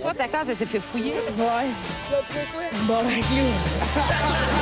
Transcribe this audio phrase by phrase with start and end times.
[0.00, 1.14] Toi, ta case, elle s'est fait fouiller.
[1.36, 1.70] Ouais.
[2.86, 4.58] Bon, ben, clou.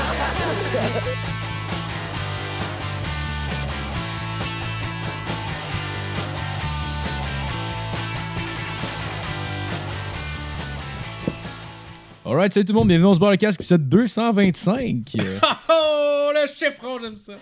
[12.24, 15.12] Alright, salut tout le monde, bienvenue, on se barre le casque, épisode 225.
[15.20, 17.34] Euh, Oh, le chiffron, j'aime ça.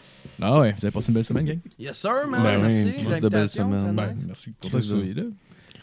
[0.43, 1.59] ah ouais, vous avez passé une belle semaine, gang?
[1.79, 2.43] Yes, sir, man.
[2.43, 2.93] Ben Merci.
[3.03, 3.95] Chris de belle semaine.
[3.95, 5.23] Ben, merci pour ça, de- là.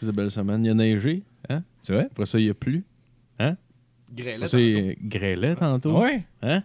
[0.02, 0.64] Chris de belle semaine.
[0.64, 1.22] Il a neigé.
[1.48, 1.62] Hein?
[1.84, 2.08] C'est vrai?
[2.10, 2.84] Après ça, il a plu.
[4.14, 5.98] Grêlette, ça, il grêlait tantôt.
[5.98, 6.24] Ouais?
[6.42, 6.62] Hein?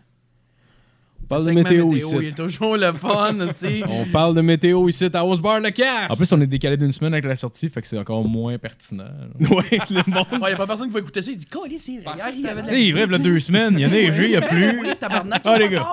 [1.29, 2.15] On parle de météo, Il ici.
[2.27, 3.83] est toujours le fun, tu sais.
[3.89, 6.09] On parle de météo ici à Osbar le cash.
[6.09, 8.57] En plus, on est décalé d'une semaine avec la sortie, fait que c'est encore moins
[8.57, 9.03] pertinent.
[9.39, 9.49] là.
[9.49, 10.25] ouais, le monde.
[10.31, 11.29] Il n'y a pas personne qui va écouter ça.
[11.31, 12.15] Il dit, Colin, c'est vrai.
[12.33, 14.79] Il il il y a deux semaines, il y a neigé, il y a plu.
[14.81, 15.85] Oui, tabarnak, Ah, il les gars.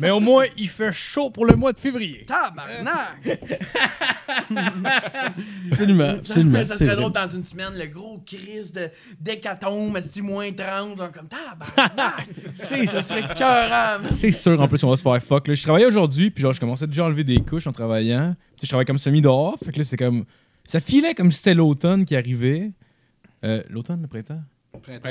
[0.00, 2.26] Mais au moins, il fait chaud pour le mois de février.
[2.26, 3.38] Tabarnak.
[5.70, 6.64] Absolument, absolument.
[6.66, 8.88] ça serait drôle dans une semaine, le gros crise de
[9.20, 12.26] d'hécatombe, esti, moins 30, genre comme tabarnak.
[12.54, 14.00] C'est Ça serait man.
[14.06, 15.46] C'est sûr, en plus, on va se faire fuck.
[15.48, 15.54] Là.
[15.54, 18.34] Je travaillais aujourd'hui, puis genre, je commençais déjà à enlever des couches en travaillant.
[18.56, 20.24] Tu sais, je travaillais comme semi-dehors, fait que là, c'est comme.
[20.64, 22.70] Ça filait comme si c'était l'automne qui arrivait.
[23.44, 24.40] Euh, l'automne, le printemps?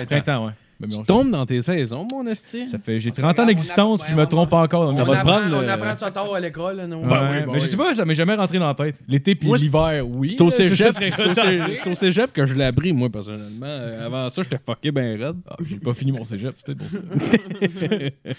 [0.08, 0.52] Printemps, ouais.
[0.80, 2.67] Ben, Tu tombes dans tes saisons, mon esti.
[2.67, 4.86] Ça fait, j'ai On 30 ans apprend- d'existence, puis je me apprend- trompe encore.
[4.86, 5.19] dans Ça va journées.
[5.22, 6.78] prendre On apprend ça tard à l'école.
[6.88, 7.06] non?
[7.06, 7.69] Ben oui, ben mais je oui.
[7.69, 8.97] sais pas, ça m'est jamais rentré dans la tête.
[9.08, 10.31] L'été puis l'hiver, oui.
[10.31, 13.67] C'est au cégep, c'est au cégep- que je l'ai appris, moi, personnellement.
[13.67, 15.35] Euh, Avant ça, j'étais fucké ben raide.
[15.47, 17.88] Ah, j'ai pas fini mon cégep, c'est peut-être pour ça.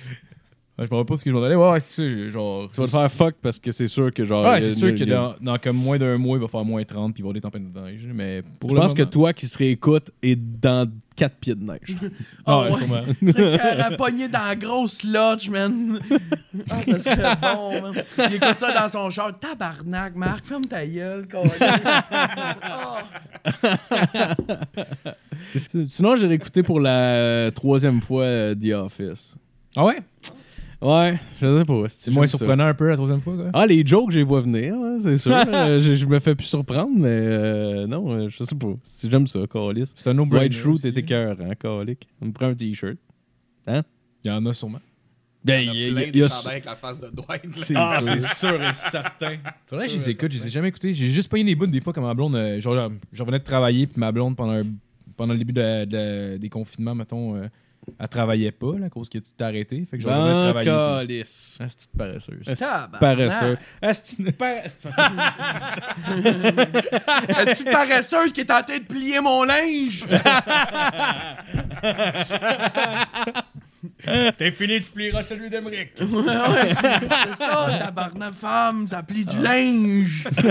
[0.82, 1.54] Ouais, je me rappelle pas ce que je m'en allais.
[1.54, 2.68] Ouais, ouais, c'est genre.
[2.68, 4.44] Tu vas te faire fuck parce que c'est sûr que genre.
[4.44, 7.14] Ouais, c'est sûr que dans, dans comme moins d'un mois, il va faire moins 30
[7.14, 8.08] puis il va y avoir des tempêtes de neige.
[8.12, 11.62] Mais pour Je le pense que toi qui se réécoute est dans 4 pieds de
[11.62, 11.96] neige.
[12.46, 13.02] Ah, Oh, ouais, sûrement.
[14.32, 16.00] Dans la grosse lodge, man.
[16.70, 18.02] Ah, ça serait bon, man.
[18.18, 19.38] Il écoute ça dans son char.
[19.38, 21.26] Tabarnak, Marc, ferme ta gueule.
[22.62, 22.98] Ah.
[25.86, 29.36] Sinon, j'ai réécouté pour la troisième fois euh, The Office.
[29.76, 29.98] Ah ouais?
[30.82, 31.84] Ouais, je sais pas.
[31.88, 33.50] C'est moins surprenant un peu la troisième fois, quoi.
[33.54, 35.32] Ah, les jokes, je les vois venir, hein, c'est sûr.
[35.46, 38.72] Euh, je, je me fais plus surprendre, mais euh, non, euh, je sais pas.
[38.82, 39.92] Si J'aime ça, Calis.
[39.94, 40.46] C'est un no-brainer.
[40.46, 40.88] White Truth aussi.
[40.88, 42.08] était cœur, hein, Calic.
[42.20, 42.96] On me prend un t-shirt.
[43.68, 43.82] Il
[44.24, 44.80] y en a sûrement.
[45.44, 46.74] Ben, Il y a il y a- plein il des y a- chandails avec la
[46.76, 47.42] face de Dwight.
[47.58, 48.10] C'est Ah, sûr.
[48.12, 49.36] c'est sûr et certain.
[49.66, 50.94] Faudrait que je les écoute, je les ai jamais écoutés.
[50.94, 52.34] J'ai juste payé des bouts des fois comme ma blonde.
[52.36, 54.62] euh, genre, je revenais de travailler, puis ma blonde, pendant, un-
[55.16, 57.46] pendant le début de- de- des confinements, mettons, euh,
[57.98, 59.84] elle travaillait pas, là, à cause qu'il a tout arrêté.
[59.90, 60.14] Fait que de Ben,
[60.50, 60.70] travailler.
[60.70, 61.58] puis- Calis.
[61.60, 62.48] Ah, c'est petite paresseuse?
[62.48, 62.92] Est-ce que Tabarnak.
[62.92, 63.58] tu paresseux?
[63.82, 64.64] Est-ce que tu par-
[67.48, 70.06] Es-tu paresseuse qui est en train de plier mon linge?
[74.38, 75.90] T'es fini, tu plieras celui d'Emeric.
[75.94, 80.24] C'est ça, tabarnak femme, ça plie du linge.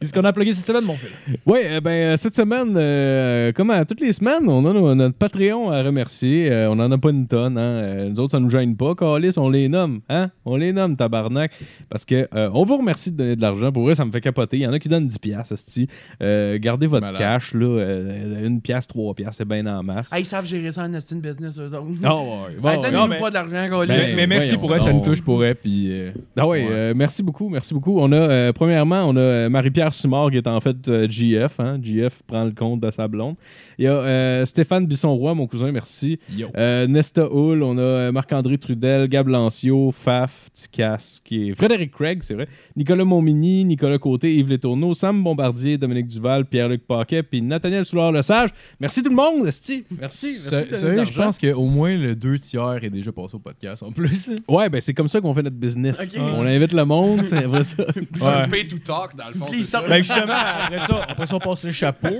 [0.00, 1.10] Qu'est-ce qu'on a plugué cette semaine, mon fils?
[1.46, 4.94] Oui, euh, ben, euh, cette semaine, euh, comme à toutes les semaines, on a no-
[4.94, 6.50] notre Patreon à remercier.
[6.50, 7.56] Euh, on en a pas une tonne.
[7.58, 7.60] Hein.
[7.60, 8.94] Euh, nous autres, ça nous gêne pas.
[8.94, 10.00] Calis, on les nomme.
[10.08, 10.30] Hein?
[10.44, 11.52] On les nomme, tabarnak.
[11.88, 13.72] Parce que euh, on vous remercie de donner de l'argent.
[13.72, 14.58] Pour vrai, ça me fait capoter.
[14.58, 15.88] Il y en a qui donnent 10 piastres, esti.
[16.22, 17.18] Euh, gardez votre Malade.
[17.20, 17.54] cash.
[17.54, 20.08] Là, euh, une pièce, trois piastres, c'est bien en masse.
[20.12, 21.86] Ah, ils savent gérer ça en Austin Business, eux autres.
[22.02, 22.22] Ah ouais,
[22.60, 22.82] bon, Hey, ouais.
[22.82, 23.86] Donnez-nous non, mais- pas de l'argent, Mais.
[23.86, 25.54] Ben, mais merci voyons pour elle, ça nous touche pour elle.
[25.56, 26.66] Puis, euh, Ah oui, Ouais.
[26.70, 27.98] euh, merci beaucoup, merci beaucoup.
[28.00, 31.60] On a, euh, premièrement, on a Marie-Pierre Simard qui est en fait euh, GF.
[31.60, 31.78] Hein?
[31.82, 33.34] GF prend le compte de sa blonde.
[33.78, 36.18] Il y a euh, Stéphane Bisson-Roy, mon cousin, merci.
[36.32, 36.46] yo.
[36.56, 42.20] Euh, Nesta Hull, on a Marc-André Trudel, Gab Lancio, Faf, Ticas, qui est Frédéric Craig,
[42.22, 47.42] c'est vrai, Nicolas Montmini, Nicolas Côté, Yves Letourneau, Sam Bombardier, Dominique Duval, Pierre-Luc Paquet, puis
[47.42, 48.50] Nathaniel Soulard-Lesage.
[48.78, 49.84] Merci tout le monde, Esti.
[50.00, 50.36] Merci.
[50.50, 54.30] merci je pense qu'au moins le deux tiers est déjà passé au podcast en plus.
[54.48, 55.98] Ouais, ben c'est comme ça qu'on fait notre business.
[56.16, 57.84] On invite le monde, c'est vrai ça.
[58.14, 59.46] C'est un pay to talk, dans le fond.
[59.62, 59.82] Ça.
[59.88, 62.14] Ben justement, après ça, après ça, on passe le chapeau.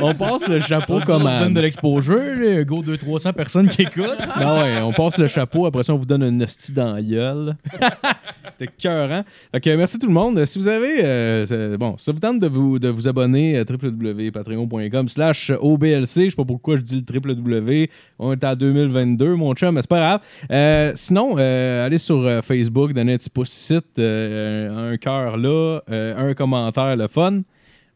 [0.00, 1.40] On passe le chapeau comme on à...
[1.40, 4.18] donne de l'exposure, go 200-300 personnes qui écoutent.
[4.40, 7.02] Non, ouais, on passe le chapeau, après ça, on vous donne un hostie dans la
[7.02, 7.56] gueule.
[8.58, 9.22] C'était cœurant.
[9.52, 10.42] Fait que merci tout le monde.
[10.46, 13.64] Si vous avez, euh, c'est- bon, ça vous tente de vous, de vous abonner à
[13.68, 19.34] www.patreon.com slash OBLC, je sais pas pourquoi je dis le www, on est à 2022,
[19.34, 20.20] mon chum, mais c'est pas grave.
[20.50, 25.36] Euh, sinon, euh, allez sur euh, Facebook, donnez un petit pouce ici, euh, un cœur
[25.36, 27.42] là, euh, un commentaire, le fun.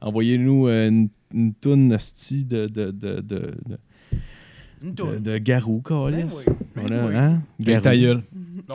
[0.03, 6.47] Envoyez-nous euh, une, une toune de, de, de, de, de, Garou, câlisse.
[6.47, 6.55] Ben oui.
[6.77, 7.17] On Ben a- oui.
[7.17, 7.43] hein?
[7.61, 8.21] Ben, Garou.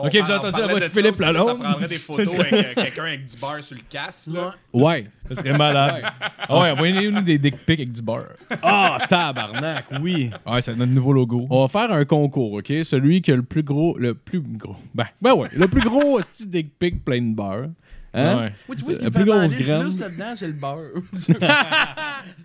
[0.04, 1.46] Ok, vous avez entendu on la voix de ça Philippe Lalonde?
[1.46, 4.28] Ça prendrait des photos avec euh, quelqu'un avec du beurre sur le casque.
[4.28, 4.54] Là.
[4.72, 5.06] Ouais.
[5.28, 6.02] Ça serait malade.
[6.48, 8.34] Ah ouais, envoyez-nous des dick pics avec du beurre.
[8.62, 10.30] Ah, tabarnak, oui.
[10.46, 11.46] Ouais, c'est notre nouveau logo.
[11.50, 12.72] On va faire un concours, OK?
[12.84, 13.96] Celui qui a le plus gros...
[13.98, 14.76] Le plus gros...
[14.94, 17.68] Ben, ben ouais, le plus gros petit dick pic plein de beurre.
[18.18, 18.36] Hein?
[18.38, 18.52] Ouais.
[18.66, 19.82] Moi, tu vois, ce qui La me plus fait grosse manger le graine.
[19.82, 20.78] plus là-dedans, c'est le beurre.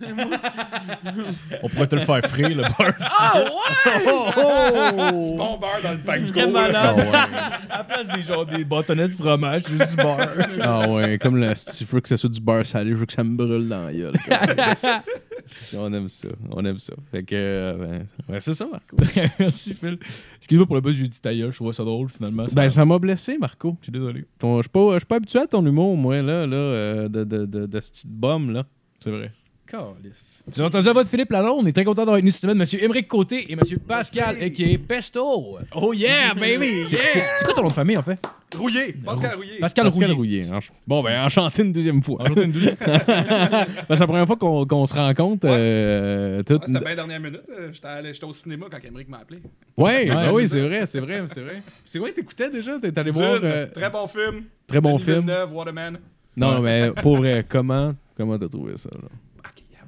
[1.62, 2.94] On pourrait te le faire frire, le beurre.
[3.00, 5.12] ah ouais!
[5.12, 6.96] Du bon beurre dans le pain Très Ah malade.
[6.98, 7.16] ouais.
[7.70, 10.28] À la place des genre des bâtonnets de fromage, juste du beurre.
[10.60, 13.06] Ah ouais, comme le si je veux que ça soit du beurre salé, je veux
[13.06, 14.12] que ça me brûle dans la gueule.
[15.76, 16.92] On aime ça, on aime ça.
[17.10, 18.96] Fait que, euh, ben, ouais, c'est ça, Marco.
[19.40, 19.98] Merci, Phil.
[20.42, 22.46] Excuse-moi pour le buzz, j'ai dit ta gueule, je trouvais ça drôle, finalement.
[22.52, 23.76] Ben, ça m'a blessé, Marco.
[23.78, 24.24] Je suis désolé.
[24.42, 27.80] Je suis pas, habitué à ton humour, moi, là, là, euh, de, de, de, de
[27.80, 28.66] ce petit bum, là.
[28.98, 29.30] C'est vrai.
[29.72, 30.42] Calice.
[30.46, 31.60] Vous avez entendu la voix de Philippe Lalonde?
[31.62, 32.66] On est très content d'avoir avec nous cette semaine M.
[32.78, 33.60] Émeric Côté et M.
[33.88, 35.56] Pascal, qui est Pesto.
[35.74, 36.84] Oh yeah, baby!
[36.84, 36.98] C'est
[37.38, 38.18] c'est quoi ton nom de famille, en fait?
[38.54, 38.92] Rouillé.
[38.92, 39.58] Pascal Rouillé.
[39.60, 40.42] Pascal, Pascal Rouillet.
[40.42, 40.50] Rouillet.
[40.58, 42.20] ench- Bon, ben, enchanté une deuxième fois.
[42.20, 42.76] Enchanté une douzaine.
[42.86, 45.46] Ben, c'est la première fois qu'on se rencontre.
[45.46, 45.54] Ouais.
[45.56, 47.40] euh, Ah, C'était bien dernière minute.
[47.58, 49.40] euh, J'étais au cinéma quand Emmerich m'a appelé.
[49.78, 51.62] Ouais, ben c'est oui, c'est vrai, c'est vrai, c'est vrai.
[51.84, 52.78] C'est quoi t'écoutais déjà?
[52.78, 53.40] T'es allé voir.
[53.42, 54.42] Euh, Très bon film.
[54.66, 55.26] Très bon film.
[55.50, 55.98] Waterman.
[56.36, 58.90] Non, mais pour vrai, comment comment t'as trouvé ça?
[58.94, 59.08] Là?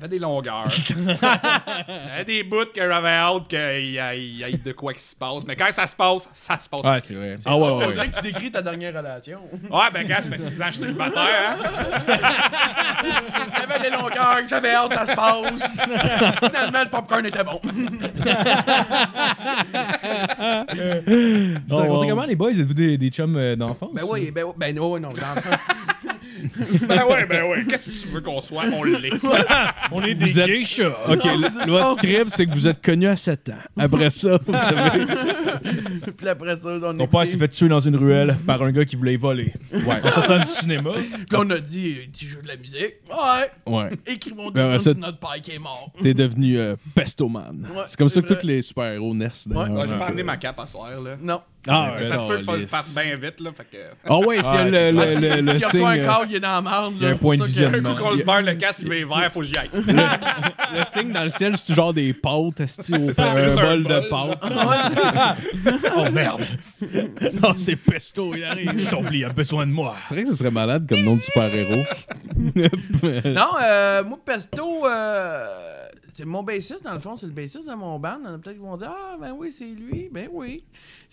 [0.04, 0.68] Avait des longueurs.
[0.90, 4.92] Il y des bouts que j'avais hâte qu'il y, ait- il y ait de quoi
[4.92, 5.46] qui se passe.
[5.46, 6.84] Mais quand ça se passe, ça se passe.
[6.84, 7.38] Ouais, c'est vrai.
[7.46, 9.40] Ah ouais, On dirait que tu décris ta dernière relation.
[9.70, 11.56] Ouais, ben gars, ça fait 6 ans que je suis célibataire.
[11.58, 12.02] Hein?
[13.58, 15.80] J'avais des longueurs, que j'avais hâte que ça se passe.
[16.50, 17.58] Finalement, le popcorn était bon.
[17.64, 17.70] Tu
[21.66, 22.06] t'es rencontré Oh.
[22.08, 22.50] comment, les boys?
[22.50, 23.90] Êtes-vous des, des chums euh, d'enfance?
[23.94, 25.34] Ben oui, ben, oui, ben oh, non, dans
[26.88, 27.64] Ben ouais, ben ouais.
[27.68, 28.64] Qu'est-ce que tu veux qu'on soit?
[28.72, 29.10] On l'est.
[29.92, 30.94] On est Vous êtes- geishas.
[31.08, 33.52] Ok, le- votre script, c'est que vous êtes connus à 7 ans.
[33.78, 35.06] Après ça, vous savez.
[36.16, 38.84] Puis après ça, on Ton père s'est fait tuer dans une ruelle par un gars
[38.84, 39.52] qui voulait y voler.
[39.72, 40.00] Ouais.
[40.04, 40.92] En sortant du cinéma.
[40.94, 42.96] Puis là, on a dit, tu joues de la musique?
[43.08, 43.72] Ouais.
[43.72, 43.90] Ouais.
[44.06, 45.90] Écrivons Ben, des tunes sur notre père qui est mort.
[46.02, 47.66] T'es devenu euh, Pestoman.
[47.74, 49.46] Ouais, c'est comme ça que tous les super-héros naissent.
[49.48, 49.70] d'ailleurs.
[49.72, 49.98] Ouais, j'ai Ouais.
[49.98, 51.16] pas amené ma cape à soir, là.
[51.20, 51.40] Non.
[51.66, 53.50] Ah, ça se peut que je bien vite, là.
[53.56, 53.76] Fait que.
[54.06, 55.84] Ah ouais, le, le, Ah, si- le, le signe.
[55.86, 56.94] un câble, il est dans la marde.
[56.96, 59.20] Il y a là, un point de coup qu'on se barre le casque, il va
[59.20, 59.70] vert, faut que j'y aille.
[59.74, 64.08] Le signe dans le ciel, c'est genre des pâtes, C'est ça, un bol bol, de
[64.08, 64.38] pâtes.
[65.96, 66.42] Oh merde.
[67.42, 68.78] non, c'est Pesto, il arrive.
[68.78, 69.94] Chambly a besoin de moi.
[70.06, 71.82] C'est vrai que ce serait malade comme nom de super-héros.
[73.24, 75.46] Non, euh, moi, Pesto, euh,
[76.10, 78.18] c'est mon bassiste, dans le fond, c'est le bassiste de mon band.
[78.22, 80.08] Il y en a peut-être qui vont dire Ah, ben oui, c'est lui.
[80.12, 80.62] Ben oui.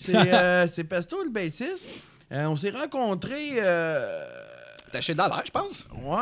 [0.02, 1.88] C'est euh, c'est Pesto, le bassiste.
[2.32, 3.52] Euh, on s'est rencontrés.
[3.58, 4.24] Euh,
[4.92, 5.86] T'as chez Dallaire, je pense.
[6.04, 6.18] ouais.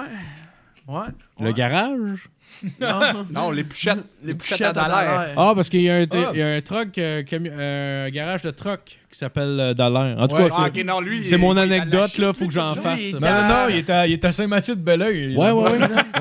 [0.87, 1.01] Ouais.
[1.39, 1.53] Le ouais.
[1.53, 2.29] garage?
[2.81, 3.99] Non, Non, les puchettes.
[4.23, 5.33] les puchettes à à Dallaire.
[5.37, 6.29] Ah, parce qu'il y, a un- Ah.
[6.33, 10.17] il y a un truck, euh, euh, un garage de truck qui s'appelle euh, Dallaire.
[10.19, 10.49] En tout Ouais.
[10.49, 11.25] cas, Ah, c'est- ok, non, lui.
[11.25, 13.13] c'est il- mon anecdote, là, faut que j'en fasse.
[13.13, 15.35] Non, non, non, il est à, il est à Saint-Mathieu de Belleuil.
[15.35, 15.71] Ouais, ouais, ouais.
[15.71, 15.79] ouais.
[15.79, 15.79] Non,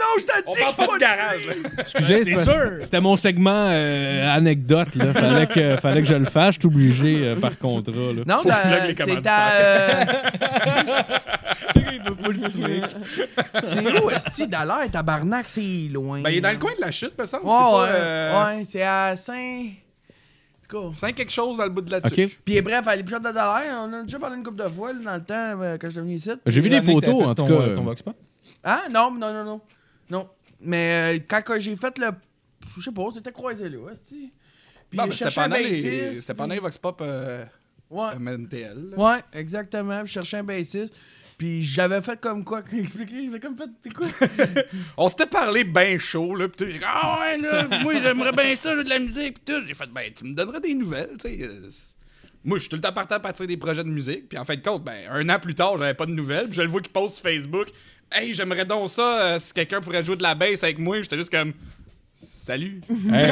[0.00, 1.48] non, je parle que c'est pas pas garage.
[1.78, 2.24] Excusez?
[2.84, 4.94] C'était mon segment euh, anecdote.
[4.96, 5.14] Là.
[5.14, 6.56] Fallait, que, fallait que je le fasse.
[6.56, 7.92] Je suis obligé euh, par contrat.
[7.92, 8.22] Là.
[8.26, 10.04] Non, les c'est à.
[11.92, 12.84] Il veut pas le slick.
[13.64, 16.20] c'est où, Esti, Dallaire, tabarnak, c'est loin.
[16.22, 17.44] Ben, il est dans le coin de la chute, me semble.
[17.44, 17.82] Ouais, c'est pas.
[17.82, 19.66] ouais, euh, ouais, c'est à Saint.
[20.72, 20.94] En tout cas.
[20.96, 22.12] Cinq quelque chose dans le bout de la OK.
[22.12, 22.40] tuque.
[22.44, 24.98] Puis bref, à l'épisode de Dallaire, on a déjà parlé une couple de fois là,
[25.02, 26.30] dans le temps euh, quand je suis venu ici.
[26.46, 27.52] J'ai vu des photos, en tout cas.
[27.52, 28.16] euh, Ton Vox Pop?
[28.62, 29.60] Ah, non, non, non, non.
[30.10, 30.28] Non.
[30.60, 32.08] Mais euh, quand que j'ai fait le.
[32.76, 34.32] Je sais pas, c'était croisé là, Esti.
[34.90, 35.68] Puis Non, je c'était cherchais un pendant les.
[35.70, 36.20] bassiste.
[36.20, 37.44] C'était pendant les Vox Pop euh,
[37.90, 38.16] Ouais.
[38.18, 38.90] MNTL.
[38.90, 38.96] là.
[38.98, 40.04] Ouais, exactement.
[40.04, 40.92] Je cherchais un bassiste.
[41.38, 42.62] Puis j'avais fait comme quoi?
[42.76, 43.70] Expliquez, j'avais comme fait.
[43.82, 44.06] C'est quoi?
[44.96, 46.48] On s'était parlé bien chaud, là.
[46.48, 49.64] Pis tout, ah ouais, là, moi, j'aimerais bien ça, j'ai de la musique, pis tout.
[49.66, 51.38] J'ai fait, ben, tu me donnerais des nouvelles, tu sais.
[51.42, 51.68] euh,
[52.44, 54.28] Moi, je suis tout le temps partant à partir des projets de musique.
[54.28, 56.46] Puis en fin de compte, ben, un an plus tard, j'avais pas de nouvelles.
[56.48, 57.68] Puis je le vois qu'il poste sur Facebook.
[58.10, 61.00] Hey, j'aimerais donc ça euh, si quelqu'un pourrait jouer de la bass avec moi.
[61.02, 61.52] J'étais juste comme,
[62.18, 62.80] salut.
[62.90, 63.30] Hey,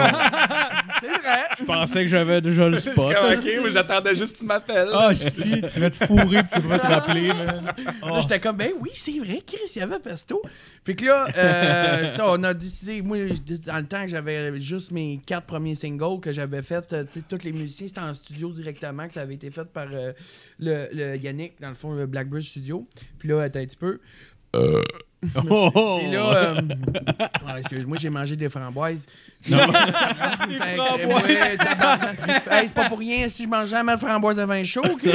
[1.01, 1.41] C'est vrai.
[1.59, 3.13] je pensais que j'avais déjà le Je suis spot.
[3.15, 4.89] comme, ok, moi, j'attendais juste que tu m'appelles.
[4.93, 7.73] Ah, si, tu vas te fourrer pis tu vas te rappeler, man.
[8.03, 10.41] Là, j'étais comme, ben oui, c'est vrai, Chris, il y avait Pesto.
[10.85, 13.19] Puis que là, euh, on a décidé, moi,
[13.67, 17.21] dans le temps que j'avais juste mes quatre premiers singles que j'avais fait, euh, tu
[17.21, 20.13] sais, tous les musiciens, c'était en studio directement, que ça avait été fait par euh,
[20.59, 22.87] le, le Yannick, dans le fond, le Blackbird Studio.
[23.19, 24.01] Puis là, attends un petit peu.
[25.51, 25.99] Oh.
[26.01, 26.61] Puis là, euh,
[27.59, 29.07] excuse-moi, j'ai mangé des framboises.
[32.51, 35.11] Hey, c'est pas pour rien si je mange jamais de framboises à vin chaud, Puis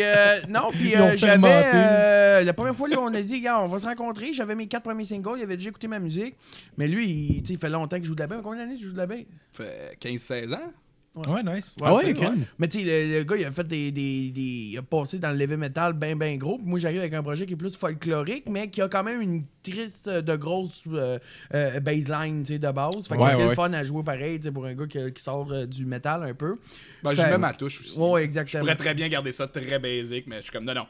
[0.00, 3.68] euh, non, puis euh, j'avais euh, la première fois là, on a dit gars, on
[3.68, 6.34] va se rencontrer, j'avais mes quatre premiers singles, il avait déjà écouté ma musique.
[6.76, 8.36] Mais lui, il, tu sais, il fait longtemps que je joue de la baie.
[8.42, 9.26] Combien d'années tu joues de la baie?
[9.52, 10.72] Fait 15-16 ans.
[11.16, 11.74] Ouais, nice.
[11.80, 12.30] Ah ouais, c'est ok.
[12.58, 14.40] Mais tu sais, le, le gars, il a fait des, des, des-
[14.72, 16.58] Il a passé dans le heavy metal bien, bien gros.
[16.58, 19.22] Puis moi, j'arrive avec un projet qui est plus folklorique, mais qui a quand même
[19.22, 21.18] une triste euh, de grosse euh,
[21.54, 23.06] euh, baseline, tu sais, de base.
[23.08, 23.48] Fait que Ouais, c'est ouais.
[23.48, 25.86] le fun à jouer pareil, tu sais, pour un gars qui, qui sort euh, du
[25.86, 26.56] métal un peu.
[27.02, 27.98] Ben, Fait- j'y mets ma touche aussi.
[27.98, 28.62] Ouais, Je exactement.
[28.64, 30.86] pourrais très bien garder ça très basique, mais je suis comme, non, non.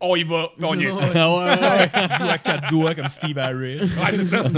[0.00, 0.92] On y va, on y est.
[0.96, 1.90] Ouais, ouais, ouais.
[2.18, 3.78] Joue à quatre doigts comme Steve Harris.
[4.10, 4.42] c'est ça.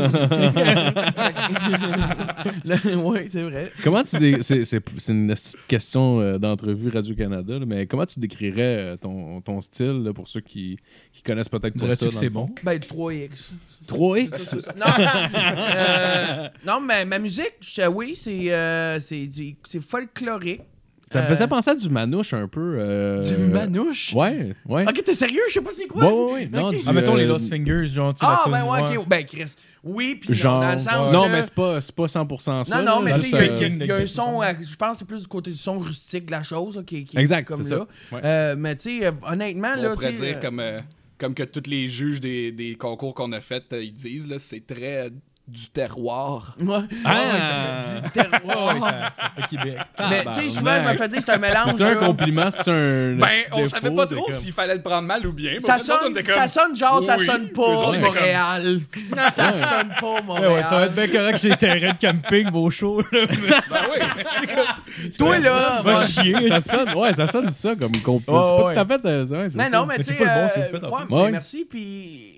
[2.64, 3.72] Le- ouais, c'est vrai.
[3.82, 8.06] Comment tu dé- c'est, c'est, c'est une petite question euh, d'entrevue Radio-Canada, là, mais comment
[8.06, 10.78] tu décrirais euh, ton, ton style là, pour ceux qui,
[11.12, 11.84] qui connaissent peut-être pas ça?
[11.86, 12.46] Dirais-tu que dans c'est le fond?
[12.46, 12.54] bon?
[12.62, 13.50] Ben, 3X.
[13.86, 14.76] 3X?
[14.76, 14.86] Non,
[15.34, 20.62] euh, non mais ma musique, je- oui, c'est euh, c'est c'est- c'est folklorique.
[21.10, 22.76] Ça me Euh, faisait penser à du manouche un peu.
[22.78, 24.12] euh, Du manouche?
[24.14, 24.84] Ouais, ouais.
[24.88, 25.40] Ok, t'es sérieux?
[25.48, 26.04] Je sais pas c'est quoi.
[26.04, 26.48] Ouais, ouais, ouais.
[26.52, 29.08] Non, Ah, mettons les euh, Lost Fingers, genre, Ah, ben ouais, ok.
[29.08, 29.54] Ben, Chris.
[29.82, 30.60] Oui, puis non, Genre.
[30.60, 31.12] dans le sens.
[31.12, 32.82] non, que- mais c'est pas, c'est pas 100% ça.
[32.82, 34.98] Non, non, mais tu juste, sais, il y a- y, un son, je pense que
[34.98, 37.46] c'est plus du côté du son rustique de la chose, là, qui, qui est Exact,
[37.48, 37.68] comme là.
[37.68, 37.86] ça.
[38.12, 38.20] Ouais.
[38.24, 40.80] Euh, mais tu sais, honnêtement, là, On pourrait dire comme, euh,
[41.16, 44.66] comme que tous les juges des, des concours qu'on a fait, ils disent, là, c'est
[44.66, 45.10] très
[45.48, 46.54] du terroir.
[46.60, 46.76] Ouais.
[47.06, 47.80] Ah!
[48.02, 48.74] Du terroir.
[48.74, 49.78] Ouais, ça, ça fait Québec.
[50.10, 51.72] Mais tu sais, souvent, je me fais dire que c'est un mélange.
[51.74, 53.14] C'est un compliment, c'est un.
[53.14, 55.52] Ben, on défaut, savait pas trop comme- s'il fallait le prendre mal ou bien.
[55.58, 58.80] Ça sonne, ça sonne genre, ça sonne pas Montréal.
[59.32, 60.52] ça sonne pas Montréal.
[60.52, 63.00] ouais, ça va être bien correct que c'est les terrains de camping, vos shows.
[63.10, 63.26] Là.
[63.26, 65.08] Ben oui.
[65.18, 66.50] Toi, là, Va chier.
[66.50, 68.66] Ça sonne, ouais, ça sonne ça comme compliment.
[68.66, 69.08] Ouais, c'est pas tout à fait.
[69.08, 69.70] euh, ouais, c'est Mais ça.
[69.70, 70.24] non, mais tu c'est sais.
[70.24, 70.46] pas
[70.82, 71.30] le bon, euh, Ouais.
[71.30, 72.34] merci, puis.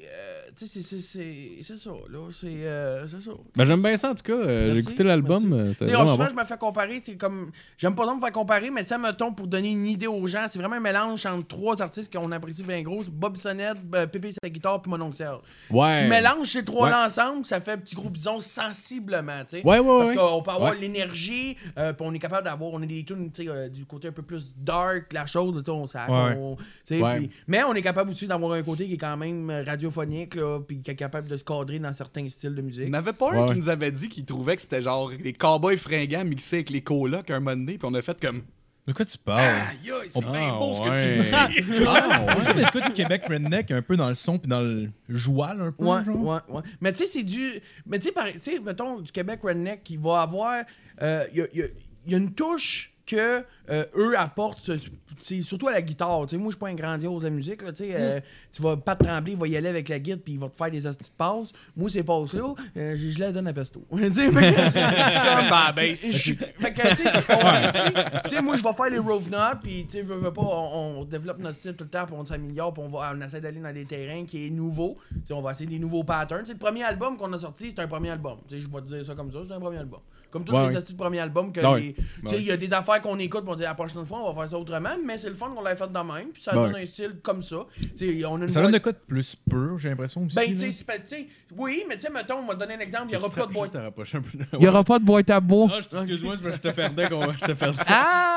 [0.63, 0.99] Euh, tu sais,
[1.63, 2.29] c'est- ça, là.
[2.31, 3.31] C'est euh, c'est ça.
[3.57, 4.33] Ben, j'aime bien ça en tout cas.
[4.33, 5.53] euh, J'ai Merci, écouté l'album.
[5.53, 6.27] euh, souvent, bon.
[6.31, 7.51] je me fais comparer, c'est comme.
[7.79, 10.27] J'aime pas tant me faire comparer, mais ça me tombe pour donner une idée aux
[10.27, 10.47] gens.
[10.49, 14.33] C'est vraiment un mélange entre trois artistes qu'on apprécie bien gros Bob Sonnette, euh, Pépé
[14.33, 15.41] sa guitare, puis mon oncle Serge.
[15.71, 16.03] Ouais.
[16.03, 19.67] Tu mélanges ces trois-là ensemble, ça fait un petit groupe, disons, sensiblement, tu sais.
[19.67, 22.87] Ouais, ouais, Parce qu'on peut avoir l'énergie, euh, puis on est capable d'avoir, on a
[22.87, 25.71] des tunes, tu sais, euh, du côté un peu plus dark, la chose, tu sais,
[25.71, 26.07] on, ça,
[27.47, 30.50] mais on est capable aussi d'avoir un côté qui est quand même euh, radiophonique, là,
[30.59, 32.85] puis qui est capable de se cadrer dans certains styles de Il musique.
[32.89, 33.53] n'y en avait pas un Ouais.
[33.55, 36.81] qui nous avait dit qu'il trouvait que c'était genre les cowboys fringants mixés avec les
[36.83, 38.43] colocs un moment donné, puis on a fait comme.
[38.87, 39.41] De quoi tu parles?
[39.41, 41.15] Aïe, aïe, c'est Ah, bien beau ce que ouais.
[41.15, 41.85] tu me dis.
[41.87, 45.61] Ah, on joue d'écoute Québec Redneck un peu dans le son puis dans le joual
[45.61, 45.85] un peu.
[45.85, 46.17] Ouais, genre.
[46.21, 46.63] ouais, ouais.
[46.81, 47.53] Mais tu sais, c'est du.
[47.87, 50.65] Mais tu sais, par- tu sais, mettons, du Québec Redneck qui va avoir.
[51.03, 51.67] euh, Il y, a, y a-
[52.07, 54.73] y a une touche que euh, eux apportent, ce-
[55.23, 56.23] c'est surtout à la guitare.
[56.27, 57.63] Tu sais, moi, je suis pas un grandiose de la musique.
[57.63, 58.21] Là, tu sais, euh,
[58.53, 60.49] tu vas pas te trembler, il va y aller avec la guitare puis il va
[60.49, 61.53] te faire des hosties de passes.
[61.77, 63.85] Moi, ces passes-là, euh, je, je les donne à Pesto.
[68.25, 69.29] Tu sais, à moi, je vais faire les Rove
[69.63, 72.15] puis, tu sais, veux, veux pas, on, on développe notre style tout le temps, puis
[72.19, 74.97] on s'améliore, puis on, va, on essaie d'aller dans des terrains qui est nouveau.
[75.11, 76.41] Tu sais, on va essayer des nouveaux patterns.
[76.41, 78.39] Tu sais, le premier album qu'on a sorti, c'est un premier album.
[78.49, 80.01] Tu sais, je vais te dire ça comme ça, c'est un premier album.
[80.31, 81.95] Comme tous Ouais, les astuces de premier album, que Ouais, les- ouais.
[82.23, 84.33] tu sais, il y a des affaires qu'on écoute, on dit la prochaine fois, on
[84.33, 86.57] va faire ça autrement, mais c'est le fun qu'on l'ait fait de même, puis ça
[86.57, 86.69] Ouais.
[86.69, 87.67] donne un style comme ça.
[87.97, 90.37] Tu sais, on a une Ça donne de quoi de plus pur, j'ai l'impression aussi.
[90.37, 90.45] Ben,
[91.57, 93.47] oui, mais tu sais, mettons, on va te donner un exemple, il y aura pas
[93.47, 93.73] de boîte.
[94.59, 95.69] Il y aura pas de boîte à bois.
[95.73, 97.09] Ah, excuse-moi, je je te perdais.
[97.09, 97.79] qu'on- Je te perdais.
[97.87, 98.37] Ah!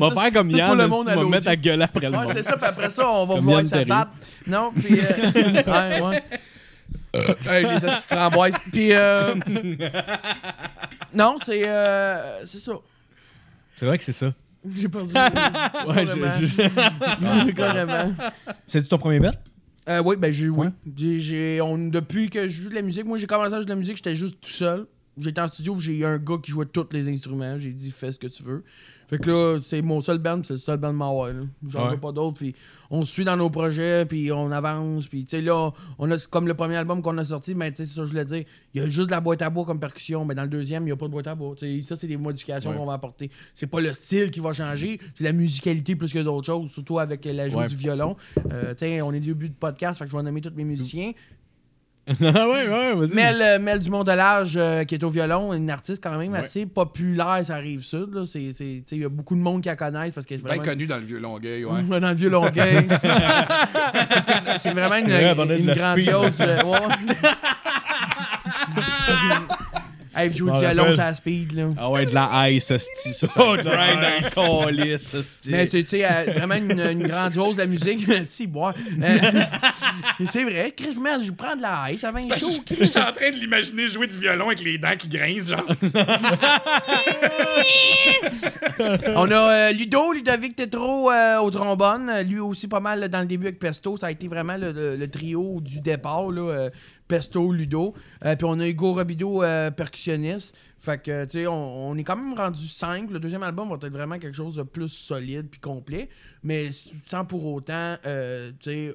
[0.00, 2.28] On va faire comme Yann, pour le monde me mettre à gueuler après le monde.
[2.34, 4.12] c'est ça, puis après ça, on va vouloir se battre.
[4.46, 4.98] Non, puis.
[7.14, 7.20] Euh.
[7.46, 8.54] Hey, les petites framboises.
[8.72, 8.92] Puis.
[8.92, 9.34] Euh,
[11.14, 11.62] non, c'est.
[11.68, 12.72] Euh, c'est ça.
[13.76, 14.32] C'est vrai que c'est ça.
[14.76, 15.12] J'ai perdu.
[15.12, 17.44] Ouais, je- Carrément.
[17.46, 18.12] je- Carrément.
[18.68, 19.32] C'est ton premier bet?
[19.88, 20.66] Euh, oui, ben j'ai oui.
[20.68, 20.72] Ouais.
[20.96, 23.64] J'ai- j'ai- on, depuis que je joue de la musique, moi j'ai commencé à jouer
[23.64, 24.86] de la musique, j'étais juste tout seul.
[25.18, 27.58] J'étais en studio, j'ai eu un gars qui jouait tous les instruments.
[27.58, 28.62] J'ai dit fais ce que tu veux.
[29.12, 31.32] Fait que là, c'est mon seul band, c'est le seul band de Mawai.
[31.68, 31.90] J'en Ouais.
[31.90, 32.38] veux pas d'autres.
[32.38, 32.54] Puis
[32.90, 35.06] on se suit dans nos projets, puis on avance.
[35.06, 37.76] Puis tu sais, là, on a comme le premier album qu'on a sorti, mais tu
[37.76, 38.44] sais, c'est ça que je voulais dire.
[38.72, 40.84] Il y a juste de la boîte à bois comme percussion, mais dans le deuxième,
[40.84, 41.54] il n'y a pas de boîte à bois.
[41.56, 42.76] Tu sais, ça, c'est des modifications Ouais.
[42.78, 43.30] qu'on va apporter.
[43.52, 46.98] C'est pas le style qui va changer, c'est la musicalité plus que d'autres choses, surtout
[46.98, 47.68] avec l'ajout Ouais.
[47.68, 48.16] du violon.
[48.50, 50.64] Euh, tu sais, on est début de podcast, fait que je vais nommer tous mes
[50.64, 51.12] musiciens.
[52.20, 53.14] Ah ouais, ouais, vas-y.
[53.14, 56.40] Mel, euh, Mel du Mondelage, euh, qui est au violon, une artiste quand même Ouais.
[56.40, 58.12] assez populaire, ça arrive sud.
[58.12, 58.22] là.
[58.26, 60.38] C'est- c'est- tu sais, Il y a beaucoup de monde qui la connaissent parce qu'elle
[60.40, 60.64] est Bien vraiment.
[60.64, 61.82] connu dans le vieux Longueuil, ouais.
[62.00, 62.88] Dans le vieux Longueuil.
[64.04, 66.06] C'est- c'est vraiment une, une de speed.
[66.08, 66.42] grandiose.
[70.16, 71.52] Hey, Je du violon, à speed.
[71.52, 71.64] Là.
[71.76, 72.78] Ah ouais, de la ice, ça.
[72.78, 74.24] ça Oh, de la grind
[75.00, 75.38] ice.
[75.48, 78.06] Mais c'est tu sais, euh, vraiment une, une grandiose la musique.
[78.26, 78.74] si, boire.
[79.02, 79.18] Euh,
[80.26, 82.48] c'est vrai, Chris Mel, je prends de la ice, ça va être chaud.
[82.64, 82.76] Chris.
[82.80, 85.66] J'étais en train de l'imaginer jouer du violon avec les dents qui grincent, genre.
[89.14, 92.10] On a euh, Ludo, Ludovic Tétro euh, au trombone.
[92.28, 93.96] Lui aussi pas mal dans le début avec Pesto.
[93.96, 96.30] Ça a été vraiment le, le- le trio du départ.
[96.30, 96.70] Là, euh,
[97.12, 97.92] Pesto, Ludo.
[98.24, 100.56] Euh, puis on a Hugo Robido, euh, percussionniste.
[100.78, 103.10] Fait que, tu sais, on, on est quand même rendu 5.
[103.10, 106.08] Le deuxième album va être vraiment quelque chose de plus solide puis complet,
[106.42, 106.70] mais
[107.04, 108.94] sans pour autant, euh, tu sais,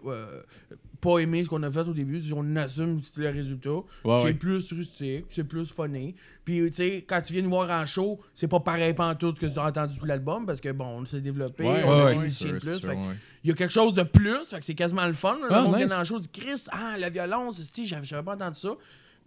[0.99, 2.19] pas aimer ce qu'on a fait au début.
[2.35, 3.69] On assume le résultat.
[3.69, 4.33] Ouais, c'est ouais.
[4.33, 6.15] plus rustique, c'est plus funny.
[6.43, 9.45] Puis, tu sais, quand tu viens nous voir en show, c'est pas pareil pantoute que
[9.45, 12.51] tu as entendu tout l'album parce que, bon, on s'est développé, Ouais, on a sûr,
[12.51, 12.61] plus.
[12.61, 12.95] fait sûr, ouais.
[13.43, 15.37] Il y a quelque chose de plus, fait que c'est quasiment le fun.
[15.41, 15.85] Le Ah, monde nice.
[15.85, 18.69] vient dans le show dit Chris, ah, la violence, j'avais j'avais pas entendu ça.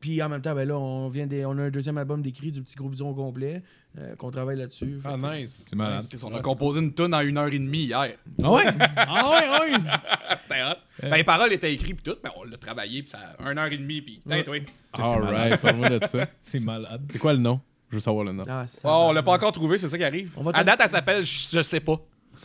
[0.00, 2.50] Puis en même temps, ben là, on vient des, on a un deuxième album d'écrit
[2.50, 3.62] du petit gros bison au complet,
[3.98, 4.98] euh, qu'on travaille là-dessus.
[5.04, 5.66] Ah, que- nice.
[5.68, 6.06] C'est malade.
[6.22, 8.12] On a composé une tune en une heure et demie hier.
[8.42, 8.64] Ah ouais?
[8.96, 9.78] Ah, ouais, ouais.
[10.42, 10.76] C'était hot.
[11.02, 13.58] Ben, les paroles étaient écrites puis tout, mais on l'a travaillé puis ça a une
[13.58, 14.62] heure et demie puis peut-être oui.
[14.94, 16.26] Alright, ça va de ça.
[16.42, 17.02] C'est malade.
[17.10, 17.60] C'est quoi le nom?
[17.90, 18.44] Je veux savoir le nom.
[18.48, 20.30] Ah, Oh, on l'a pas encore trouvé, c'est ça qui arrive.
[20.36, 22.00] On va à te- date, elle s'appelle Je je sais pas.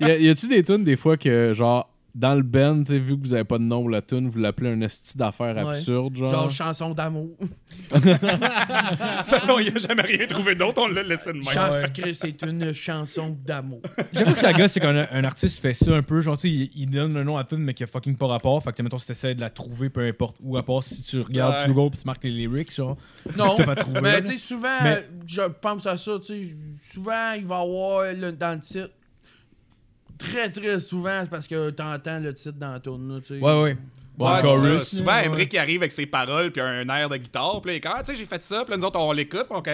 [0.00, 3.22] Y a-tu des tunes des fois que, genre, dans le band, tu sais, vu que
[3.22, 5.66] vous avez pas de nom pour la tune, vous l'appelez un esti d'affaires Ouais.
[5.76, 6.28] absurde, genre?
[6.30, 7.30] Genre chanson d'amour.
[9.24, 11.42] Ça, non, il a jamais rien trouvé d'autre, on l'a laissé de même.
[11.44, 13.80] Chan- Chris, c'est une chanson d'amour.
[14.12, 16.42] J'avoue que ça gosse, c'est quand un, un artiste fait ça un peu, genre, tu
[16.48, 18.62] sais, il, il donne le nom à tout, mais qui a fucking pas rapport.
[18.62, 21.20] Fait que, mettons, si t'essaies de la trouver, peu importe où, à part si tu
[21.20, 21.72] regardes Ouais.
[21.72, 22.96] Google pis tu marques les lyrics, genre.
[23.36, 26.56] Non, T'as pas trouvé, mais tu sais, souvent, Mais- je pense à ça, tu sais,
[26.92, 28.90] souvent, il va y avoir le- dans le titre.
[30.18, 33.40] Très, très souvent, c'est parce que t'entends le titre dans la tourne, tu sais.
[33.44, 33.76] Ouais, ouais.
[34.16, 34.82] Bon, Ouais, le c'est chorus.
[34.84, 34.96] ça.
[34.98, 35.16] Souvent.
[35.18, 37.60] Emmerich qui arrive avec ses paroles puis un air de guitare.
[37.60, 38.62] Puis là, il est comme, ah, tu sais, j'ai fait ça.
[38.64, 39.46] Puis là, nous autres, on l'écoute.
[39.48, 39.70] puis OK.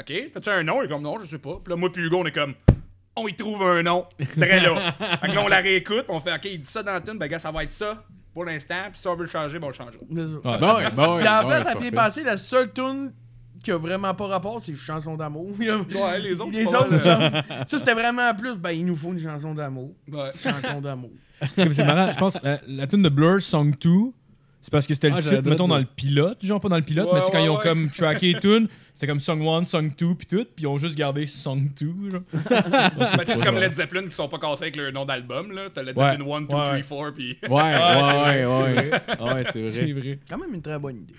[0.00, 0.30] OK.
[0.32, 0.82] T'as-tu un nom?
[0.82, 1.60] Il est comme, non, je sais pas.
[1.62, 2.54] Puis là, moi, puis Hugo, on est comme,
[3.16, 4.06] on y trouve un nom.
[4.38, 4.92] Très là.
[5.20, 6.04] fait que là, on la réécoute.
[6.06, 7.18] Puis on fait, OK, il dit ça dans la tune.
[7.18, 8.02] Ben, gars, ça va être ça
[8.32, 8.74] pour l'instant.
[8.90, 10.00] Puis si on veut le changer, ben, on le changera.
[10.08, 10.24] Ouais.
[10.42, 10.58] Bon,
[10.94, 13.12] bon, Puis en bon, fait, à bien passé, la seule tune
[13.66, 15.50] qui a vraiment pas rapport, c'est chanson d'amour.
[15.60, 18.96] Ouais, les autres, Les c'est pas autres, chansons- ça c'était vraiment plus, ben il nous
[18.96, 19.92] faut une chanson d'amour.
[20.10, 20.30] Ouais.
[20.42, 21.10] Chanson d'amour.
[21.52, 23.90] C'est c'est marrant, je pense, la, la tune de Blur, Song 2,
[24.62, 26.82] c'est parce que c'était le Ah, titre, mettons, dans le pilote, genre pas dans le
[26.82, 27.62] pilote, Ouais, mais tu sais, quand ouais, ils ont ouais.
[27.62, 30.78] comme tracké les tunes, c'est comme Song 1, Song 2, puis tout, puis ils ont
[30.78, 32.20] juste gardé Song 2, genre.
[32.32, 35.52] Tu sais, c'est comme Led Zeppelin qui sont pas cassés avec leur nom d'album.
[35.52, 35.62] là.
[35.74, 36.10] T'as Led Ouais.
[36.12, 36.82] Zeppelin 1, 2, Ouais, 3, ouais.
[36.82, 37.14] 4.
[37.14, 37.38] Puis.
[37.48, 39.34] Ouais, ouais, c'est ouais, vrai, ouais.
[39.34, 39.92] Ouais, c'est C'est vrai.
[39.92, 40.18] vrai.
[40.28, 41.14] Quand même une très bonne idée.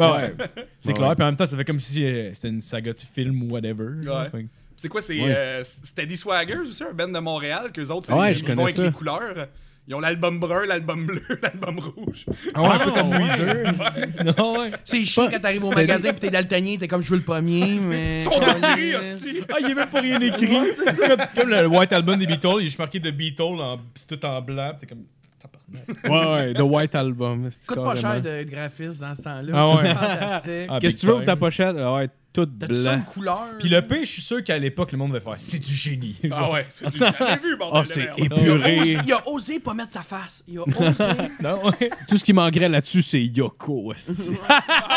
[0.00, 0.34] Ouais.
[0.80, 0.94] c'est Ouais.
[0.94, 3.42] clair, puis en même temps, ça fait comme si euh, c'était une saga de film
[3.42, 4.02] ou whatever.
[4.02, 4.22] genre.
[4.22, 4.30] Ouais.
[4.30, 5.34] Fait que- C'est quoi, c'est Ouais.
[5.34, 8.54] euh, Steady Swaggers aussi, un band de Montréal, qu'eux autres, c'est- Ouais, je ils connais
[8.56, 8.82] vont avec ça.
[8.84, 9.48] les couleurs.
[9.88, 12.24] Ils ont l'album brun, l'album bleu, l'album rouge.
[12.54, 13.18] Ah ouais, un peu Ah, comme ouais.
[13.24, 13.74] Weezer.
[13.90, 14.70] c'est- Non, ouais.
[14.84, 17.78] C'est chiant quand t'arrives au magasin pis t'es daltonien, t'es comme je veux le premier,
[17.88, 18.18] mais.
[18.18, 19.40] Ils sont tous gris, hostie.
[19.52, 20.46] Ah, il y a même pas rien écrit.
[20.48, 24.16] comme, comme le White Album des Beatles, il est juste marqué The Beatles, en, c'est
[24.16, 25.04] tout en blanc, pis t'es comme.
[26.04, 27.48] Ouais, ouais, The White Album.
[27.50, 29.52] c'est coûte pas cher de graphisme dans ce temps-là.
[29.54, 30.66] Ah ouais.
[30.68, 31.76] Ah, Qu'est-ce que tu veux pour ta pochette?
[31.78, 33.00] Ah Ouais, une blanc.
[33.12, 33.40] couleur?
[33.58, 36.16] Puis le P, je suis sûr qu'à l'époque, le monde va faire c'est du génie.
[36.30, 38.18] Ah ouais, c'est du jamais vu, bordel Ah, de c'est merde.
[38.18, 38.98] il, a osé, épuré.
[39.04, 40.44] il a osé pas mettre sa face.
[40.46, 41.04] Il a osé.
[41.42, 41.90] Non, ouais.
[42.08, 43.92] Tout ce qui manquerait là-dessus, c'est Yoko.
[43.92, 44.30] esti.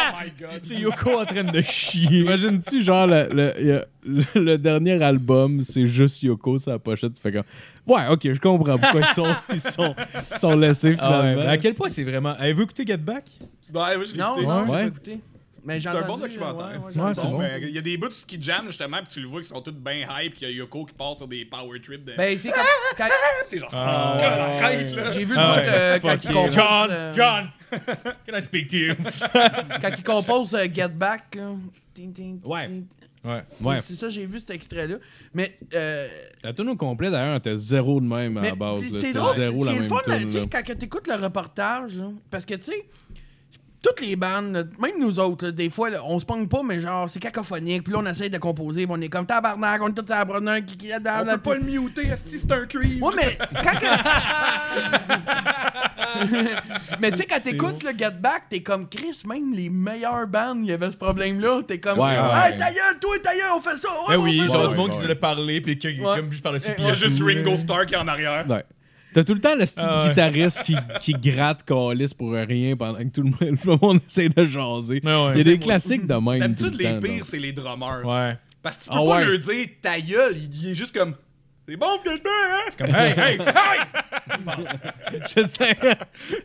[0.06, 0.60] Oh my god.
[0.62, 2.08] C'est Yoko en train de chier.
[2.08, 6.78] T'imagines-tu, genre, le, le, il y a- le- le dernier album, c'est juste Yoko la
[6.80, 7.14] pochette.
[7.14, 7.44] Tu fais comme,
[7.88, 11.44] ouais, ok, je comprends pourquoi ils sont, ils sont, ils sont laissés Ah ouais, finalement.
[11.44, 12.32] mais à quel point c'est vraiment.
[12.38, 13.26] Avez-vous écouté Get Back?
[13.74, 14.46] Ouais, moi, je l'ai Non, écouté.
[14.48, 14.82] non, j'ai Ouais.
[14.82, 15.20] pas écouté.
[15.66, 16.68] Mais j'ai C'est un bon entendu, documentaire.
[16.68, 17.16] ouais, ouais, j'ai Ouais, entendu.
[17.16, 17.40] c'est Bon, bon.
[17.40, 19.48] ben, il y a des bouts de ski jam justement, puis tu le vois qui
[19.48, 22.14] sont tous bien hype, qu'il y a Yoko qui part sur des power trips de.
[22.18, 22.62] Ben, tu sais, quand,
[22.98, 23.10] quand-
[23.50, 24.18] T'es genre, Ah,
[24.62, 25.12] arrête là!
[25.12, 25.68] j'ai vu le Ah bout ouais.
[25.70, 26.36] euh, quand Fuck il you.
[26.36, 26.56] compose.
[26.56, 27.50] John, euh, John,
[28.28, 28.94] can I speak to you?
[29.82, 31.52] Quand il compose euh, Get Back, là.
[32.46, 32.70] Ouais.
[33.24, 33.42] Ouais.
[33.52, 33.80] C'est Ouais.
[33.82, 34.98] c'est ça, j'ai vu cet extrait-là.
[35.34, 36.08] Mais, euh,
[36.44, 38.84] La tune au complet, d'ailleurs, était zéro de même à la base.
[38.98, 39.34] c'est drôle.
[39.36, 42.46] zéro Ce la qui est même le fun, quand tu écoutes le reportage, là, parce
[42.46, 42.86] que, tu sais,
[43.84, 46.64] toutes les bandes, là, même nous autres, là, des fois, là, on se pogne pas,
[46.64, 47.84] mais genre, c'est cacophonique.
[47.84, 50.24] Puis là, on essaye de composer, puis on est comme tabarnak, on est tous à
[50.26, 53.00] la qui qui est dans On peut pas le muter, esti, c'est un tree!
[53.02, 53.80] Ouais, mais quand.
[53.80, 53.86] que-
[57.02, 60.60] mais tu sais, quand t'écoutes le Get Back, t'es comme Chris, même les meilleures bandes,
[60.62, 61.62] il y avait ce problème-là.
[61.68, 62.00] T'es comme.
[62.00, 62.52] Ouais, ouais.
[62.52, 63.90] Hey, ta gueule, toi, ta gueule, on fait ça!
[63.90, 64.68] Ouais, Ben on oui, fait genre ça.
[64.70, 64.96] du monde ouais.
[64.96, 66.16] qui se le parler, puis qui, Ouais.
[66.18, 66.70] comme juste par dessus.
[66.72, 67.58] Eh, puis Il y a juste Ringo là.
[67.58, 68.46] Starr qui est en arrière.
[68.50, 68.64] Ouais.
[69.14, 70.10] T'as tout le temps le style Ah ouais.
[70.10, 74.00] guitariste qui, qui gratte calice pour rien pendant que tout le monde, tout le monde
[74.08, 75.02] essaie de jaser.
[75.04, 75.32] Ouais, ouais.
[75.34, 75.64] c'est des moi.
[75.66, 76.40] classiques de même.
[76.40, 78.06] D'habitude, le les temps, pires, c'est les drummers.
[78.06, 78.38] Ouais.
[78.62, 79.26] Parce que tu peux Ah pas ouais.
[79.26, 81.16] leur dire ta gueule, il est juste comme.
[81.68, 82.72] C'est bon, finalement, hein?
[82.78, 85.24] Comme, hey, hey, hey!
[85.34, 85.78] J'essaie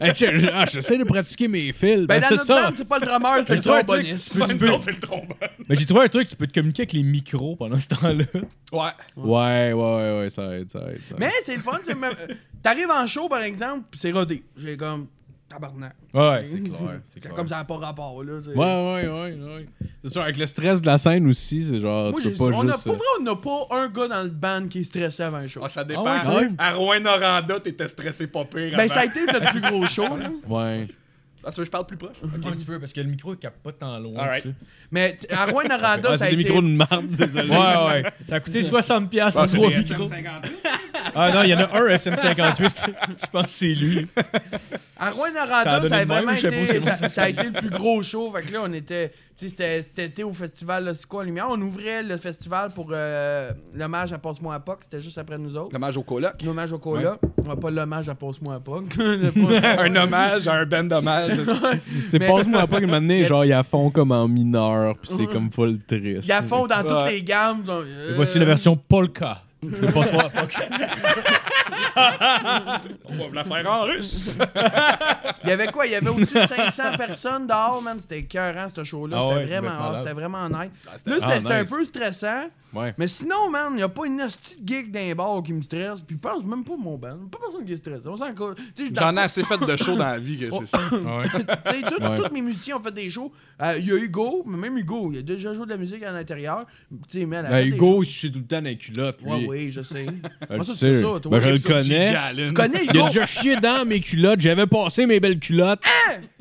[0.00, 2.06] je- je- ah, j'essaie de pratiquer mes fils.
[2.06, 2.62] Ben, Ben, dans c'est notre ça.
[2.66, 4.32] bande, c'est pas le drummer, c'est le truc- tromboniste.
[4.48, 5.36] tu peux- c'est le trombone.
[5.68, 8.24] Mais j'ai trouvé un truc, tu peux te communiquer avec les micros pendant ce temps-là.
[8.72, 8.80] Ouais.
[9.16, 11.00] Ouais, ouais, ouais, ouais, ça aide, ça aide.
[11.08, 11.20] ça aide.
[11.20, 12.12] Mais c'est le fun, c'est même.
[12.28, 14.42] euh, T'arrives en show, par exemple, pis c'est rodé.
[14.56, 15.08] J'ai comme.
[15.48, 15.94] Tabarnak.
[16.12, 17.00] Ouais, c'est clair.
[17.04, 18.34] C'est comme ça n'a pas rapport, là.
[18.34, 19.66] Ouais, ouais, ouais, ouais.
[20.04, 22.44] C'est sûr, avec le stress de la scène aussi, c'est genre, Moi, tu peux pas
[22.44, 24.84] on a, pour euh, vrai, on n'a pas un gars dans le band qui est
[24.84, 25.60] stressé avant un show.
[25.64, 26.04] Ah, ça dépend.
[26.04, 26.50] ouais, c'est vrai?
[26.58, 28.72] à Rouen-Noranda, t'étais stressé pas pire.
[28.72, 28.88] ben, avant.
[28.88, 30.30] ça a été notre plus gros show, là.
[30.48, 30.86] Ouais.
[31.48, 32.16] Ah, tu veux que je parle plus proche?
[32.22, 34.22] Un petit peu, parce que le micro il capte pas tant loin.
[34.22, 34.42] Alright.
[34.42, 34.54] tu sais.
[34.90, 36.48] Mais t- à Rouen Noranda, Ah, ça a c'est des été.
[36.50, 37.48] micros de marde, désolé.
[37.50, 38.04] Ouais, ouais.
[38.26, 40.10] Ça a coûté 60$ piastres pour trois micros.
[41.14, 42.72] Ah non, il y en a un SM58.
[43.22, 44.06] Je pense que c'est lui.
[44.98, 46.66] À Rouen Ça a Noranda, donné ça a de même, vraiment je sais pas, été.
[46.74, 48.32] c'est moi, Ça, ça a été le plus gros show.
[48.34, 49.12] Fait que là, on était.
[49.38, 51.46] Tu sais, c'était- au festival là, C'est quoi Lumière.
[51.48, 54.78] On ouvrait le festival pour euh, l'hommage à Passe-moi à Poc.
[54.80, 55.70] C'était juste après nous autres.
[55.70, 56.42] Dommage au coloc.
[56.44, 57.18] L'hommage au cola.
[57.36, 58.80] On va pas l'hommage à Passe-moi à pas-
[59.84, 61.38] un hommage à un band d'hommage.
[62.08, 65.08] C'est Mais- passe-moi pas que maintenant, genre, il y a fond comme en mineur, pis
[65.16, 66.24] c'est comme full triste.
[66.24, 67.62] Il y a fond dans toutes les gammes.
[67.62, 69.38] donc, Et euh, voici la version polka.
[69.62, 70.30] De Passe-moi.
[73.04, 74.30] On va vous la faire en russe.
[75.44, 75.86] Il y avait quoi?
[75.86, 77.98] Il y avait au-dessus de 500 personnes dehors, man.
[77.98, 79.18] C'était écœurant, ce show-là.
[79.20, 79.96] Ah c'était ouais, vraiment.
[79.98, 80.58] C'était vraiment nice.
[80.84, 82.44] Là, c'était Ah, c'était un peu stressant.
[82.74, 82.94] Ouais.
[82.98, 85.62] Mais sinon, man, il n'y a pas une hostie de gig d'un bar qui me
[85.62, 86.00] stresse.
[86.00, 87.16] Puis pense même pas mon band.
[87.30, 88.08] Pas personne qui est stressé.
[88.08, 90.78] On s'en J'en ai assez fait de shows dans la vie que c'est ça.
[90.98, 92.16] Ouais.
[92.16, 93.32] tout- mes musiciens ont fait des shows.
[93.62, 96.02] Euh, Il y a Hugo, mais même Hugo, il a déjà joué de la musique
[96.02, 96.66] à l'intérieur.
[97.08, 99.30] Tu sais, Ben, Hugo, je suis tout le temps dans les culottes, lui.
[99.30, 100.06] Ouais, oui, je sais.
[100.50, 101.30] Je Moi, ça, c'est ça, toi.
[101.30, 102.46] Ben, je le connais.
[102.48, 104.40] Tu connais Il a déjà chié dans mes culottes.
[104.40, 105.82] J'avais passé mes belles culottes.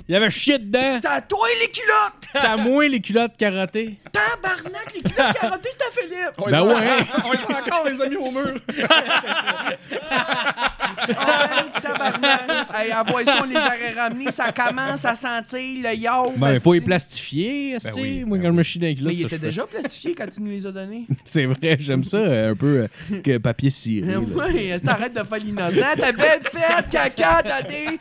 [0.10, 1.00] Il avait chié dedans.
[1.02, 2.30] C'est à toi les culottes!
[2.34, 3.98] C'était à moi les culottes carottées.
[4.14, 6.34] Tabarnak, les culottes carottées, c'est à Philippe!
[6.38, 7.06] On Ben ouais.
[7.26, 8.54] On les a encore, les amis, au mur.
[11.10, 12.68] Oh, tabarnak!
[12.74, 16.34] Hey, à voix ça, on les aurait ramenés, ça commence à sentir le yo.
[16.38, 17.90] Ben, il faut les plastifier, esti.
[17.96, 19.42] oui, Moi, ben quand je me chie dans les culottes, Mais il ça, était je
[19.42, 19.48] fais.
[19.48, 21.06] déjà plastifié quand tu nous les as donnés.
[21.26, 24.16] C'est vrai, j'aime ça euh, un peu euh, que papier ciré.
[24.18, 25.96] Ouais, t'arrêtes de faire l'innocent.
[25.98, 28.00] Ta belle pète, caca, t'as des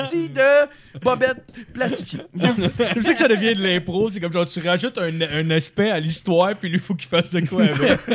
[0.00, 2.20] hosties de bobettes plastifiées.
[2.96, 4.10] Je sais que ça devient de l'impro.
[4.10, 7.08] C'est comme genre, tu rajoutes un, un aspect à l'histoire, puis lui, il faut qu'il
[7.08, 8.08] fasse de quoi avec.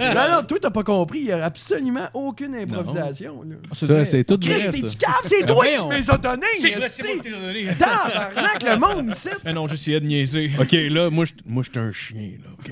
[0.00, 1.20] non, non, toi, t'as pas compris.
[1.20, 3.42] Il y a absolument aucune improvisation.
[3.72, 4.94] Ça, c'est tout Chris, t'es-tu ça.
[4.98, 5.14] cave?
[5.24, 6.46] C'est toi qui me les as donnés.
[6.58, 7.66] C'est moi qui t'ai donné.
[7.78, 9.28] Tabarnak, le monde ici.
[9.44, 10.50] Ah non, j'essayais de niaiser.
[10.58, 12.70] OK, là, moi, je moi, j'étais un chien, là, OK?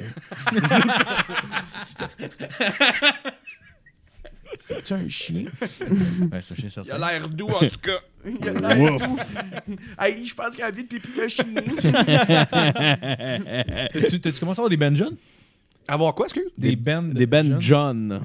[4.66, 5.44] C'est un chien?
[6.32, 6.40] Ouais,
[6.86, 7.98] Il a l'air doux, en tout cas.
[8.24, 9.18] Il a l'air tout.
[9.98, 11.44] Hey, je pense qu'il a envie de pipi de chien.
[13.92, 15.16] T'as-tu commencé à avoir des bands jeunes?
[15.86, 16.50] Avoir quoi, excuse?
[16.56, 17.60] Des bands Des bands jeunes?
[17.60, 18.24] John.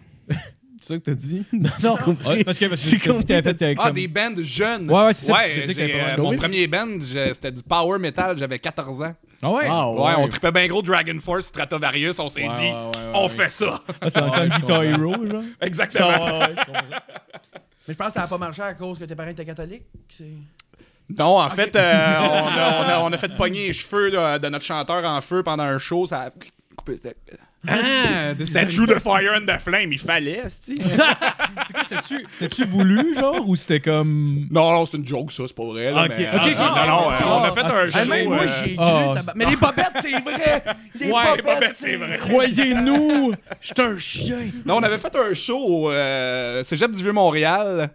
[0.82, 1.46] C'est ça que t'as dit?
[1.84, 4.90] Non, ouais, parce que parce que t'as fait avec Ah, comme- des bands jeunes.
[4.90, 7.00] Ouais, ouais, c'est ça, Ouais, que j'ai, euh, mon premier band,
[7.34, 9.14] c'était du power metal, j'avais 14 ans.
[9.42, 9.66] Ah ouais?
[9.70, 13.12] Ah, Ouais, on tripait bien gros Dragon Force, Stratovarius, on s'est Ouais, dit, ouais, ouais,
[13.14, 13.30] on ouais.
[13.30, 13.82] fait ça.
[14.02, 14.84] Ah, c'est je Guitar.
[14.84, 15.44] Hero, genre?
[15.62, 16.10] Exactement.
[16.12, 16.50] Ah.
[17.88, 19.84] Mais je pense que ça n'a pas marché à cause que tes parents étaient catholiques.
[20.10, 20.26] C'est...
[21.18, 24.38] Non, en fait, euh, on, a, on, a, on a fait pogner les cheveux de,
[24.38, 26.30] de notre chanteur en feu pendant un show, ça a
[26.76, 27.18] coupé sec.
[27.68, 27.74] Ah,
[28.46, 30.80] C'était True the Fire and the Flame, il fallait, c'ti.
[31.68, 34.48] C'est quoi, c'était-tu- c'était-tu voulu, genre, ou c'était comme.
[34.50, 35.92] Non, non, c'est une joke, ça, c'est pas vrai.
[35.92, 36.58] là, Ok, mais, ok, euh, ok.
[36.58, 38.10] non, non, euh, on a fait Ah, un show.
[38.10, 38.86] même moi, euh, j'ai cru.
[38.86, 40.64] ah, tabar- Mais les bobettes, c'est vrai.
[41.00, 42.18] Les Ouais, les bobettes, bobettes, c'est vrai.
[42.18, 44.38] Croyez-nous, j'étais un chien.
[44.66, 47.90] Non, on avait fait un show au euh, Cégep du Vieux-Montréal.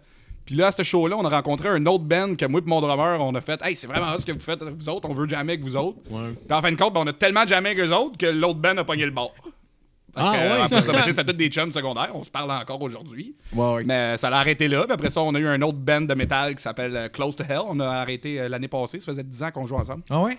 [0.45, 2.79] Puis là, à ce show-là, on a rencontré un autre band que moi et mon
[2.81, 5.27] drummer, on a fait Hey, c'est vraiment ce que vous faites, vous autres, on veut
[5.27, 5.97] jammer avec vous autres.
[6.09, 6.33] Ouais.
[6.47, 8.59] Puis en fin de compte, ben, on a tellement jammé avec eux autres que l'autre
[8.59, 9.33] band a pogné le bord.
[9.41, 10.61] Que, Ah, ouais.
[10.61, 13.35] Après ça, ben, c'était tous des chums secondaires, on se parle encore aujourd'hui.
[13.53, 13.83] Ouais, ouais.
[13.85, 14.83] Mais ça l'a arrêté là.
[14.83, 17.35] Puis après ça, on a eu un autre band de métal qui s'appelle euh, Close
[17.35, 17.61] to Hell.
[17.67, 20.03] On a arrêté euh, l'année passée, ça faisait 10 ans qu'on jouait ensemble.
[20.09, 20.37] Ah ouais?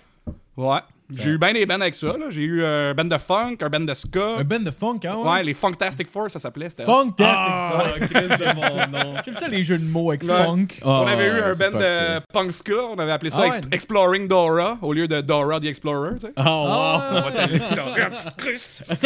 [0.57, 0.79] Ouais.
[1.15, 2.09] J'ai eu bien des bands avec ça.
[2.09, 2.27] là.
[2.31, 4.39] J'ai eu euh, un band de funk, un band de ska.
[4.41, 5.17] Un band de funk, hein?
[5.23, 5.31] Ouais.
[5.31, 6.69] Ouais, les Funktastic Four, ça s'appelait.
[6.71, 8.07] c'était- Funktastic Ah, Funk.
[8.39, 9.15] J'aime mon nom.
[9.25, 10.29] J'aime ça, les jeux de mots avec Ouais.
[10.29, 10.67] funk.
[10.83, 12.15] Ah, On avait eu ouais, un c'est band parfait.
[12.21, 13.63] de punk ska, on avait appelé ça Ah Ex- ouais.
[13.71, 16.33] Exploring Dora au lieu de Dora the Explorer, tu sais.
[16.37, 17.01] Ah, wow.
[17.19, 18.83] On va t'aller explorer une petite cruce.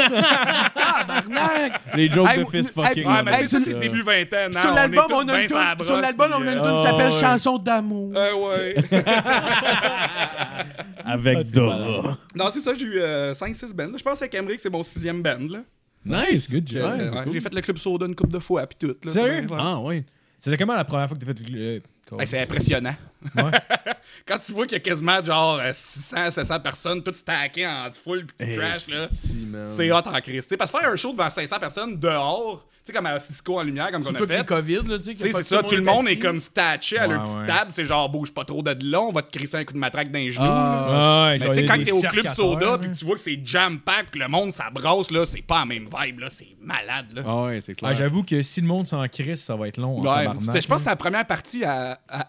[0.75, 1.81] Tabarnak.
[1.95, 3.07] Les jokes Hey, de fist hey, fucking.
[3.07, 4.53] Ouais, mais tu sais, Hey, ça, tu- c'est début vingtaine.
[4.57, 6.87] hein, Sur l'album, on a une tune- sur l'album, on a une euh, tune qui
[6.87, 7.21] Ah, s'appelle ouais.
[7.21, 8.13] Chanson d'amour.
[8.17, 8.75] euh, ouais.
[11.05, 11.43] Avec Ah,
[12.37, 13.87] non, c'est ça, j'ai eu 5-6 bands.
[13.91, 13.99] là.
[13.99, 15.39] Je pense que Emmerich, c'est mon sixième band.
[15.49, 15.63] Là.
[16.05, 16.83] Nice, good job.
[16.83, 18.97] euh, ouais, j'ai fait le club soda une coupe de fois, puis tout.
[19.05, 19.47] Là, Sérieux?
[19.53, 20.05] Ah, ouais.
[20.39, 21.83] C'était comment la première fois que t'as fait le.
[22.19, 22.95] Hey, c'est impressionnant.
[23.37, 23.51] Ouais.
[24.27, 27.91] Quand tu vois qu'il y a quasiment genre euh, 600, 700 personnes, toutes stackées en
[27.93, 29.09] full puis Eh, qui trash, là.
[29.67, 32.93] C'est hot en sais, Parce que faire un show devant 500 personnes dehors, tu sais,
[32.93, 34.47] comme à Cisco en lumière, comme on a fait.
[34.47, 35.33] COVID, là, tu sais.
[35.33, 37.47] C'est ça, tout le monde est comme statché à leur petite ouais.
[37.47, 37.71] table.
[37.71, 40.11] C'est genre, bouge pas trop de là, on va te crisser un coup de matraque
[40.11, 40.47] dans les genoux.
[40.47, 42.79] Ah, a quand t'es au club soda, hein.
[42.79, 45.61] puis que tu vois que c'est jam-pack, que le monde, ça brasse, là, c'est pas
[45.61, 47.23] la même vibe, là, c'est malade, là.
[47.27, 47.91] Ah, ouais, c'est clair.
[47.93, 50.03] Ah, J'avoue que si le monde s'en crisse, ça va être long.
[50.03, 52.27] je pense que la première partie à, à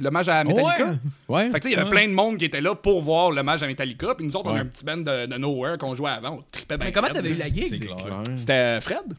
[0.00, 0.98] Alcoolica, l'hommage à Metallica.
[1.28, 1.36] Ouais.
[1.36, 1.50] Ouais.
[1.50, 1.90] Fait que tu sais, il y avait Ouais.
[1.90, 4.14] plein de monde qui était là pour voir l'hommage à Metallica.
[4.14, 6.38] Puis nous autres, on a un petit band de, de Nowhere qu'on jouait avant.
[6.38, 6.86] On tripait bien.
[6.86, 7.90] Mais comment t'avais eu la gig?
[8.36, 9.14] C'était Fred.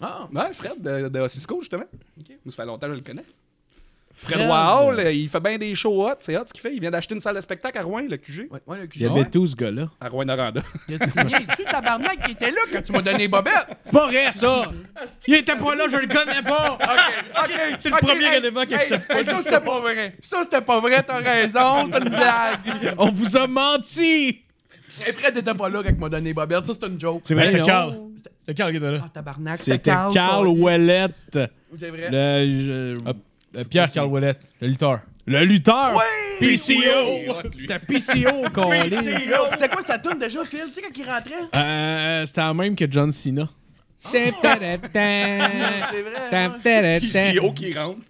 [0.00, 1.84] Ah, Ouais, Fred de, de Cisco, justement.
[2.48, 3.24] Ça fait longtemps que je le connais.
[4.14, 4.48] Fred.
[4.48, 6.14] Wahall, euh, il fait bien des shows hot.
[6.20, 6.72] C'est hot ce qu'il fait.
[6.72, 8.48] Il vient d'acheter une salle de spectacle à Rouen, le QG.
[8.50, 9.90] Ouais, ouais, le Il y avait tout ce gars-là.
[10.00, 10.62] À Rouen-Noranda.
[10.88, 11.06] Il y a
[11.56, 13.66] tu tabarnak qui était là quand tu m'as donné Bobette.
[13.84, 14.70] C'est pas vrai, ça!
[15.26, 16.74] Il était pas là, je le connais pas!
[16.74, 17.76] OK, OK.
[17.78, 20.14] C'est le premier élément qui accepte pas Ça, c'était pas vrai.
[20.20, 21.90] Ça, c'était pas vrai, t'as raison.
[21.92, 22.94] C'est une blague.
[22.98, 24.42] On vous a menti!
[25.08, 26.64] Et Fred était pas là quand il m'a donné Bobette.
[26.64, 27.22] Ça, c'était une joke.
[27.24, 27.62] C'est vrai, c'est.
[27.62, 27.98] Carl.
[28.46, 29.00] C'est Carl qui était là.
[29.02, 29.60] Ah, tabarnak.
[29.60, 31.38] C'était Carl Ouellette.
[31.76, 32.94] C'est vrai.
[33.56, 35.00] Euh, Pierre Carl Ouellet, le lutteur.
[35.26, 35.94] le lutteur!
[35.94, 36.56] Oui!
[36.56, 37.34] PCO!
[37.56, 38.84] C'était PCO qu'on Yo,
[39.52, 40.60] C'était quoi sa tune déjà, Phil?
[40.68, 41.34] Tu sais, quand il rentrait?
[41.56, 43.46] Euh, c'était la même que John Cena.
[44.12, 46.28] C'est vrai.
[47.30, 47.32] hein?
[47.32, 48.00] PCO qui rentre.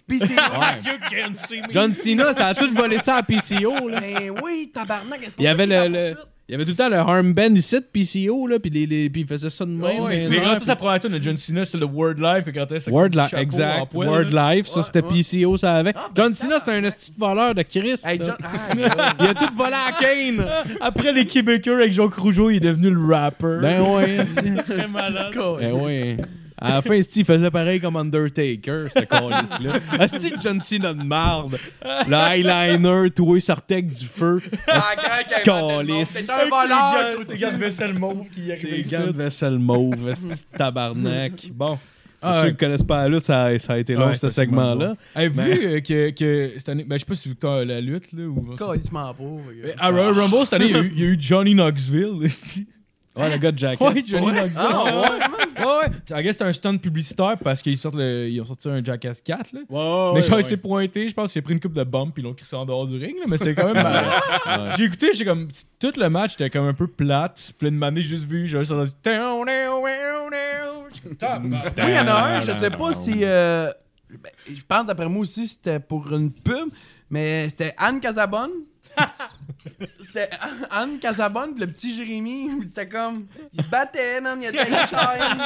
[1.33, 1.61] C'est.
[1.71, 3.87] John Cena, ça a tout volé ça à PCO.
[3.87, 3.99] Là.
[4.01, 5.21] Ben oui, tabarnak.
[5.37, 6.15] Il y ça avait le, le-.
[6.47, 9.09] Il y avait tout le temps le armband ici de PCO, là, puis, les, les-
[9.09, 10.03] puis il faisait ça de même.
[10.03, 12.43] Ouais, les mais quand puis- sa première tune de John Cena, c'est le Word Life,
[12.43, 13.91] puis quand s'est Word Life, exact.
[13.91, 14.53] poil, Word là.
[14.55, 15.21] Life, ça Ouais, c'était ouais.
[15.43, 15.93] PCO, ça avait.
[15.95, 17.95] Ah, John Cena, c'était un esti de voleur de Chris.
[18.05, 18.25] Hey, là.
[18.25, 18.35] John.
[18.43, 19.13] Ah.
[19.19, 20.45] Il a tout volé à Kane.
[20.81, 23.57] Après les Québécois avec Jean Rougeau, il est devenu le rapper.
[23.61, 24.17] ben ouais.
[24.65, 25.33] c'est malade.
[25.59, 26.17] ben ouais.
[26.57, 29.73] À la fin, Steve il faisait pareil comme Undertaker, ce calice-là.
[29.99, 31.57] Asti de John Cena de marde.
[32.07, 34.41] Le eyeliner, tout, il sortait avec du feu.
[34.67, 35.43] Ah, a le.
[35.43, 36.09] Calice.
[36.09, 37.17] C'est un voleur.
[37.23, 38.95] C'est le gars de vaisselle mauve qui arrive C'est ici.
[38.95, 40.13] gants de vaisselle mauve,
[40.57, 41.49] tabarnak.
[41.53, 41.77] Bon.
[42.21, 44.29] Pour Ah, ceux qui connaissent pas la lutte, ça, ça a été long, Ouais, ce
[44.29, 44.95] segment-là.
[45.15, 47.65] Hey, vu Mais- euh, que, que cette année, ben, je sais pas si vous avez
[47.65, 48.55] la lutte, là, ou...
[48.55, 49.23] Calissement pas.
[49.63, 52.27] Mais À Royal Rumble, cette année, il y a eu- y, a Johnny Knoxville.
[53.17, 53.81] Ouais, le gars de Jackass.
[53.93, 54.59] Ouais, Johnny Knoxville.
[54.59, 55.65] Ah, ouais, ouais, ouais.
[55.65, 56.19] ouais.
[56.19, 59.21] I guess c'était un stunt publicitaire parce qu'ils sortent le- ils ont sorti un Jackass
[59.21, 59.59] 4, là.
[59.69, 60.41] Ouais, mais genre, ouais.
[60.41, 62.33] il s'est pointé, je pense qu'il a pris une coupe de bump puis ils l'ont
[62.33, 63.87] crissé en dehors du ring, là, mais c'était quand même.
[64.77, 65.47] J'ai écouté, j'ai comme.
[65.79, 67.53] Tout le match était comme un peu plate.
[67.57, 68.47] Plein de manées, j'ai juste vu.
[68.47, 68.91] J'ai juste entendu.
[69.05, 69.11] Oui,
[71.87, 73.19] il y en a un, je sais pas si.
[73.23, 73.71] euh,
[74.09, 76.69] ben, je pense, d'après moi aussi, c'était pour une pub,
[77.09, 78.51] mais c'était Anne Casabonne.
[79.99, 80.29] c'était
[80.71, 83.25] Anne Casabonne, pis le petit Jérémy, c'était comme.
[83.53, 85.37] Il se battait, man, il y a des chaînes.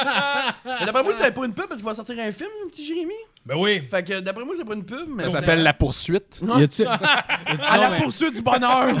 [0.80, 2.84] Mais d'après moi, c'était pour une pub parce qu'il va sortir un film, le petit
[2.84, 3.14] Jérémy.
[3.46, 3.82] Ben oui.
[3.90, 5.24] Fait que d'après moi, c'est pas une pub, mais.
[5.24, 6.42] Ça s'appelle La Poursuite.
[6.58, 8.94] Y a-tu- À la poursuite du bonheur!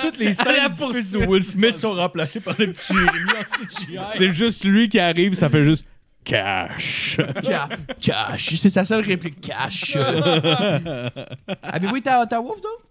[0.00, 3.44] Toutes les scènes du fils de Will Smith sont remplacées par le petit Jérémy en
[3.44, 3.98] CGI.
[4.16, 5.84] C'est juste lui qui arrive, ça fait juste
[6.24, 7.18] cash.
[7.42, 7.68] Ca-
[8.00, 9.96] Cash, c'est sa seule réplique, cash.
[11.62, 12.84] Avez-vous été à Ottawa, vous autres?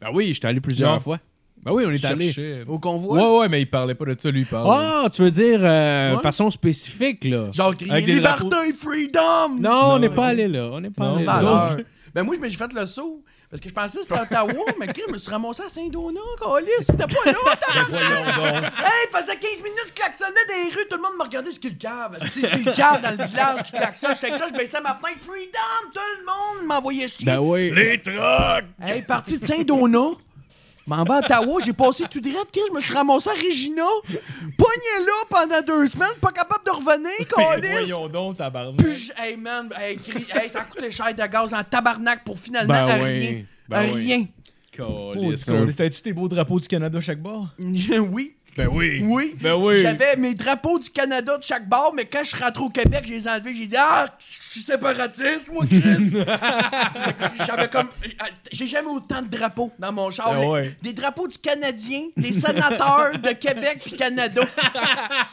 [0.00, 1.00] Ben oui, j'étais allé plusieurs Non.
[1.00, 1.18] fois.
[1.62, 2.26] Ben oui, on est allé.
[2.26, 2.62] cherchais.
[2.68, 3.16] Au convoi?
[3.18, 4.70] Ouais, ouais, mais il parlait pas de ça, lui, il parlait.
[4.72, 6.22] Ah, tu veux dire euh, Ouais.
[6.22, 7.50] façon spécifique, là?
[7.52, 9.58] Genre crier Avec des liberté freedom!
[9.58, 10.70] Non, on n'est pas allé là.
[10.72, 11.32] On n'est pas Non, allé là.
[11.42, 11.76] Valeur.
[12.14, 13.22] Ben moi, je me suis fait le saut.
[13.48, 16.20] Parce que je pensais que c'était Ottawa, mais Chris, je me suis ramassé à Saint-Donat,
[16.40, 16.66] Calis.
[16.80, 18.72] C'était pas là, tabarnak!
[18.78, 21.22] Hey, il faisait 15 minutes que je klaxonnais dans les rues, tout le monde me
[21.22, 22.18] regardait ce qu'il cave.
[22.32, 24.14] C'est ce qu'il cave dans le village qui klaxonne?
[24.14, 25.20] J'étais là, je baissais ma fenêtre.
[25.20, 25.90] Freedom!
[25.94, 27.24] Tout le monde m'envoyait chier.
[27.26, 27.70] Ben oui.
[27.70, 28.16] Les trucs!
[28.82, 30.16] Hey, parti de Saint-Donat.
[30.86, 33.82] M'en vais à Ottawa, j'ai passé tout direct, je me suis ramassé à Regina.
[34.56, 37.72] Pogné là pendant deux semaines, pas capable de revenir, Calis.
[37.72, 38.76] Voyons donc, tabarnak.
[38.76, 42.22] Puis, je- hey man, hey, cri- hey, ça a coûté cher de gaz en tabarnak
[42.24, 43.18] pour finalement Ben à oui.
[43.18, 43.44] rien.
[43.68, 44.00] Ben à oui.
[44.04, 44.26] rien.
[44.78, 47.48] Oh, Calisse, C'était-tu tes beaux drapeaux du Canada chaque bord?
[47.58, 49.02] oui, Ben oui.
[49.04, 49.36] oui.
[49.40, 49.82] Ben oui.
[49.82, 53.04] J'avais mes drapeaux du Canada de chaque bord, mais quand je suis rentré au Québec,
[53.06, 53.54] je les ai enlevés.
[53.54, 56.12] J'ai dit Ah, je suis séparatiste, moi, Chris.
[57.46, 57.88] J'avais comme.
[58.52, 60.32] J'ai jamais autant de drapeaux dans mon char.
[60.32, 60.76] Ben ouais.
[60.82, 64.42] Des drapeaux du Canadien, des sénateurs de Québec puis Canada.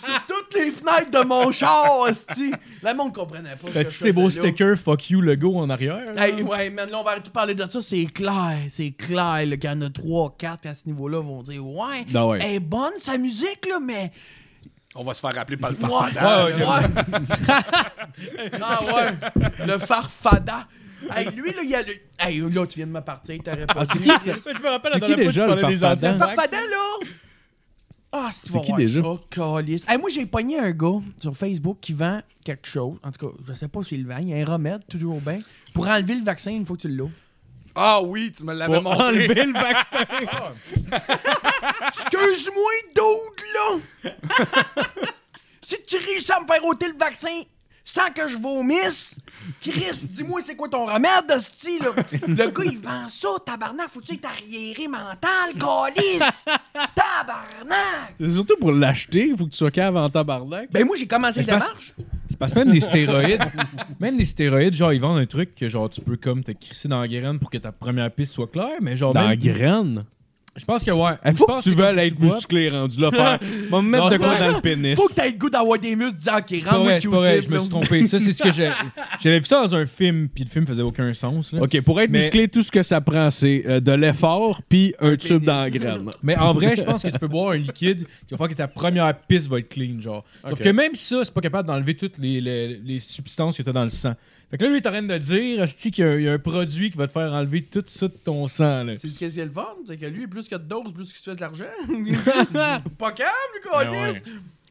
[0.03, 2.51] Sur toutes les fenêtres de mon char, hostie.
[2.81, 3.69] Le monde comprenait pas.
[3.69, 6.13] que T'as-tu tes beaux stickers fuck you logo en arrière?
[6.13, 6.27] là?
[6.27, 7.81] Hey, ouais, man, là, on va arrêter de parler de ça.
[7.81, 9.45] C'est clair, c'est clair.
[9.45, 12.05] là, qu'il y en a 3, 4 à ce niveau-là vont dire Ouais,
[12.41, 14.11] est bonne sa musique, là, mais.
[14.95, 16.45] On va se faire rappeler par le Ouais, farfadar.
[16.45, 16.63] ouais, ouais.
[18.61, 20.67] ah ouais, le farfada.
[21.15, 21.93] Hey, lui, là, il a le.
[22.19, 24.09] Hey, là, tu viens de me partir, t'aurais pas Ah, c'est qui?
[24.09, 26.11] Je me rappelle C'est la qui dernière fois que déjà, tu le parlais des farfada?
[26.13, 27.07] Le farfada, là?
[28.15, 29.01] Ah, si tu C'est vas qui déjà?
[29.31, 29.85] câlisse.
[29.89, 32.97] Hey, moi, j'ai pogné un gars sur Facebook qui vend quelque chose.
[33.03, 34.19] En tout cas, je sais pas s'il le vend.
[34.21, 35.39] Il y a un remède, toujours bien,
[35.73, 37.09] pour enlever le vaccin une fois que tu l'as.
[37.75, 39.03] Ah oui, tu me l'avais Pour montré.
[39.03, 40.05] enlever le vaccin.
[41.87, 44.11] Excuse-moi, dude, là!
[45.61, 47.29] si tu réussis à me faire ôter le vaccin
[47.85, 49.17] sans que je vomisse,
[49.59, 51.87] Chris, dis-moi c'est quoi ton remède, hostie, là?
[52.27, 53.89] Le gars, il vend ça, tabarnak.
[53.89, 56.45] Faut-tu être arriéré mental, calice?
[56.95, 58.15] Tabarnak!
[58.19, 60.71] C'est surtout pour l'acheter, il faut que tu sois cave en tabarnak.
[60.71, 61.93] Ben moi, j'ai commencé la c'est parce- marche.
[62.29, 63.43] C'est parce que même des stéroïdes,
[63.99, 66.87] même des stéroïdes, genre, ils vendent un truc que, genre, tu peux comme te crisser
[66.87, 69.39] dans la graine pour que ta première piste soit claire, mais genre, Dans la même-
[69.39, 70.03] graine?
[70.55, 71.11] Je pense que ouais.
[71.25, 73.09] Il Je faut que tu veuilles comme être musclé rendu là.
[73.11, 73.39] Faire.
[73.69, 74.95] Va me mettre de quoi dans le pénis.
[74.95, 78.03] Faut que t'aies le goût d'avoir des muscles disant, OK, rends-moi je me suis trompé.
[78.03, 78.69] Ça, c'est ce que j'ai.
[79.19, 81.53] J'avais vu ça dans un film, puis le film faisait aucun sens.
[81.53, 81.61] Là.
[81.63, 84.93] OK, pour être Mais- musclé, tout ce que ça prend, c'est euh, de l'effort puis
[84.99, 85.45] un tube pénis.
[85.45, 86.09] dans la graine.
[86.23, 88.53] Mais en vrai, je pense que tu peux boire un liquide qui va faire que
[88.53, 90.23] ta première piste va être clean, genre.
[90.47, 93.73] Sauf que même ça, c'est pas capable d'enlever toutes les, les, les substances que t'as
[93.73, 94.13] dans le sang.
[94.53, 96.23] Fait que là, lui, il est en train de dire, qu'il y, a un- il
[96.25, 98.93] y a un produit qui va te faire enlever tout ça de ton sang, là.
[98.99, 100.93] C'est ce que c'est le fun, c'est que lui, plus qu'il y a de doses,
[100.93, 101.63] plus qu'il se fait de l'argent.
[102.99, 103.89] pas calme, lui, Ben Colis!
[103.97, 104.23] ouais.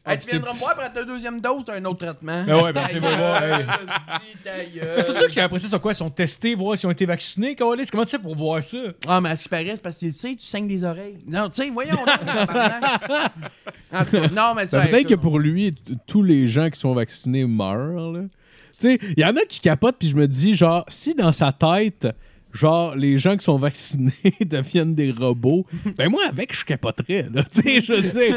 [0.05, 2.43] Hey, tu viendras me voir après ta deuxième dose, t'as un autre traitement.
[2.45, 3.65] Ben ouais, ben c'est gueule.
[4.95, 5.91] Mais surtout que après ça, sur quoi?
[5.91, 7.87] Ils sont testés, voir s'ils ont été vaccinés, Calis.
[7.91, 8.77] Comment tu sais pour voir ça?
[9.07, 11.19] Ah, mais à ce qui paraît, c'est parce qu'il sait, tu saignes des oreilles.
[11.27, 11.95] Non, tu sais, voyons.
[11.95, 13.01] donc, tabarnak.
[13.93, 14.81] en tout cas, non, mais ça.
[14.81, 15.73] Ben, Peut-être que pour lui,
[16.05, 18.11] tous les gens qui sont vaccinés meurent.
[18.11, 18.21] là.
[18.83, 22.07] Il y en a qui capotent, puis je me dis, genre, si dans sa tête,
[22.53, 24.13] genre, les gens qui sont vaccinés
[24.45, 25.65] deviennent des robots,
[25.97, 27.43] ben moi, avec, je capoterais, là.
[27.51, 28.29] Tu sais, je sais.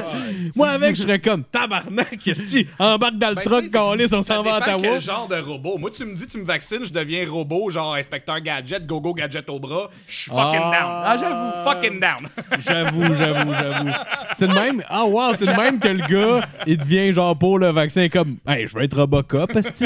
[0.54, 4.22] moi, avec, je serais comme, tabarnak, qu'est-ce que embarque dans le Ben, truck, câlisse, on
[4.22, 4.92] ça s'en va à dépend Ottawa.
[4.94, 5.78] quel genre de robot.
[5.78, 9.48] Moi, tu me dis, tu me vaccines, je deviens robot, genre inspecteur gadget, gogo gadget
[9.50, 9.90] au bras.
[10.08, 10.70] Je suis fucking Ah.
[10.72, 11.02] down.
[11.04, 11.70] Ah, j'avoue.
[11.70, 12.16] Fucking down.
[12.66, 13.90] J'avoue, j'avoue, j'avoue.
[14.34, 14.82] C'est le même.
[14.88, 18.36] Ah, wow, c'est le même que le gars, il devient genre pour le vaccin, comme,
[18.46, 19.82] hey, je vais être Robocop, est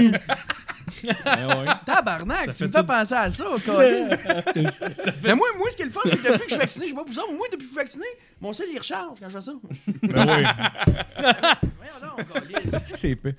[1.87, 4.05] Tabarnak, tu me fais penser à ça, Colis.
[5.23, 6.87] Mais moi, moi, ce qui est le fun, c'est que depuis que je suis vacciné,
[6.87, 8.05] je sais pas pour ça, mais moi, depuis que je suis vacciné,
[8.41, 9.53] mon sel, il recharge quand je fais ça.
[10.03, 10.45] Ben oui.
[11.79, 12.27] Voyons donc.
[12.79, 13.35] C'est que c'est épais.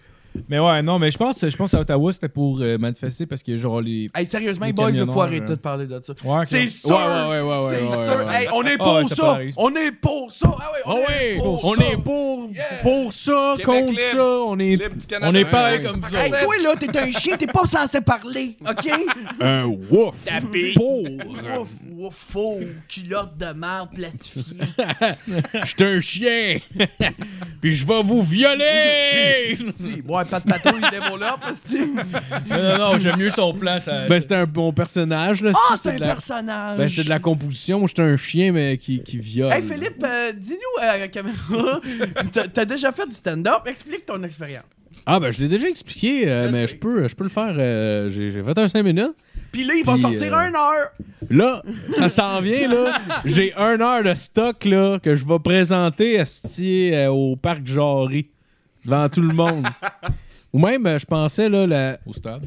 [0.47, 3.43] Mais ouais, non, mais je pense, je pense à Ottawa, c'était pour euh, manifester parce
[3.43, 4.07] que, genre, les.
[4.15, 5.55] Hey, sérieusement, Les boys, il faut arrêter euh.
[5.55, 6.13] de parler de ça.
[6.23, 6.89] Ouais, C'est sûr!
[6.91, 8.17] Ouais, ouais, ouais, ouais, c'est ouais, sûr!
[8.17, 8.41] ouais, ouais.
[8.43, 9.39] Hey, on est Ah pour ça ça!
[9.57, 10.55] On est pour ça!
[10.59, 11.83] Ah ouais, on Ah est ouais, pour on ça!
[11.85, 12.63] est pour, Yeah.
[12.81, 14.01] pour ça, Québec contre libre.
[14.11, 14.77] ça, on est.
[15.21, 15.81] On est ouais.
[15.83, 18.91] comme vous Hey, toi, là, t'es un chien, t'es pas censé parler, OK?
[19.39, 20.15] un wouf.
[20.25, 20.73] Tapis.
[20.75, 21.01] Pour.
[21.61, 24.65] Ouf, ouf, faux, culotte de merde plastifiée.
[25.63, 26.59] J'suis un chien.
[27.61, 29.57] Puis je vais vous violer.
[29.71, 31.97] si, ouais, pas de patrouille, développe, c'est Non,
[32.49, 33.79] non, non, j'aime mieux son plan.
[33.79, 35.51] Ça, ben, c'était un bon personnage, là.
[35.55, 36.07] Ah, c'est un de la...
[36.07, 36.77] personnage!
[36.77, 37.79] Ben, c'est de la composition.
[37.79, 39.51] Moi, j'étais un chien, mais qui, qui viole.
[39.51, 41.81] Hey, Philippe, euh, dis-nous à la caméra,
[42.53, 44.63] t'as- déjà fait du stand-up, explique ton expérience.
[45.05, 47.53] Ah, ben, je l'ai déjà expliqué, euh, Je mais je peux, je peux le faire.
[47.57, 49.13] euh, J'ai j'ai fait un 5 minutes.
[49.51, 50.91] Puis là, il va sortir euh, un heure.
[51.29, 51.61] Là,
[51.97, 52.99] ça s'en vient, là.
[53.25, 58.29] J'ai un heure de stock, là, que je vais présenter esti, euh, au parc Jarry.
[58.85, 59.67] Devant tout le monde.
[60.53, 61.93] Ou même, euh, je pensais, là, la...
[61.97, 62.43] tu Au stade.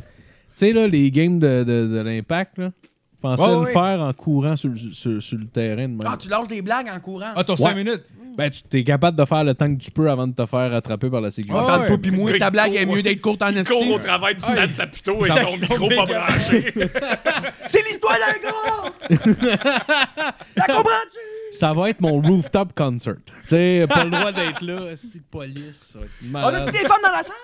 [0.55, 2.71] sais, là, les games de, de, de l'Impact, là.
[3.17, 3.73] Je pensais Ouais, le ouais.
[3.73, 6.01] faire en courant sur, le- sur, sur le terrain de même.
[6.05, 7.33] Ah, tu lâches des blagues en courant.
[7.35, 7.59] Ah, t'as Ouais.
[7.59, 8.03] 5 minutes.
[8.37, 10.75] Ben, tu t'es capable de faire le temps que tu peux avant de te faire
[10.75, 11.65] attraper par la sécurité.
[11.65, 13.73] Ah, Parle ouais, pas, mais moi, ta blague est mieux d'être courte en Il esti.
[13.73, 16.75] court au travail du Dan Saputo et Dans son micro pas branché.
[17.67, 19.17] C'est l'histoire d'un gars!
[20.57, 21.34] La comprends-tu?
[21.59, 23.17] Ça va être mon rooftop concert.
[23.43, 24.97] Tu sais, pas le droit d'être là.
[24.97, 27.35] Si police, ça va être On a-tu des femmes dans la salle?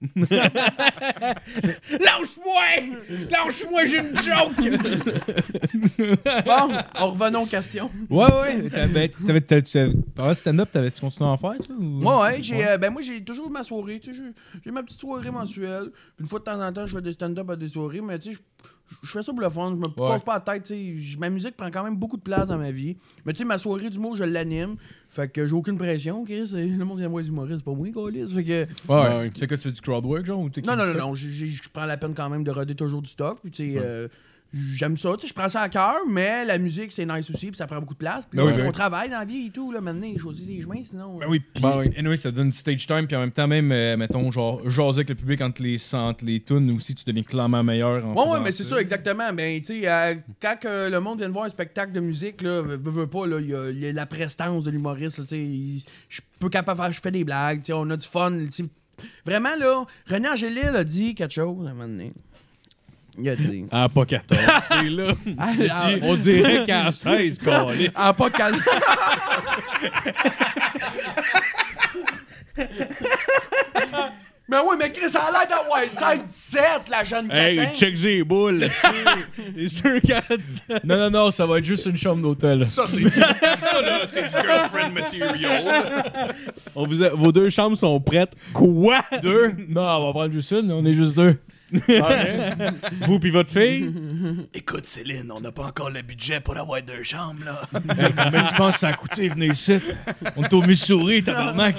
[1.90, 2.62] Lâche-moi!
[3.30, 4.54] Lâche-moi, j'ai une joke!
[6.44, 7.90] Bon, en revenons aux questions.
[8.08, 8.68] Ouais, ouais.
[8.70, 11.74] T'avais, t'avais, t'avais, t'avais- pendant le stand-up, t'avais-tu continué à en faire, toi?
[11.76, 11.82] Ou...
[11.82, 14.82] Moi, ouais, j'ai, euh, ben moi, j'ai toujours ma soirée, tu sais, j'ai- j'ai ma
[14.82, 15.90] petite soirée mensuelle.
[16.20, 18.32] Une fois de temps en temps, je fais des stand-up à des soirées, mais tu
[18.32, 18.68] sais, je-
[19.02, 21.18] je fais ça pour le fun, je me casse pas la tête, tu sais, j-
[21.18, 22.96] ma musique prend quand même beaucoup de place dans ma vie.
[23.24, 24.76] Mais tu sais, ma soirée du mot, je l'anime,
[25.10, 27.88] fait que j'ai aucune pression, Chris, le monde vient voir les humoristes, c'est pas moi,
[27.92, 28.66] Colis, fait que...
[28.88, 29.30] Ouais, Ouais.
[29.30, 30.40] Tu sais que tu fais du crowd work, genre?
[30.40, 33.02] Ou t'es Non, non, non, non, je prends la peine quand même de roder toujours
[33.02, 33.80] du stock, puis tu sais...
[33.82, 34.08] euh,
[34.54, 37.48] J'aime ça, tu sais, je prends ça à cœur, mais la musique, c'est nice aussi,
[37.48, 38.24] puis ça prend beaucoup de place.
[38.30, 38.72] Puis Ben oui, on, ben oui.
[38.72, 41.18] travaille dans la vie et tout, là, maintenant, il choisit des chemins, sinon...
[41.18, 41.90] Ben oui, puis Ben oui.
[41.98, 45.00] anyway, ça donne du stage time, puis en même temps, même, euh, mettons, genre, jaser
[45.00, 48.06] avec le public entre les, entre les tunes aussi, tu deviens clairement meilleur.
[48.06, 49.30] En Ouais, ouais, mais c'est ça, exactement.
[49.34, 52.40] Ben, tu sais, euh, quand que le monde vient de voir un spectacle de musique,
[52.40, 55.18] là, veut, veut pas, là, il y a, il y a la prestance de l'humoriste,
[55.18, 55.86] là, tu sais.
[56.08, 58.32] Je peux capable de faire, je fais des blagues, tu sais, on a du fun,
[58.32, 58.64] tu sais.
[59.24, 62.12] Vraiment, là, René Angélil a dit quelque chose à un moment donné.
[63.20, 63.64] Il a dit.
[63.70, 64.40] Ah, pas 14.
[64.70, 65.12] C'est là.
[65.38, 67.90] Ah, ah, On dirait qu'à 16, câlisse.
[67.94, 68.58] ah, pas calme.
[74.50, 77.70] Mais oui, mais Chris, ça a l'air d'avoir 16-17, la jeune Hey, catin.
[77.76, 78.66] check les boules.
[79.54, 80.84] C'est sûr qu'à 17.
[80.84, 82.64] Non, non, non, ça va être juste une chambre d'hôtel.
[82.64, 85.64] Ça, c'est du, ça, là, c'est du girlfriend material.
[86.74, 88.32] On vous a- Vos deux chambres sont prêtes.
[88.54, 89.02] Quoi?
[89.20, 89.52] Deux?
[89.68, 91.36] Non, on va prendre juste une, on est juste deux.
[93.06, 93.92] Vous puis votre fille?
[94.54, 97.60] Écoute, Céline, on n'a pas encore le budget pour avoir deux chambres, là.
[97.98, 99.78] Hey, combien tu penses que ça a coûté venir ici?
[100.36, 101.76] On est au Missouri, tabarnak.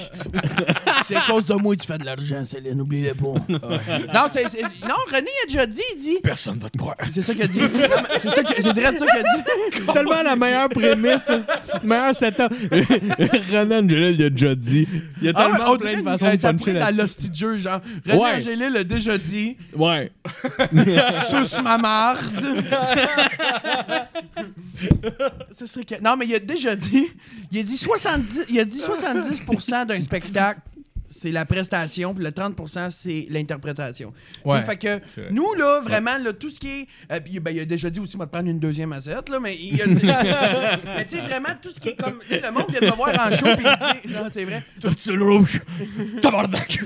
[1.06, 3.34] C'est à cause de moi que tu fais de l'argent, Céline, n'oubliez pas.
[3.48, 6.18] non, c'est, c'est- non, René a déjà dit, il dit.
[6.22, 6.96] Personne va te croire.
[7.10, 7.60] C'est ça qu'il a dit.
[8.20, 9.42] C'est ça que- c'est direct ça qu'il a dit.
[9.86, 12.52] C'est tellement la meilleure prémisse, le meilleur setup.
[13.50, 14.86] Renan Angelil l'a déjà dit.
[15.20, 16.98] Il y a Ah tellement on plein de façons de ça puncher dans là-dessus.
[17.00, 17.80] l'hostie de jeu, genre.
[18.06, 18.30] René Ouais.
[18.36, 19.56] Angélil l'a déjà dit.
[19.80, 20.12] Ouais.
[21.30, 22.20] Suce ma marde.
[25.56, 27.08] Ça serait que- Non, mais il a déjà dit.
[27.50, 30.60] Il a dit 70, il a dit 70% d'un spectacle,
[31.12, 34.12] c'est la prestation, puis le 30%, c'est l'interprétation.
[34.44, 35.28] Ouais, fait que vrai.
[35.32, 36.86] nous, là, vraiment, là, tout ce qui est.
[37.10, 39.40] euh, puis, ben, il a déjà dit aussi, moi, de prendre une deuxième assiette, là,
[39.40, 39.86] mais il a
[40.96, 42.20] Mais tu sais, vraiment, tout ce qui est comme.
[42.30, 44.14] Le monde vient de me voir en show, puis il dit.
[44.14, 44.62] Non, c'est vrai.
[44.80, 45.60] Tout sur le rouge.
[46.22, 46.78] Tabarnak.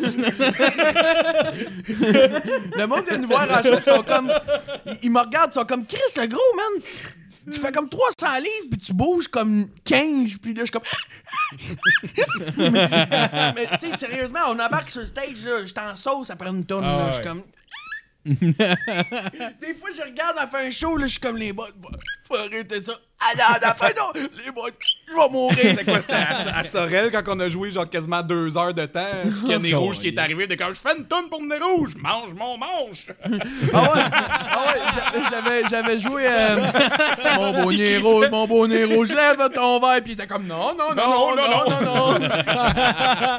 [2.77, 4.33] Le monde vient nous voir en show, pis ils sont comme.
[4.87, 6.83] Ils, ils me regardent, ils sont comme Chris, le gros, man.
[7.53, 10.82] Tu fais comme 300 livres, puis tu bouges comme 15, puis là, je suis comme.
[12.57, 12.88] mais
[13.55, 16.49] mais, tu sais, sérieusement, on embarque sur le stage, là, je suis en sauce après
[16.49, 17.28] une tonne, Ah là, je suis ouais.
[17.28, 17.42] comme.
[18.24, 21.74] Des fois, je regarde à faire un show, là, je suis comme les bottes.
[22.37, 22.93] Faut arrêter ça.
[23.20, 24.12] Ah non, à la fin, non,
[24.45, 24.74] les bottes,
[25.09, 25.57] je vais mourir.
[25.62, 26.01] C'était quoi?
[26.01, 29.01] C'était à, à Sorel quand on a joué genre quasiment deux heures de temps?
[29.41, 30.47] Qu'il y a Nez Rouge qui est arrivé.
[30.47, 33.07] De quand je fais une tonne pour Nez Rouge, mange mon manche.
[33.72, 36.66] Ah ouais, ah ouais, j'a- j'avais, j'avais joué euh,
[37.37, 40.47] mon beau nez rouge, mon beau nez rouge, lève ton verre, puis il était comme
[40.47, 42.26] non, non, non, non, non, non, non.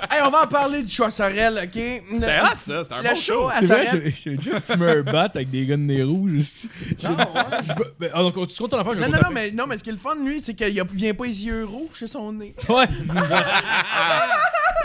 [0.10, 1.82] hey, on va en parler du choix Sorel, ok?
[2.14, 2.84] C'était hot, ça.
[2.84, 3.50] C'était un Le bon show show.
[3.50, 4.14] à C'est vrai, Sorel.
[4.16, 6.70] j'ai j'ai déjà fumé un bat avec des gars de nez rouge aussi.
[7.04, 7.26] Non, ouais.
[7.68, 9.84] Je ben, ah, donc, tu comptes ton affaire, Non, non, non, mais, non, mais ce
[9.84, 12.56] qui est le fun, lui, c'est qu'il vient pas les yeux rouges chez son nez.
[12.70, 13.44] Ouais, c'est ça.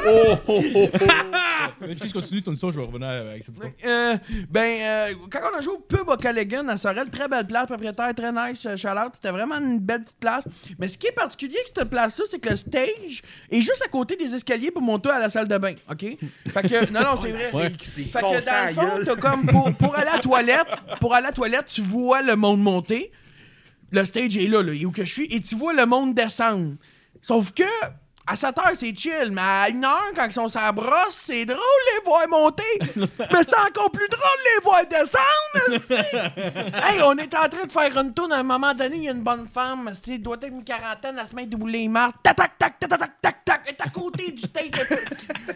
[1.81, 3.53] Mais Excuse, continue ton histoire, je vais revenir avec ça.
[3.85, 4.17] Euh,
[4.51, 7.67] ben, euh, quand on a joué au pub à Callaghan à Sorel, très belle place,
[7.67, 10.45] propriétaire, très nice, euh, shout out, c'était vraiment une belle petite place.
[10.79, 13.89] Mais ce qui est particulier avec cette place-là, c'est que le stage est juste à
[13.89, 16.05] côté des escaliers pour monter à la salle de bain, OK?
[16.49, 17.51] Fait que, non, non, c'est vrai.
[17.53, 17.71] Ouais.
[17.81, 20.67] Fait que dans le fond, t'as comme pour, pour aller à la toilette,
[21.01, 23.11] pour aller à la toilette, tu vois le monde monter.
[23.91, 26.77] Le stage est là, là, où que je suis, et tu vois le monde descendre.
[27.23, 27.65] Sauf que
[28.31, 31.19] à 7 heures, c'est chill, mais à 1 heure, quand ils sont sur la brosse,
[31.23, 32.63] c'est drôle les voir monter.
[32.97, 35.85] mais c'est encore plus drôle les voir descendre.
[36.87, 39.09] hey, on est en train de faire une tourne à un moment donné, il y
[39.09, 42.23] a une bonne femme, elle doit être une quarantaine, elle se met debout les marques,
[42.23, 44.65] tac, tac, tac, tac, tac, tac, tac, est à côté du stage.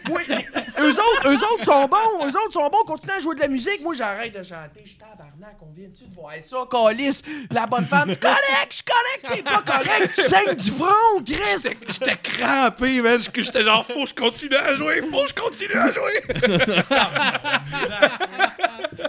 [0.09, 0.45] oui, les-
[0.83, 3.47] eux autres, eux autres sont bons, eux autres sont bons, continuent à jouer de la
[3.47, 3.81] musique.
[3.83, 7.21] Moi, j'arrête de chanter, je suis tabarnak, on vient dessus de voir ça, calice?
[7.51, 11.75] La bonne femme, tu correct, je correct, t'es pas correct, tu saignes du front, Chris.
[11.87, 12.17] J'étais
[12.69, 13.19] crampé, man.
[13.33, 15.01] J'étais genre, faut que je continue à jouer.
[15.01, 16.23] Faut que je continue à jouer.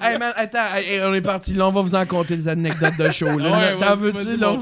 [0.03, 2.97] Hey man, attends, hey, on est parti là, on va vous en compter des anecdotes
[2.99, 3.39] de show.
[3.39, 4.57] Là, Ouais, T'en veux-tu, là?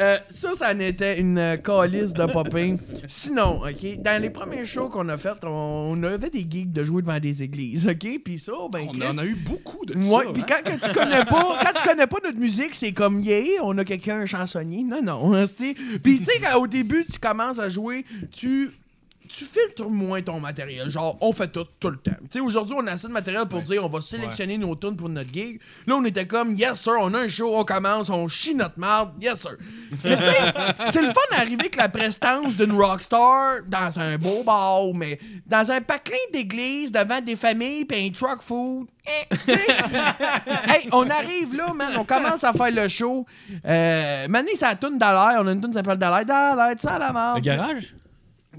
[0.00, 2.78] Euh, ça, ça en était une euh, calice de popping.
[3.06, 5.48] Sinon, OK, dans les premiers shows qu'on a fait, on,
[5.96, 8.06] on avait des gigs de jouer devant des églises, OK?
[8.24, 10.32] Puis ça, ben, On Chris- en a eu beaucoup de Ouais, ça.
[10.32, 10.60] puis hein?
[10.64, 13.84] quand tu connais pas, quand tu connais pas notre musique, c'est comme yeah, on a
[13.84, 14.82] quelqu'un un chansonnier.
[14.82, 15.44] Non non, hein.
[16.02, 18.70] Puis tu sais au début tu commences à jouer, tu
[19.32, 20.90] tu filtres moins ton matériel.
[20.90, 22.12] Genre, on fait tout, tout le temps.
[22.22, 24.96] Tu sais, aujourd'hui, on a assez de matériel pour dire on va sélectionner nos tunes
[24.96, 25.60] pour notre gig.
[25.86, 28.78] Là, on était comme, yes, sir, on a un show, on commence, on chie notre
[28.78, 29.56] marde, yes, sir.
[30.04, 30.54] Mais tu sais,
[30.90, 35.70] c'est le fun d'arriver avec la prestance d'une rockstar dans un beau bar, mais dans
[35.70, 38.88] un paclin d'église, devant des familles, puis un truck food.
[39.06, 39.52] eh,
[40.70, 43.26] hey, on arrive là, man, on commence à faire le show.
[43.64, 46.54] Euh, Mané, ça tourne dans l'air, on a une tune qui s'appelle dans l'air, dans
[46.54, 47.34] l'air, tu sais, à la mort.
[47.36, 47.94] Le garage?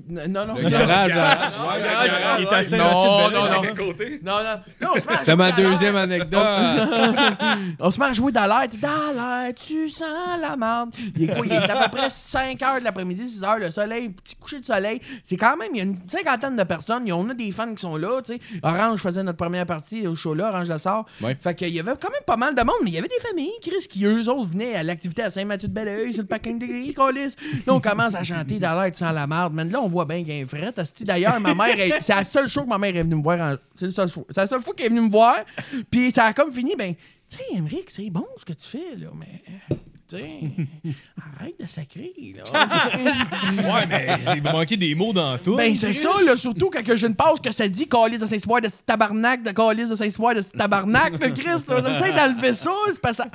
[0.10, 1.52] Non, non, Le garage, là.
[1.80, 3.76] garage, Il est assez Non, non, non.
[3.76, 4.20] Côté?
[4.24, 4.44] Non, non.
[4.44, 6.44] Là, on se met à C'était ma deuxième anecdote.
[7.80, 8.62] On se met à jouer dans l'air.
[8.64, 10.08] Tu dis, dans l'air, tu sens
[10.41, 10.89] la merde.
[11.16, 11.46] Il est quoi?
[11.46, 14.60] Il est à peu près 5 heures de l'après-midi, 6 heures, le soleil, petit coucher
[14.60, 15.00] de soleil.
[15.24, 17.04] C'est quand même, il y a une cinquantaine de personnes.
[17.06, 18.39] Il y en a des fans qui sont là, tu sais.
[18.64, 21.06] Orange faisait notre première partie au show là, Orange le sort.
[21.22, 21.38] Ouais.
[21.39, 23.20] Fait qu'il y avait quand même pas mal de monde, mais il y avait des
[23.28, 27.36] familles, Chris, qui eux autres venaient à l'activité à Saint-Mathieu-de-Belleuil, sur le parking d'église, Colis.
[27.68, 29.54] Là, on commence à chanter dans l'air, tu sens la merde.
[29.54, 30.74] Mais là, on voit bien un fret.
[31.02, 33.40] D'ailleurs, ma mère, elle- c'est la seule show que ma mère est venue me voir.
[33.40, 35.38] en- C'est la seule fois- qu'elle est venue me voir.
[35.92, 36.94] Puis ça a comme fini, ben,
[37.30, 39.42] tu sais, Emmerich, c'est bon ce que tu fais, là, mais.
[41.39, 42.43] Arrête de sacrer, là.
[43.74, 45.56] Ouais, mais il manquait des mots dans tout.
[45.56, 48.26] Ben, c'est ça, là, surtout quand que j'ai une pause que ça dit calice de
[48.26, 51.66] Saint-Soir de ce tabarnak, de calice de Saint-Soir de ce tabarnak, le Christ.
[51.70, 53.26] J'essaie d'enlever ça, c'est pas ça.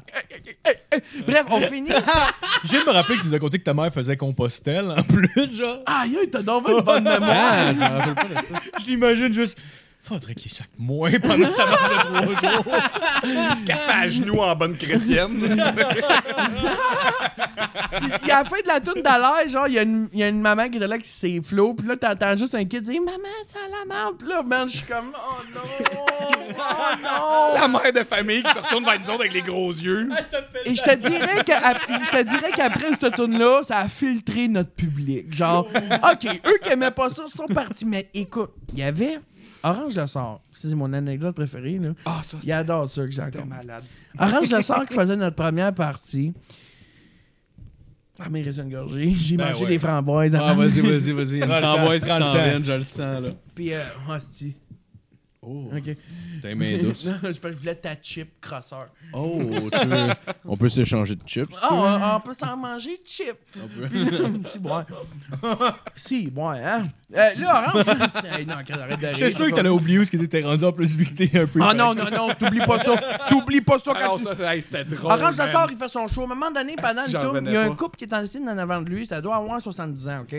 [1.27, 1.91] Bref, on finit.
[2.65, 5.03] Je de me rappeler que tu nous as conté que ta mère faisait Compostelle en
[5.03, 5.79] plus, genre.
[5.87, 7.21] Aïe, aïe, t'as donc une bonne mémoire.
[7.31, 8.61] Ah, je ça.
[8.81, 9.59] Je l'imagine juste.
[10.09, 12.65] Faudrait qu'il sac moins pendant que ça marche de trois jours.
[13.67, 15.39] Café à genoux en bonne chrétienne.
[18.21, 20.23] Puis à la fin de la toune d'Alain, genre, il y, a une- il y
[20.23, 22.83] a une maman qui est là qui s'est flow, puis là, t'entends juste un kid
[22.83, 24.15] dire Maman, ça la merde.
[24.19, 27.61] Puis là, man, je suis comme Oh non, oh non.
[27.61, 30.09] La mère de famille qui se retourne vers nous autres avec les gros yeux.
[30.65, 34.49] Et je te dirais que je te dirais qu'après cette tune là ça a filtré
[34.49, 35.33] notre public.
[35.35, 37.85] Genre, OK, eux qui aimaient pas ça sont partis.
[37.85, 39.19] Mais écoute, il y avait
[39.63, 40.41] Orange le sort.
[40.53, 41.79] C'est mon anecdote préférée.
[41.79, 41.91] Là.
[42.05, 43.47] Ah, ça, Il adore ça que encore.
[43.47, 43.83] malade.
[44.19, 46.33] Orange le sort qui faisait notre première partie.
[48.21, 49.13] Ah, mais il reste une gorgée.
[49.15, 49.69] J'ai Ben mangé ouais.
[49.71, 51.37] des framboises Ah, vas-y, vas-y, vas-y.
[51.37, 53.31] Une framboise qui s'en vient, je le sens, là.
[53.55, 54.57] Puis, euh, hostie.
[55.41, 55.97] Oh, OK.
[56.43, 57.07] t'as les mains douces?
[57.07, 58.89] non, je je voulais ta chip crosseur.
[59.13, 59.39] Oh,
[59.71, 60.09] tu veux...
[60.45, 61.55] On peut s'échanger de chips.
[61.63, 63.37] Ah, on, on peut s'en manger chip.
[63.57, 63.87] On peut.
[63.89, 64.19] Puis là,
[64.49, 64.85] si, bon.
[65.95, 66.89] si, bon, hein?
[67.15, 67.87] Euh, là, Orange.
[68.37, 68.99] Hey, non, arrête.
[69.15, 71.39] J'étais sûr que t'allais oublier où ce que t'étais rendu en plus vu que t'es
[71.39, 71.61] un peu.
[71.63, 72.97] Ah non, non, non, t'oublies pas ça.
[73.29, 74.43] T'oublies pas ça Ah quand non, tu.
[74.43, 75.13] hey, c'était drôle.
[75.13, 76.23] Orange le sort, il fait son show.
[76.23, 78.13] À un moment donné, pendant si le tour, il y a un couple qui est
[78.13, 79.07] en scène en avant de lui.
[79.07, 80.35] Ça doit avoir 70 ans, OK?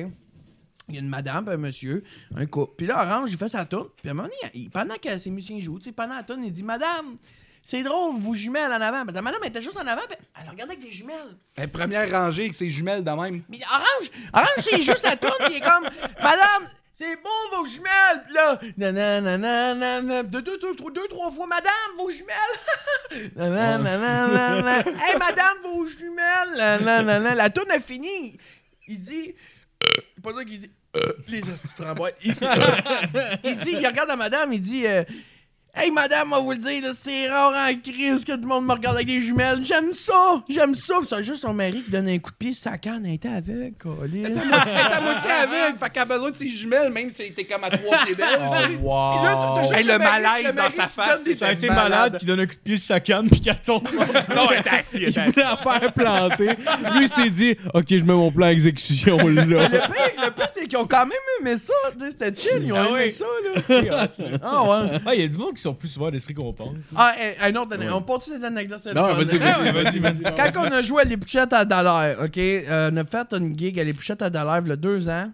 [0.90, 2.04] Il y a une madame, puis un monsieur,
[2.36, 2.74] un couple.
[2.78, 3.90] Puis là, Orange, il fait sa tourne.
[3.98, 6.24] Puis à un moment donné, il- pendant que ses musiciens jouent, tu sais, pendant la
[6.24, 7.16] tourne, il dit Madame,
[7.64, 9.00] c'est drôle, vos jumelles en avant.
[9.06, 11.38] Parce que la madame elle était juste en avant, puis elle regardait avec des jumelles.
[11.72, 13.44] Première rangée avec ses jumelles de même.
[13.50, 15.84] Mais Orange, Orange, c'est juste la tourne, il est comme
[16.24, 18.24] Madame, c'est beau vos jumelles.
[18.26, 23.32] Puis là, nanana, nanana, deux, deux, deux, trois- deux, trois fois, Madame, vos jumelles.
[23.36, 24.80] Nanana, nanana.
[24.80, 27.36] hey, Madame, vos jumelles.
[27.36, 28.38] La tourne a fini.
[28.88, 29.36] Il dit,
[30.22, 30.72] pas ça qu'il dit.
[31.28, 32.14] Les hosties de framboises.
[32.24, 32.32] Il,
[33.44, 34.86] il dit, il regarde la madame, il dit.
[34.86, 35.04] euh,
[35.82, 38.66] Hey madame, on va vous le dire, c'est rare en crise que tout le monde
[38.66, 39.60] me regarde avec des jumelles.
[39.64, 40.96] J'aime ça, j'aime ça.
[41.00, 43.06] Puis C'est juste son mari qui donne un coup de pied sur sa canne.
[43.06, 44.28] Elle était avec, câlisse.
[44.28, 47.46] Elle est à moitié aveugle, fait qu'elle a besoin de ses jumelles, même si t'es
[47.46, 48.28] comme à trois pieds d'elle.
[48.42, 49.22] Oh, wow.
[49.22, 51.52] Et là, t'as- t'as juste Hey, le mari- malaise le dans sa face, Ça a
[51.54, 51.90] été malade.
[51.90, 53.88] malade qui donne un coup de pied sur sa canne puis qu'elle tombe.
[54.36, 55.64] Non, elle était assise, elle Il était voulait assise.
[55.66, 56.46] la faire planter.
[56.94, 59.44] Lui, il s'est dit, OK, je mets mon plan à exécution là.
[59.44, 61.74] Le pire, le pire, c'est qu'ils ont quand même aimé ça.
[62.10, 63.12] C'était chill, ils ont Ah aimé oui.
[63.12, 63.26] ça,
[63.80, 64.08] là.
[64.44, 65.00] Ah ouais.
[65.06, 66.76] Ah, il y a du monde qui sont plus ouverts d'esprit qu'on pense.
[66.96, 67.96] Ah, hey, un autre anecdote.
[67.98, 68.80] On porte cette anecdote.
[68.84, 70.24] c'est le Non, vas-y, vas-y, vas-y.
[70.36, 72.38] Quand on a joué à l'épluchette à Dollar, OK?
[72.38, 75.32] euh, on a fait une gig à l'épluchette à Dollar il y a deux ans.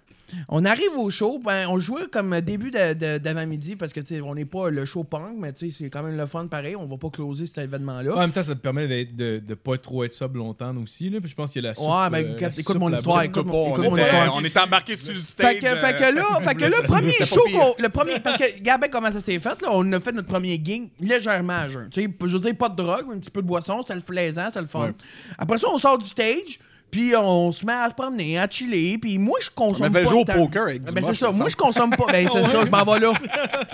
[0.49, 4.35] On arrive au show, ben, on jouait comme début d'avant-midi parce que, tu sais, on
[4.35, 6.75] n'est pas le show punk, mais tu sais, c'est quand même le fun pareil.
[6.75, 8.15] On va pas closer cet événement-là.
[8.15, 11.09] En même temps, ça te permet de, de pas trop être sub longtemps aussi.
[11.09, 11.19] Là.
[11.21, 11.85] Puis je pense qu'il y a la soupe.
[11.87, 13.89] Ouais, ben, euh, écoute- la écoute soupe mon histoire, On écoute mon- pas, écoute on
[13.91, 14.35] mon était- histoire.
[14.35, 15.51] On était embarqué sur le stage.
[15.53, 18.59] Fait que, fait que là, fait que là, le premier show, le premier, parce que
[18.61, 21.89] Gabin, comment ça s'est fait, là, on a fait notre premier gig légèrement à jeun.
[21.89, 24.01] Tu sais, je veux dire, pas de drogue, un petit peu de boisson, c'était le
[24.01, 24.87] plaisant, c'était le fun.
[24.87, 24.93] Ouais.
[25.37, 26.59] Après ça, on sort du stage,
[26.91, 30.21] puis on se met à se promener, à chiller, puis moi, je consomme pas joué
[30.21, 30.33] au tant.
[30.33, 32.05] poker avec du Ben, c'est ça, moi, je consomme pas.
[32.09, 33.13] Ben, c'est ça, je m'en vais là.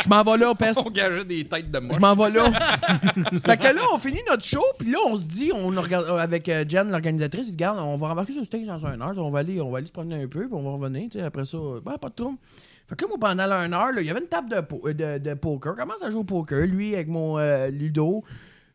[0.04, 0.80] Je m'en vais là, peste.
[0.84, 1.94] On gageait des têtes de moi.
[1.96, 2.52] Je m'en vais là.
[3.46, 6.18] fait que là, on finit notre show, puis là, on se dit, on regarde euh,
[6.18, 9.00] avec euh, Jen, l'organisatrice, il se garde, on va rembarquer sur le stage dans un
[9.02, 11.10] heure, on va aller, on va aller se promener un peu, puis on va revenir,
[11.12, 12.38] tu sais, après ça, euh, ben, pas de trouble.
[12.90, 15.18] Fait que là, moi, pendant une heure, il y avait une table de, po- de,
[15.20, 15.76] de poker.
[15.78, 16.66] Comment ça joue au poker?
[16.66, 18.24] Lui, avec mon euh, Ludo.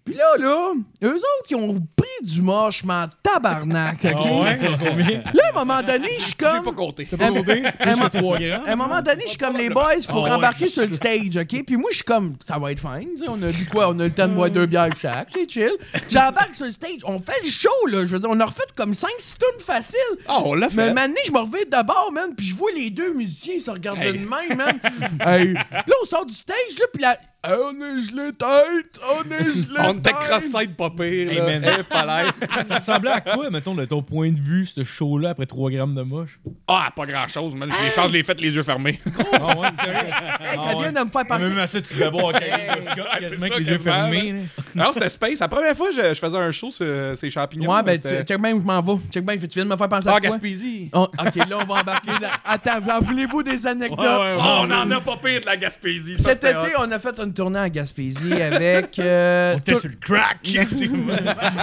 [0.07, 4.11] Puis là, là, eux autres, qui ont pris du moche, en tabarnak, OK?
[4.15, 5.23] Ah ouais, combien?
[5.35, 6.63] Là, à un moment donné, je suis J'ai comme...
[6.63, 7.07] pas compté.
[7.11, 7.63] T'as pas compté?
[7.67, 8.63] un Plus mo- que 3 grammes?
[8.67, 10.31] À un moment donné, je suis comme les boys, faut Ah ouais.
[10.31, 11.65] rembarquer sur le stage, OK?
[11.67, 13.89] Puis moi, je suis comme, ça va être fine, on a du quoi?
[13.89, 15.73] On a le temps de boire deux bières chaque, c'est chill.
[16.09, 17.99] J'embarque sur le stage, on fait le show, là.
[18.01, 19.99] Je veux dire, on a refait comme 5-6 tonnes faciles.
[20.29, 20.93] Ah, on l'a Mais fait.
[20.95, 23.99] maintenant, je me reviens d'abord, man, puis je vois les deux musiciens, ils se regardent
[24.01, 24.79] de même, man.
[25.21, 25.53] Hey.
[25.55, 27.17] Là, on sort du stage, là, puis là,
[27.47, 31.45] Hey, on est gelé tête, on est gelé On était cross-side pas pire, Hey, là.
[31.61, 31.75] man.
[31.79, 32.35] Eh, pas l'air.
[32.67, 35.95] Ça ressemblait à quoi, mettons, de ton point de vue, ce show-là, après 3 grammes
[35.95, 36.41] de moche?
[36.67, 37.71] Ah, pas grand-chose, man.
[37.71, 39.01] Je pense que je l'ai fait les yeux fermés.
[39.33, 39.97] Ah ouais, sérieux?
[40.41, 41.49] Hey, ça Ah vient de me faire passer.
[41.49, 44.33] Même à ça, tu devais boire quasiment c'est avec ça, les yeux quasiment, fermés.
[44.33, 44.39] là.
[44.77, 45.39] Non, c'était Space.
[45.41, 47.73] La première fois, je, je faisais un show sur ces champignons.
[47.75, 49.01] Ouais, ben, check bien où je m'en vais.
[49.13, 50.29] Check bien, tu viens de me faire penser à Ah, quoi?
[50.31, 50.91] Gaspésie.
[50.93, 52.11] Oh, ok, là, on va embarquer.
[52.21, 52.29] Dans...
[52.45, 53.99] Attends, en voulez-vous des anecdotes?
[53.99, 56.17] Oh, on en a pas pire de la Gaspésie.
[56.19, 56.81] Ça, Cet été, hot.
[56.87, 58.99] on a fait une tournée en Gaspésie avec.
[58.99, 60.39] euh, On était tout- sur le crack!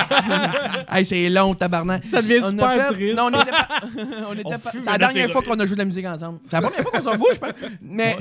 [0.91, 2.03] Hey, c'est long, tabarnak.
[2.09, 3.17] Ça devient On a super fait- triste.
[3.17, 3.67] Non, on était pas.
[4.29, 6.05] on était On pas- fume C'est la dernière fois qu'on a joué de la musique
[6.05, 6.39] ensemble.
[6.49, 7.51] C'est la première fois qu'on s'en voit, je pense.
[7.81, 8.15] Mais.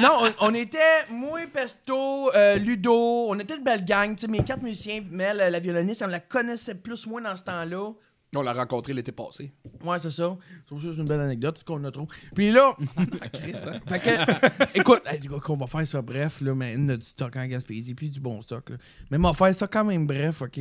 [0.00, 0.78] non, on, on était,
[1.10, 4.14] moi, Pesto, euh, Ludo, on était une belle gang.
[4.14, 7.36] Tu sais, mes quatre musiciens, Mel, la violoniste, on la connaissait plus ou moins dans
[7.36, 7.92] ce temps-là.
[8.34, 9.52] On l'a rencontré l'été passé.
[9.82, 10.36] Ouais, c'est ça.
[10.68, 12.06] C'est juste une belle anecdote, c'est qu'on a trop.
[12.34, 12.74] Puis là,
[13.88, 16.96] fait que, écoute, hey, du coup, qu'on va faire ça bref, là, mais on a
[16.96, 18.76] du stock en Gaspésie, puis du bon stock, là.
[19.10, 20.60] Mais on va faire ça quand même bref, OK?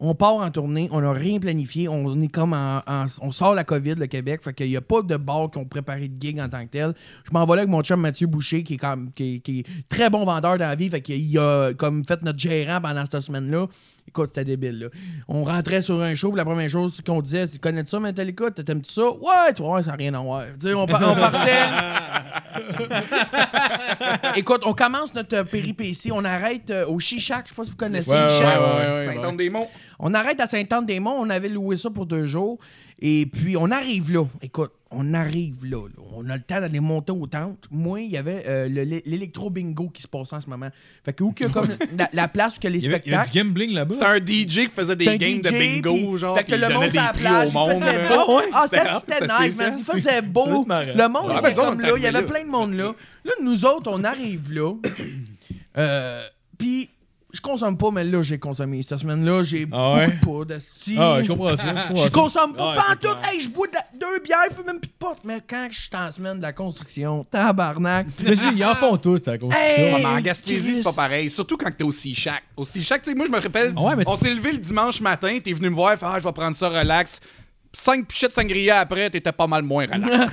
[0.00, 3.54] On part en tournée, on n'a rien planifié, on est comme en, en- on sort
[3.54, 6.20] la COVID, le Québec, fait qu'il n'y a pas de bars qui ont préparé de
[6.20, 6.94] gig en tant que tel.
[7.24, 9.60] Je m'en vais là avec mon chum Mathieu Boucher, qui est, comme, qui, est- qui
[9.60, 13.04] est très bon vendeur dans la vie, fait qu'il a comme fait notre gérant pendant
[13.10, 13.66] cette semaine-là.
[14.06, 14.86] Écoute, c'était débile, là.
[15.28, 18.50] On rentrait sur un show, puis la première chose qu'on disait, c'est connais ça, Metallica?
[18.52, 19.02] T'aimes-tu ça?
[19.10, 20.44] Ouais, tu vois, ça n'a rien à voir.
[20.58, 21.48] Tu on, par- on partait.
[24.36, 26.10] Écoute, on commence notre péripétie.
[26.12, 27.44] On arrête euh, au Chichac.
[27.44, 28.58] Je sais pas si vous connaissez Ouais, Chichac.
[28.60, 29.04] ouais, ouais, ouais.
[29.04, 29.68] Saint-Anne-des-Monts.
[29.98, 31.16] On arrête à Saint-Anne-des-Monts.
[31.20, 32.58] On avait loué ça pour deux jours.
[33.00, 34.24] Et puis, on arrive là.
[34.42, 35.86] Écoute, on arrive là.
[35.86, 36.02] là.
[36.14, 37.66] On a le temps d'aller monter aux tentes.
[37.70, 40.68] Moi, il y avait euh, le- l'électro-bingo qui se passait en ce moment.
[41.04, 42.78] Fait que où qu'il y a comme la, la place où il y a les
[42.78, 43.44] Il y avait, il y avait spectacles.
[43.44, 43.94] du gambling là-bas.
[43.94, 46.36] C'était un DJ qui faisait des games de bingo, puis- genre.
[46.38, 47.70] Fait que le monde des sur la plage, au il monde.
[47.72, 48.14] faisait beau.
[48.14, 48.44] Ah ouais?
[48.52, 48.66] Ah,
[49.00, 49.74] c'était nice, man.
[49.78, 50.46] Il faisait beau.
[50.68, 51.88] Le monde Ouais, était ben, comme là.
[51.96, 52.94] Il y avait plein de monde là.
[53.24, 54.74] Là, nous autres, on arrive là.
[55.76, 56.22] Euh,
[56.58, 56.90] Puis,
[57.38, 58.82] je consomme pas, mais là, j'ai consommé.
[58.82, 60.06] Cette semaine-là, j'ai Ah ouais?
[60.20, 60.54] beaucoup de poudre.
[60.98, 61.62] Ah, ouais, je comprends ça.
[61.62, 62.10] je comprends Je ça.
[62.10, 62.98] consomme pas Ouais, pantoute.
[63.02, 63.32] c'est clair.
[63.32, 65.18] Hey, je bois de la- deux bières, je fais même plus de potes.
[65.24, 68.06] Mais quand je suis en semaine de la construction, tabarnak.
[68.24, 69.92] Mais si, ils en font tous, à cause de Hey!
[69.94, 71.30] Ah, mais en Gaspésie, c'est pas pareil.
[71.30, 72.42] Surtout quand t'es au Sea-Shack.
[72.56, 75.00] Au Sea-Shack, tu sais, moi, je me rappelle, Ah ouais, on s'est levé le dimanche
[75.00, 77.20] matin, t'es venu me voir, fait, ah, je vais prendre ça relax.
[77.72, 80.32] Cinq pichettes sangria après, t'étais pas mal moins relax.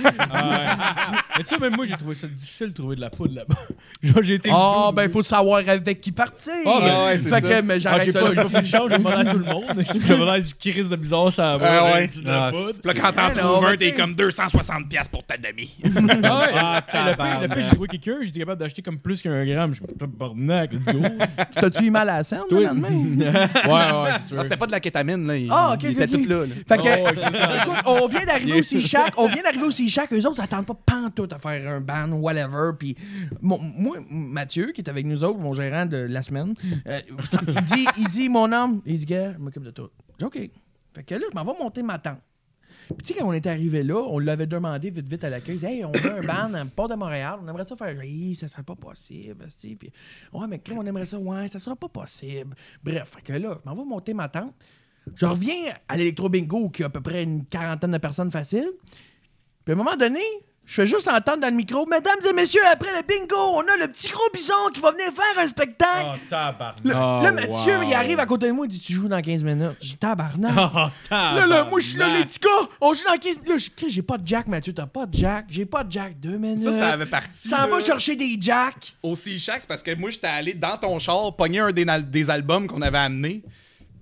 [1.36, 3.54] Mais tu sais, même moi, j'ai trouvé ça difficile de trouver de la poudre là-bas.
[4.02, 4.50] Genre, j'ai été.
[4.52, 6.52] Ah, ben, faut savoir avec qui partir.
[6.64, 7.40] Ah, ben, ouais, c'est fait ça.
[7.42, 8.20] que, mais Ah, j'arrête j'ai ça.
[8.28, 9.64] j'ai pas pris de chance, j'ai demandé à tout le monde.
[10.06, 11.66] J'avais l'air du Chris de bizarre, ça va.
[11.70, 11.90] Ah ouais.
[11.92, 12.70] avec de la Ah, poudre.
[12.70, 15.76] Puis là, quand t'en Ah, trouves un, t'es comme 260$ piastres pour ta demi.
[15.84, 17.54] Ah ouais, Ah, le- pire, le tabarnak.
[17.54, 19.72] pire, j'ai trouvé quelqu'un, j'étais capable d'acheter comme plus qu'un gramme.
[19.74, 21.00] Je suis comme, tabarnak, let's go.
[21.54, 22.88] T'as-tu eu mal à la scène, le lendemain?
[22.90, 24.36] ouais, ouais, c'est sûr.
[24.38, 25.36] Ah, c'était pas de la kétamine, là.
[25.36, 26.46] Il, Ah, ok, il était tout là.
[26.46, 26.54] là.
[26.66, 30.18] Fait que, Oh, écoute, on vient d'arriver au Sea-Shack, on vient d'arriver au Sea-Shack, eux
[30.26, 32.96] autres, ils s'attendent pas pantoute à faire un ban, whatever, puis
[33.40, 36.54] mon- moi, Mathieu, qui est avec nous autres, mon gérant de la semaine,
[36.86, 37.00] euh,
[37.48, 39.88] il, dit, il dit, mon homme, il dit, gars, je m'occupe de tout.
[40.20, 40.50] J'ai dit, OK.
[40.94, 42.18] Fait que là, je m'en vais monter ma tente.
[42.88, 45.56] Puis tu sais, quand on est arrivé là, on l'avait demandé vite, vite à l'accueil.
[45.56, 47.40] Il dit, Hey, on a un ban à Port de Montréal.
[47.42, 48.00] On aimerait ça faire.
[48.00, 49.44] Hey, ça serait pas possible.
[49.44, 49.74] esti.
[49.74, 49.90] Puis,
[50.32, 51.18] ouais, mais crème, on aimerait ça.
[51.18, 52.54] Ouais, ça sera pas possible.
[52.84, 54.54] Bref, fait que là, je m'en vais monter ma tente.
[55.14, 55.54] Je reviens
[55.88, 58.70] à l'électro-bingo, qui a à peu près une quarantaine de personnes faciles.
[59.64, 60.20] Puis à un moment donné,
[60.64, 63.76] je fais juste entendre dans le micro Mesdames et messieurs, après le bingo, on a
[63.80, 66.06] le petit gros bison qui va venir faire un spectacle.
[66.12, 66.84] Oh, tabarnak.
[66.84, 67.82] Là, Oh, là, Mathieu, wow.
[67.84, 69.76] il arrive à côté de moi, il dit Tu joues dans 15 minutes.
[69.80, 70.52] Je dis Tabarnak.
[70.56, 72.28] Oh, Là, là, moi, je suis là, les tabarnak.
[72.28, 74.86] petits gars, on joue dans 15 Là, je Chris, j'ai pas de jack, Mathieu, t'as
[74.86, 75.46] pas de jack.
[75.48, 76.60] J'ai pas de jack, deux minutes.
[76.60, 77.48] Ça, ça avait parti.
[77.48, 78.96] Ça va chercher des jacks.
[79.04, 82.28] Au Sea-Shack, c'est parce que moi, j'étais allé dans ton char, pogner un des, des
[82.30, 83.42] albums qu'on avait amené.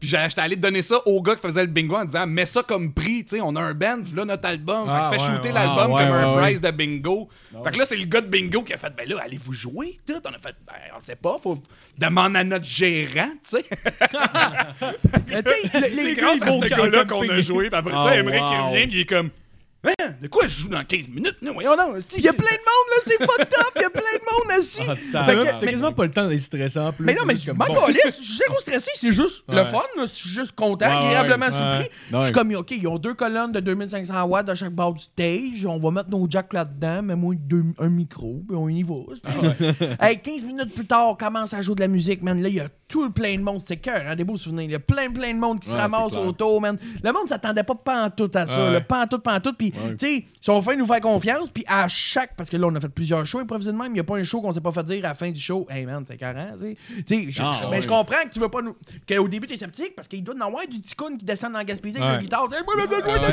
[0.05, 2.45] Puis j'ai- j'étais allé donner ça au gars qui faisait le bingo en disant Mets
[2.47, 4.87] ça comme prix, tu sais, on a un band, là notre album.
[4.89, 5.55] Ah, fait que fais ouais, shooter ouais.
[5.55, 7.29] l'album Ah, ouais, comme un ouais, prize de bingo.
[7.65, 9.99] fait que là, c'est le gars de bingo qui a fait Ben là, allez-vous jouer?
[10.07, 11.59] Tout On a fait Ben, on sait pas, faut
[11.99, 13.65] demander à notre gérant, tu sais.
[15.73, 17.69] C'est les grâce à ce gars-là qu'on a joué.
[17.71, 18.69] Puis après Oh, ça, Emmerich, il wow.
[18.71, 19.31] revient, puis il est comme
[19.87, 21.97] Hein, de quoi je joue dans 15 minutes Non, voyons donc.
[22.17, 23.73] Il y a plein de monde, là, c'est fucked up.
[23.77, 24.81] Il y a plein de monde assis.
[24.89, 24.95] Ah,
[25.27, 27.05] T'as même- quasiment pas le temps d'être stressant en plus.
[27.05, 27.65] Mais non, mais C'est je bon.
[27.89, 31.47] je suis zéro stressé, c'est juste le fun, là, je suis juste content, Ouais, agréablement
[31.47, 31.79] ouais, surpris.
[32.13, 32.21] ouais.
[32.21, 35.03] Je suis comme, OK, ils ont deux colonnes de 2500 watts à chaque bord du
[35.03, 38.95] stage, on va mettre nos jacks là-dedans, mets-moi deux- un micro, puis on y va.
[40.01, 42.41] hey, 15 minutes plus tard, on commence à jouer de la musique, man.
[42.43, 44.65] Là, il y a tout plein de monde, c'est cœur, hein, des beaux souvenirs.
[44.65, 46.79] Il y a plein, plein de monde qui se ramasse autour, man.
[47.03, 48.73] Le monde s'attendait pas pantoute à ça, Ouais.
[48.75, 49.57] là, pantoute, pantoute.
[49.59, 52.67] Puis, tu sais, ils sont faits nous faire confiance, puis à chaque, parce que là,
[52.69, 54.53] on a fait plusieurs shows improvisés de même, il n'y a pas un show qu'on
[54.53, 56.67] s'est pas fait dire à la fin du show, hey man, c'est carré, tu
[56.99, 57.05] sais.
[57.27, 57.43] Tu sais.
[57.65, 57.83] mais ouais.
[57.83, 58.77] je comprends que tu veux pas nous.
[59.09, 61.65] qu'au début, t'es sceptique, parce qu'il doit en avoir du ticoun qui descend dans la
[61.65, 62.17] Gaspésie avec Ouais.
[62.17, 62.49] la guitare.
[62.49, 62.57] De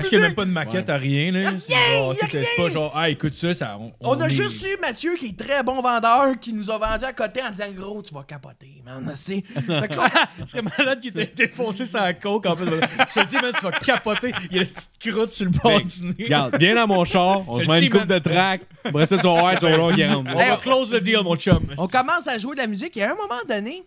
[0.04, 1.32] tu qu'il n'y a même pas de maquette à rien.
[1.32, 1.42] Là.
[1.42, 2.68] Y a C'est rien, genre, y a tu sais, C'est rien.
[2.68, 3.78] pas genre, ah, écoute ça, ça.
[3.80, 7.06] On, On a juste eu Mathieu, qui est très bon vendeur, qui nous a vendu
[7.06, 9.10] à côté en disant gros, tu vas capoter, man.
[9.14, 9.44] tu sais.
[10.46, 12.66] C'est malade qui était défoncé sa coke en fait.
[12.66, 14.32] Je te dis, man, tu vas capoter.
[14.50, 16.30] Il y a la petite croûte sur le bord Ben, du nez.
[16.32, 18.62] Regarde, viens dans mon char, on se met une coupe de track.
[18.86, 20.32] Après ça, tu vas voir, tu vas voir qu'il rentre.
[20.34, 21.66] On va close le deal, mon chum.
[21.78, 23.84] on commence à jouer de la musique et à un moment donné,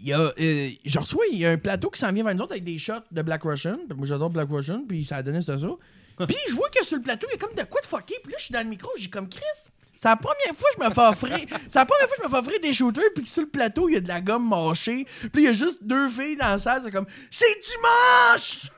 [0.00, 2.34] il y a, euh, je reçois, il y a un plateau qui s'en vient vers
[2.34, 3.78] nous autres avec des shots de Black Russian.
[3.96, 5.58] Moi, j'adore Black Russian, puis ça a donné ça.
[5.58, 5.66] ça.
[6.26, 8.14] Puis je vois que sur le plateau, il y a comme de quoi de fucké.
[8.22, 9.42] Puis là, je suis dans le micro, j'ai comme Chris.
[9.96, 11.46] C'est la première fois que je me fais offrir.
[11.68, 13.48] C'est la première fois que je me fais offrir des shooters, puis que sur le
[13.48, 15.06] plateau, il y a de la gomme mâchée.
[15.32, 18.70] Puis il y a juste deux filles dans la salle, c'est comme C'est du moche!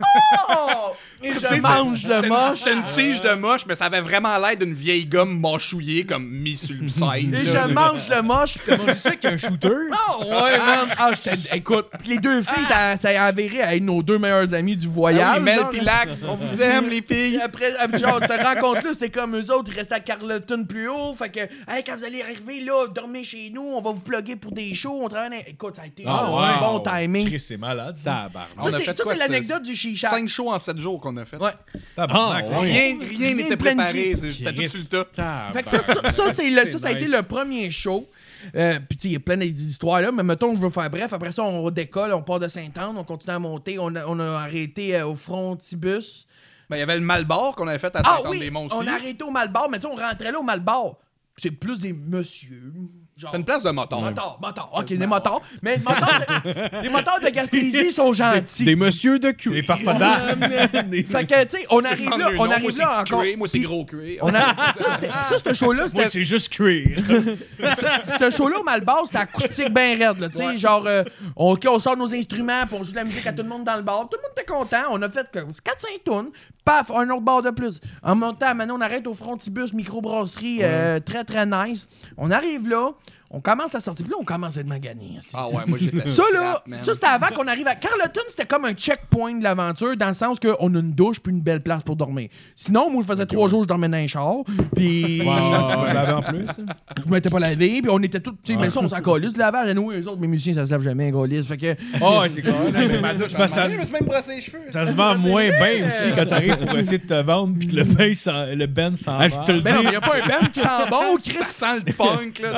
[0.50, 0.92] Oh!
[1.22, 2.58] Et sais, je mange le moche.
[2.58, 6.28] C'était une tige de moche, mais ça avait vraiment l'air d'une vieille gomme mâchouillée, comme
[6.28, 7.34] mise sur le side.
[7.34, 8.56] Et je mange le moche.
[8.66, 9.68] Je sais qu'un shooter?
[10.10, 10.88] Oh ouais, man!
[10.98, 11.56] Ah, j'étais.
[11.56, 14.86] Écoute, les deux filles, ça, ça a avéré à être nos deux meilleurs amis du
[14.86, 15.36] Ah voyage.
[15.38, 17.40] oui, Mel pis Lax, on vous aime, les Puis filles.
[17.40, 21.07] après, après, genre, cette rencontre-là, c'était comme eux autres, ils restaient à Carleton plus haut.
[21.08, 21.14] Show.
[21.14, 24.36] Fait que, hey, quand vous allez arriver là, dormez chez nous, on va vous plugger
[24.36, 25.00] pour des shows.
[25.02, 25.30] On travaille.
[25.30, 26.26] dans- Écoute, ça a été Ah
[26.58, 27.26] du bon timing.
[27.28, 27.96] Chris, c'est malade.
[27.96, 28.10] ça.
[28.10, 28.48] Tabarnak.
[28.58, 29.26] On a Ça, c'est fait ça, quoi, c'est ça?
[29.28, 30.08] l'anecdote du chicha.
[30.10, 31.36] 5 shows en 7 jours qu'on a fait.
[31.38, 31.50] Ouais.
[31.96, 32.96] Tabarnak, Ah, ouais.
[33.00, 34.12] Rien n'était planifié.
[34.12, 34.32] préparé.
[34.32, 35.50] c'est- tout sur le tas.
[35.52, 37.14] Fait que ça, ça, ça, c'est le- ça, a été nice.
[37.14, 38.06] le premier show.
[38.54, 40.88] Euh, Puis, tu sais, il y a plein d'histoires là, mais mettons, je veux faire
[40.88, 41.12] bref.
[41.12, 43.78] Après ça, on décolle, on part de Sainte-Anne, on continue à monter.
[43.80, 46.26] On a, on a arrêté euh, au Frontibus.
[46.70, 48.76] Ben, il y avait le Malbar qu'on avait fait à Ah Saint-Anne-des-Monts oui, aussi.
[48.84, 50.96] on a arrêté au Malbar, mais tu sais, on rentrait là au Malbar.
[51.40, 52.72] C'est plus des messieurs.
[53.16, 54.00] Genre, C'est une place de moton.
[54.00, 54.70] Motards, motards.
[54.74, 55.40] Ok, les motards.
[55.62, 58.64] Mais les motards de, les motards de Gaspésie sont gentils.
[58.64, 59.54] Des messieurs de C'est cul.
[59.54, 60.16] les farfadans.
[60.40, 63.22] Fait que, tu sais, on arrive là, on arrive moi, là c'est encore.
[63.22, 64.18] cuir, moi, c'est gros cuir.
[64.22, 66.96] On a, ça, ce show-là, Moi, c'était c'est juste cuir.
[68.20, 71.02] ce show-là au Malbar, c'était acoustique bien raide, là, tu sais, genre, euh,
[71.36, 73.48] on, ok, on sort nos instruments, puis on joue de la musique à tout le
[73.48, 76.30] monde dans le bar, tout le monde était content, on a fait que 4-5 tonnes,
[76.68, 77.80] paf, un autre bar de plus.
[78.02, 81.88] En montant, maintenant, on arrête au Frontibus, microbrasserie, euh, très, très nice.
[82.18, 82.90] On arrive là,
[83.30, 85.18] on commence à sortir, puis là, on commence à être magané.
[85.34, 87.74] Ah ouais, moi, j'étais Ça, là, crap, ça, c'était avant qu'on arrive à.
[87.74, 91.32] Carleton, c'était comme un checkpoint de l'aventure, dans le sens qu'on a une douche puis
[91.32, 92.28] une belle place pour dormir.
[92.54, 94.34] Sinon, moi, je faisais trois jours, je dormais dans un char,
[94.74, 95.18] puis.
[95.24, 96.46] Laver en plus.
[96.48, 96.72] hein?
[97.06, 98.32] Je m'étais pas lavé, puis on était tous.
[98.42, 99.32] Tu sais, mais ça, on s'en calisse.
[99.34, 101.46] Le lavage, nous, eux autres, mes musiciens, ça se lave jamais, un calisse.
[101.46, 101.76] Fait que.
[102.00, 102.52] Oh, ouais, c'est cool.
[103.00, 104.60] Ma douche, Ça, ça- je me suis même brossé les cheveux.
[104.70, 107.76] Ça se vend moins bien aussi quand t'arrives pour essayer de te vendre puis que
[107.76, 109.84] le ben s'en- le ben s'en Ah, je te le Ben dis.
[109.84, 111.38] mais y a pas un band qui sent bon, Ça Chris.
[111.44, 112.50] sent le punk, là.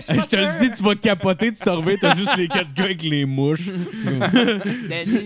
[0.00, 2.84] Je te le dis, tu vas capoter, tu te reviens, t'as juste les quatre gars
[2.84, 3.70] avec les mouches.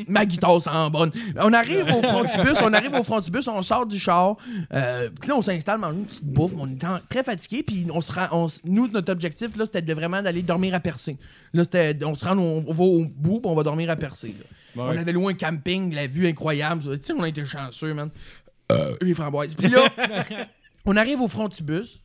[0.09, 1.11] Ma guitare sent bonne.
[1.37, 4.37] On arrive au frontibus, on arrive au frontibus, on sort du char.
[4.73, 6.53] Euh, puis là, on s'installe, mange une petite bouffe.
[6.59, 7.63] On est en- très fatigué.
[7.63, 10.75] Puis on se rend, on s- nous, notre objectif, là, c'était de vraiment d'aller dormir
[10.75, 11.17] à Percé.
[11.53, 13.97] Là, c'était, on se rend, on, on va au bout, puis on va dormir à
[13.97, 14.29] Percé.
[14.29, 14.35] là.
[14.95, 16.83] On avait loin un camping, la vue incroyable.
[16.83, 18.11] Tu sais, on a été chanceux, man.
[19.03, 19.55] Les framboises.
[19.55, 19.85] Puis là,
[20.87, 22.01] on arrive au frontibus.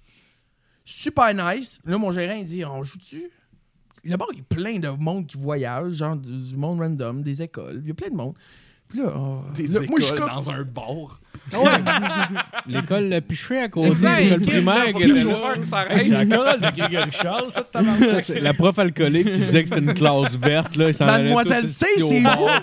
[0.89, 1.79] Super nice.
[1.83, 3.29] Là, mon gérant, il dit On joue-tu
[4.05, 7.81] D'abord, il y a plein de monde qui voyage, genre du monde random, des écoles.
[7.83, 8.35] Il y a plein de monde.
[8.87, 11.19] Puis là, oh, Des là, moi, je suis écoles comme- dans un bar.
[12.67, 14.85] L'école Le Piché à côté, Exact, l'école primaire.
[14.87, 15.53] qui que était là.
[15.89, 19.31] Hey, c'est la chorale de Grégory Charles, ça, de ta Ça, c'est La prof alcoolique
[19.31, 22.21] qui disait que c'était une classe verte, là, s'en Mademoiselle tout C, ici au c'est
[22.21, 22.61] bar.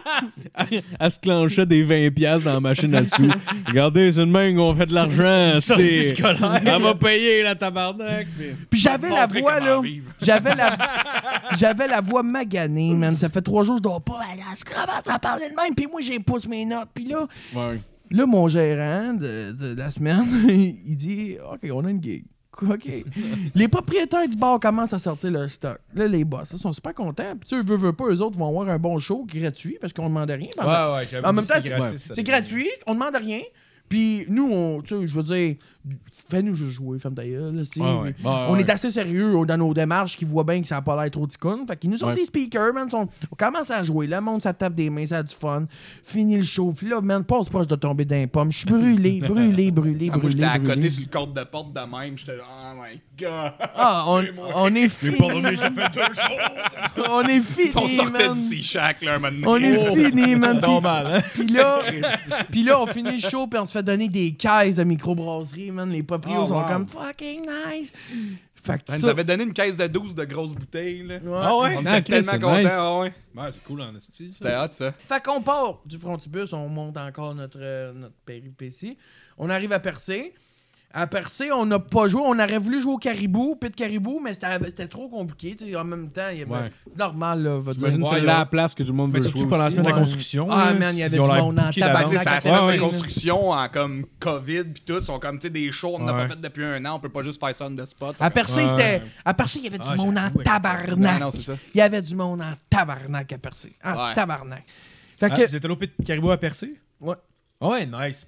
[1.00, 3.28] Elle se clenchait des 20$ piastres dans la machine à sous.
[3.66, 5.60] Regardez, c'est une main qu'on fait de l'argent.
[5.60, 6.60] sortie c'est- scolaire.
[6.64, 8.26] Elle m'a payé, la tabarnak.
[8.36, 9.80] puis- Puis j'avais la Montrer voix, comment là.
[9.80, 10.12] vivre.
[10.20, 10.76] J'avais la,
[11.56, 13.16] j'avais la voix maganée, man.
[13.18, 14.20] Ça fait trois jours, je dors pas.
[14.32, 15.74] Elle se commence à parler de même.
[15.74, 16.88] Puis moi, j'ai pousse mes notes.
[16.94, 17.78] Puis là, Ouais.
[18.16, 22.24] Là, mon gérant de, de la semaine, il dit OK, on a une gig.
[22.62, 22.88] OK.
[23.56, 25.78] les propriétaires du bar commencent à sortir leur stock.
[25.92, 27.34] Là, les boss, ils sont super contents.
[27.40, 29.92] Puis, tu sais, veux, veux pas, eux autres vont avoir un bon show gratuit parce
[29.92, 30.46] qu'on demande rien.
[30.56, 31.26] Puis en même- Ouais, ouais, j'avoue.
[31.26, 32.02] En même temps, c'est c'est- gratis.
[32.04, 32.14] ça.
[32.14, 33.40] c'est gratuit, on demande rien.
[33.88, 35.56] Puis nous, on, tu sais, je veux dire,
[36.30, 37.52] fais-nous juste jouer, femme d'ailleurs.
[37.52, 38.14] Ouais, ouais.
[38.24, 41.10] on est assez sérieux dans nos démarches qui voient bien que ça n'a pas l'air
[41.10, 41.64] trop ticune.
[41.68, 42.14] Fait qu'ils nous ont Ouais.
[42.14, 42.88] des speakers, man.
[42.88, 44.06] sont- on commence à jouer.
[44.06, 45.66] Là, le monde, ça tape des mains, ça a du fun.
[46.02, 46.72] Fini le show.
[46.76, 48.50] Puis là, man, passe proche de tomber d'un pomme.
[48.50, 50.32] Je suis brûlé, brûlé, brûlé, Ah, moi, brûlé.
[50.32, 52.16] j'étais à côté sur le code de porte de même.
[52.18, 53.52] J'étais là, oh my god.
[53.76, 54.24] Ah, on,
[54.56, 55.16] on est J'ai fini.
[55.18, 57.06] pas dormi, ça fait deux jours.
[57.10, 58.32] On est fini, On sortait man.
[58.32, 59.76] d'ici chaque là, un moment donné.
[59.78, 60.58] On est fini, man.
[60.60, 61.20] Normal, hein?
[61.34, 61.78] Puis là,
[62.50, 65.70] puis là, on finit le show, puis on se fait donner des caisses de microbrasserie,
[65.70, 65.90] man.
[65.90, 66.66] Les proprios Oh, sont wow.
[66.66, 67.92] comme fucking nice.
[68.62, 71.02] Fait que Elle ça- nous avait donné une caisse de 12 de grosses bouteilles.
[71.06, 71.18] Là.
[71.42, 71.76] Ah ouais?
[71.76, 72.58] On Ah, était Chris, tellement contents.
[72.62, 72.68] nice.
[72.72, 73.12] ah ouais.
[73.50, 74.32] C'est cool en esti.
[74.32, 74.92] C'était hot, ça.
[74.92, 78.96] Fait qu'on part du frontibus, on monte encore notre, euh, notre péripétie.
[79.36, 80.32] On arrive à Percé.
[80.96, 82.22] À Percé, on n'a pas joué.
[82.24, 85.56] On aurait voulu jouer au caribou, pit caribou, mais c'était trop compliqué.
[85.56, 86.70] tu sais, En même temps, il y avait Ouais.
[86.96, 87.90] normal, là, va dire.
[87.90, 89.64] J'imagine c'est il y a- la place que tout le monde Mais veut surtout pendant
[89.64, 90.46] la semaine de la construction.
[90.52, 92.24] Ah, man, il y avait du monde en bouqués tabarnak Tu sais, d'avance.
[92.24, 92.78] ça à se fait Ouais, en ouais.
[92.78, 96.28] construction en comme COVID puis tout, sont comme tu sais des shows, on n'a pas
[96.28, 98.14] fait depuis un an, on peut pas juste faire ça on the spot.
[98.20, 99.02] À Percé, c'était.
[99.24, 100.96] À Percé, il y avait du Ah, monde en tabarnak.
[101.18, 101.54] Non, non, c'est ça.
[101.74, 103.72] Il y avait du monde en tabarnak à Percé.
[103.84, 104.64] En tabarnak.
[105.18, 105.48] Fait Ah, que.
[105.48, 106.74] Vous êtes allé au pit caribou à percer?
[107.00, 107.16] Ouais.
[107.60, 108.26] Ah ouais, nice.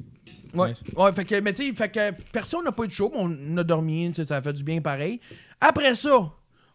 [0.54, 0.68] Ouais.
[0.70, 0.82] Nice.
[0.96, 3.20] ouais, fait que, mais tu sais, fait que personne n'a pas eu de show, mais
[3.22, 5.18] on a dormi, ça a fait du bien pareil.
[5.60, 6.30] Après ça,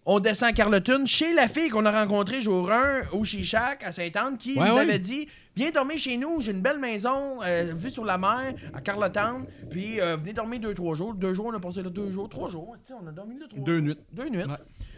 [0.05, 3.91] on descend à Carleton chez la fille qu'on a rencontrée jour 1 au Chichac à
[3.91, 4.82] Sainte-Anne qui Ouais, nous ouais.
[4.82, 8.53] avait dit Viens dormir chez nous, j'ai une belle maison, euh, vue sur la mer
[8.74, 11.13] à Carleton, puis euh, venez dormir deux, trois jours.
[11.13, 12.74] Deux jours, on a passé là deux jours, trois jours.
[12.84, 13.86] Tu sais, on a dormi là trois Deux jours.
[13.88, 13.97] nuits.
[14.13, 14.43] Deux nuits.
[14.43, 14.55] Ouais.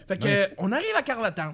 [0.08, 1.54] Fait que, euh, on arrive à Carleton.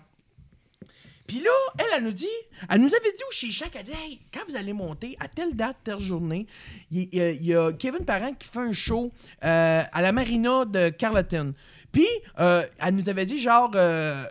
[1.30, 2.26] Puis là, elle, elle nous dit,
[2.72, 5.56] elle nous avait dit au Chichac, elle dit, hey, quand vous allez monter, à telle
[5.56, 6.48] date, telle journée,
[6.90, 9.12] il y a Kevin Parent qui fait un show
[9.44, 11.54] euh, à la marina de Carleton.
[11.92, 12.06] Puis,
[12.40, 14.24] euh, elle nous avait dit, genre, euh,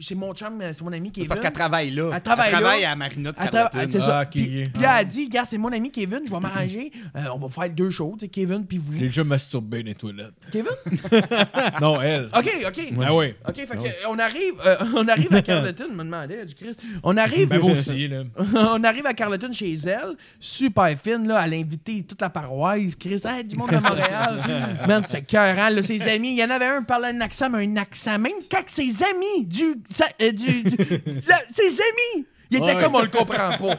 [0.00, 1.28] c'est mon chum, c'est mon ami C'est Kevin.
[1.28, 2.10] parce qu'elle travaille là.
[2.14, 2.52] Elle travaille
[2.82, 2.90] là.
[2.90, 3.88] à Marina de Elle tra- Carleton.
[3.90, 4.18] C'est ça.
[4.20, 4.72] Ah, Puis, ok.
[4.72, 6.92] puis là, elle a dit, regarde, c'est mon ami Kevin, je vais m'arranger.
[7.16, 8.92] Euh, on va faire deux shows, tu sais, Kevin puis vous.
[8.94, 10.34] J'ai déjà masturbé dans les toilettes.
[10.52, 10.70] Kevin?
[11.80, 12.28] Non, elle.
[12.36, 12.80] OK, OK.
[13.04, 13.34] Ah oui.
[13.48, 16.80] OK, fait que, euh, on arrive, euh, on arrive à Carleton, me demandait, du Christ.
[17.02, 18.22] On arrive, Ben, aussi, là.
[18.54, 22.94] on arrive à Carleton chez elle, super fine, là, elle a invité toute la paroisse,
[22.96, 24.42] Chris, hey, du monde de Montréal.
[24.86, 27.66] Man, c'est cœurant, là, ses amis, il y en avait un qui un accent, mais
[27.66, 30.44] un accent, même quand ses amis, du, ça- euh, du,
[31.54, 32.82] ses amis, il était Ouais.
[32.82, 33.76] comme on le comprend pas.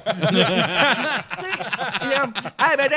[2.02, 2.90] Il comme, ah, ben,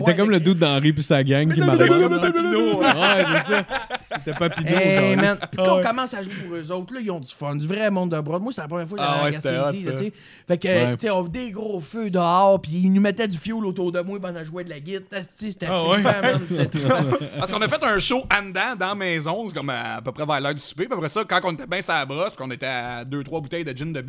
[0.00, 1.88] était comme le doute d'Henri puis sa gang qui m'avait.
[1.88, 3.64] non, mais Ouais, c'est ça.
[4.24, 4.74] C'était.
[4.74, 5.36] Hey, man.
[5.38, 7.56] Puis Ah quand on commence à jouer pour eux autres, là, ils ont du fun,
[7.56, 8.42] du vrai monde de broad.
[8.42, 10.12] Moi, c'est la première fois que j'allais Ah à ouais, la c'était Gaspésie.
[10.46, 10.96] Fait que, Ouais.
[10.96, 13.92] tu sais, on faisait des gros feux dehors, puis ils nous mettaient du fioul autour
[13.92, 15.20] de moi pendant que je jouais de la guitare.
[15.36, 16.02] C'était Ah ouais.
[17.38, 20.02] Parce qu'on a fait un show en dedans, dans la maison, c'est comme à, à
[20.02, 20.84] peu près vers l'heure du souper.
[20.86, 23.64] Puis après ça, quand on était bien sur la brosse, qu'on était à 2-3 bouteilles
[23.64, 24.00] de gin de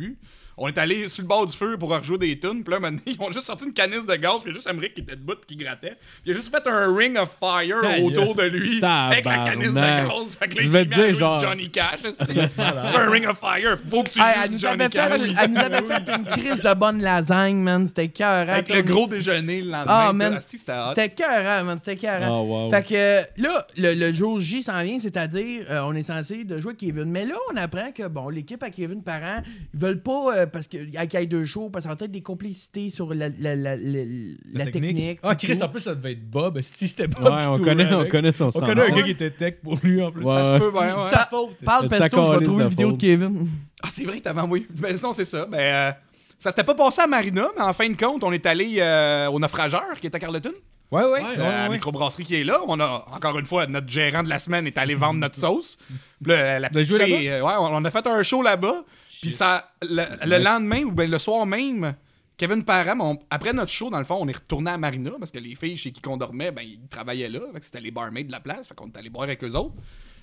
[0.58, 2.64] on est allé sur le bord du feu pour rejouer des tunes.
[2.64, 4.54] Puis là, maintenant, ils ont juste sorti une canisse de gaz, puis il y a
[4.54, 5.96] juste Emmerich qui était debout qui grattait.
[6.00, 9.70] Puis il a juste fait un ring of fire autour de lui avec la canisse
[9.70, 10.36] de gaz.
[10.38, 11.70] Fait que là, Je il vais s'est te mis à dire, jouer genre- du Johnny
[11.70, 12.00] Cash.
[12.20, 13.76] C'est c'est un ring of fire.
[13.90, 15.20] Faut que tu Hey, Johnny Cash.
[15.22, 17.86] fait, elle nous avait fait une crise de bonne lasagne, man.
[17.86, 18.48] C'était cœur.
[18.48, 19.84] Avec le gros déjeuner le lendemain.
[20.08, 20.38] Ah, man.
[20.46, 21.78] C'était cœur, man.
[21.84, 22.20] C'était cœur.
[22.22, 22.70] Ah, wow.
[22.70, 26.58] Fait que là, le, le jour J s'en vient, c'est-à-dire, euh, on est censé de
[26.58, 27.04] jouer Kevin.
[27.04, 29.42] Mais là, on apprend que, bon, l'équipe à Kevin Parent,
[29.74, 32.10] ils veulent pas, euh, parce qu'il y a deux shows, parce qu'il y a peut-être
[32.12, 34.04] des complicités sur la, la, la, la,
[34.52, 35.18] la technique.
[35.22, 35.64] Ah, Chris, tout.
[35.64, 36.60] en plus, ça devait être Bob.
[36.60, 37.24] Si c'était Bob.
[37.24, 38.92] Ouais, on connaît, on connaît son On connaît un Ouais.
[38.92, 40.22] gars qui était tech pour lui, en plus.
[40.24, 40.34] Ouais.
[40.34, 41.04] Ça se peut, ben, ouais.
[41.10, 41.56] Ça faute.
[41.64, 42.96] Parle de sa je vais trouver de une vidéo de.
[42.98, 43.48] Kevin.
[43.82, 44.66] Ah, c'est vrai t'avais envoyé.
[44.70, 45.46] Ben, non, c'est ça.
[45.46, 45.92] Ben, euh,
[46.38, 49.28] ça s'était pas passé à Marina, mais en fin de compte, on est allé euh,
[49.28, 50.52] au naufrageur qui est à Carleton.
[50.92, 51.20] Ouais, ouais.
[51.20, 51.68] La ouais, ouais.
[51.70, 52.60] microbrasserie qui est là.
[52.68, 55.76] On a, encore une fois, notre gérant de la semaine est allé vendre notre sauce.
[56.22, 58.84] Puis là, la petite joué fille, euh, ouais, on a fait un show là-bas.
[59.26, 61.94] Puis ça, le, le lendemain, ou ben le soir même,
[62.36, 65.30] Kevin Parham, on- après notre show, dans le fond, on est retourné à Marina parce
[65.30, 67.40] que les filles chez qui qu'on dormait, ben, ils travaillaient là.
[67.60, 68.68] C'était les barmaids de la place.
[68.68, 69.74] Fait qu'on est allé boire avec eux autres.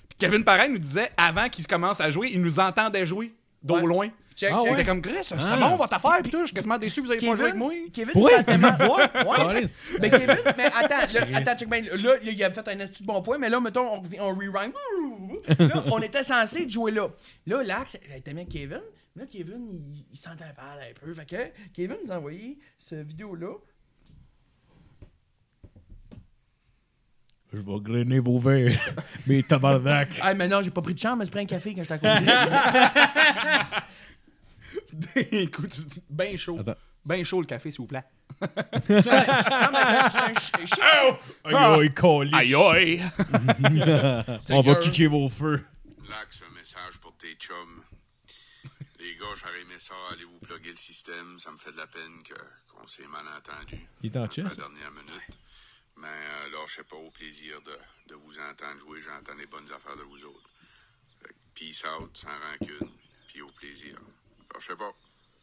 [0.08, 3.76] Puis Kevin Parham nous disait, avant qu'ils commencent à jouer, il nous entendait jouer d'au
[3.76, 3.82] Ouais.
[3.86, 4.08] loin.
[4.36, 4.86] Check, Ah check.
[4.86, 5.56] comme, Chris, c'était Ah.
[5.56, 6.18] bon votre affaire.
[6.22, 7.70] Puis tout, je suis quasiment déçu, vous avez pas joué avec moi.
[7.92, 8.98] Kevin, Kevin, Oui, s'entendait ma voix.
[9.48, 9.66] Ouais.
[10.00, 11.82] Mais Kevin, mais attends, là, attends, check bien.
[11.82, 14.72] Là, il a fait un esti de bon point, mais là, mettons, on, on rewind.
[15.58, 17.08] Là, on était censé jouer là.
[17.46, 18.80] Là, l'axe, elle était bien Kevin.
[19.16, 21.14] Là, Kevin, il, il s'entend parler un peu.
[21.14, 23.52] Fait que Kevin nous a envoyé cette vidéo-là.
[27.52, 28.76] Je vais grainer vos verres.
[29.28, 30.08] Mais tabarnak.
[30.20, 31.98] Ah, mais non, j'ai pas pris de chambre, mais je prends un café quand à
[31.98, 32.32] côté.
[35.16, 35.80] Écoute,
[36.10, 36.58] bien chaud.
[36.60, 36.76] Attends.
[37.04, 38.04] Bien chaud le café, s'il vous plaît.
[38.40, 38.46] là,
[41.44, 42.34] Aïe, aïe, calice.
[42.34, 43.02] Aïe aïe!
[44.50, 45.64] On va kicker vos feux.
[46.08, 47.82] Lax, un message pour tes chums.
[48.98, 51.38] Les gars, j'aurais aimé ça, allez vous plugger le système.
[51.38, 53.86] Ça me fait de la peine qu'on s'est mal entendu.
[54.02, 54.56] Il est en à la chess.
[54.56, 55.38] dernière minute.
[55.96, 57.78] Mais euh, lâchez pas au plaisir de,
[58.08, 59.00] de vous entendre jouer.
[59.02, 60.50] J'entends les bonnes affaires de vous autres.
[61.20, 62.88] Fait peace out, sans rancune,
[63.28, 63.96] puis au plaisir.
[64.54, 64.92] Lâchez pas.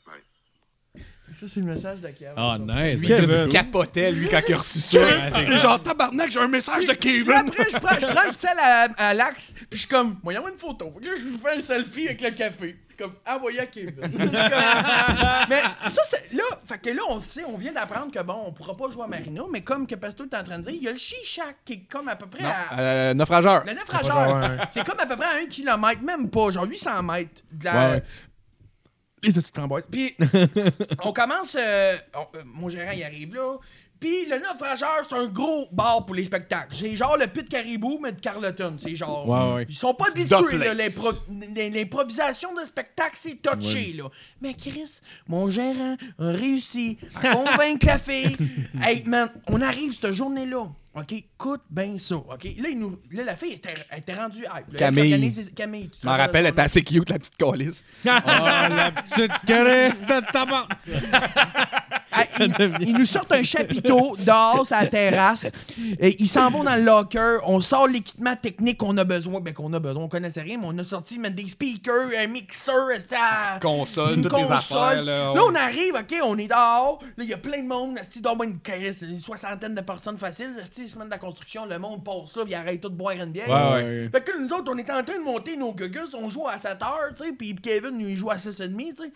[0.08, 1.04] Bye.
[1.36, 2.34] Ça, c'est le message de Kevin.
[2.38, 2.64] Ah, ça.
[2.82, 3.00] nice.
[3.00, 3.26] Lui, Kevin.
[3.28, 3.50] Kevin.
[3.50, 5.00] Capotait, lui, quand il a reçu ça.
[5.42, 7.32] Il est genre, tabarnak, j'ai un message de Puis Kevin!
[7.48, 10.48] après, je prends, je prends le sel à, à l'axe, puis je suis comme, voyons
[10.48, 10.92] une photo.
[10.96, 12.76] Fait que là, je vous fais un selfie avec le café.
[12.88, 13.96] Puis comme, envoyé à Kevin.
[14.04, 16.34] Je comme- mais ça, c'est.
[16.34, 19.04] Là, fait que là, on sait, on vient d'apprendre que bon, on pourra pas jouer
[19.04, 20.98] à Marina, mais comme que Pesto est en train de dire, il y a le
[20.98, 22.78] Chichac qui est comme à peu près à.
[22.78, 23.64] Euh, naufrageur.
[23.66, 27.02] Le naufrageur, qui est comme à peu près à un kilomètre, même pas, genre 800
[27.04, 27.74] mètres de la.
[27.74, 28.04] Ouais, ouais.
[29.24, 29.38] Les.
[29.92, 30.16] Puis,
[31.04, 31.56] on commence.
[31.60, 33.58] euh, on- euh, mon gérant, il arrive là.
[34.00, 36.70] Puis, le naufrageur, c'est un gros bar pour les spectacles.
[36.76, 38.76] C'est genre le pit caribou, mais de Carleton.
[38.80, 39.30] C'est genre.
[39.30, 39.66] Ouais, ouais.
[39.70, 40.74] Ils sont pas habitués, là.
[41.70, 44.06] L'improvisation de spectacle, c'est touché, là.
[44.42, 48.36] Mais Chris, mon gérant a réussi à convaincre la fille.
[48.82, 50.68] Hey, man, on arrive cette journée-là.
[50.94, 52.16] OK, écoute bien ça.
[52.16, 54.48] OK, là, il nous, là la fille était, elle était rendue hype.
[54.50, 54.62] là.
[54.74, 55.14] Elle Camille.
[55.14, 55.90] organise- Camille.
[55.90, 57.84] tu Je m'en rappelle, elle était assez cute, la petite calice.
[58.06, 60.68] Ah, la petite caresse de tabac.
[62.14, 65.50] Ah, ils, ils nous sortent un chapiteau dehors sur la terrasse.
[66.00, 67.38] Et ils s'en vont dans le locker.
[67.46, 69.40] On sort l'équipement technique qu'on a besoin.
[69.40, 70.04] Ben, qu'on a besoin.
[70.04, 74.24] On connaissait rien, mais on a sorti même des speakers, un mixeur, à- Console, une
[74.24, 77.00] toutes les affaires, là, on arrive, OK, on est dehors.
[77.18, 77.96] Là, il y a plein de monde.
[77.96, 80.52] doit y avoir une, caisse, une soixantaine de personnes faciles.
[80.82, 83.32] Esti, semaine de la construction, le monde passe ça, puis arrête tout de boire une
[83.32, 83.48] bière.
[83.50, 84.10] Ouais, ouais.
[84.12, 86.58] Fait que nous autres, on était en train de monter nos gugus, on joue à
[86.58, 89.12] 7 heures, tu sais, puis Kevin, lui, il joue à 6h30, tu sais.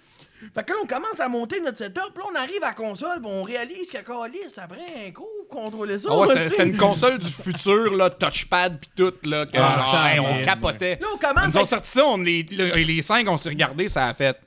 [0.53, 3.21] Fait que là, on commence à monter notre setup, là, on arrive à la console,
[3.21, 6.09] puis on réalise que Calis, après un coup, contrôler ça.
[6.11, 6.63] Ah ouais, c'était- sais.
[6.67, 10.99] une console du futur, là, touchpad pis tout, là, que, Ah, genre, on capotait.
[11.01, 13.87] Là, on commence Ils ont sorti ça, on, les, le- les cinq, on s'est regardé,
[13.87, 14.37] ça a fait.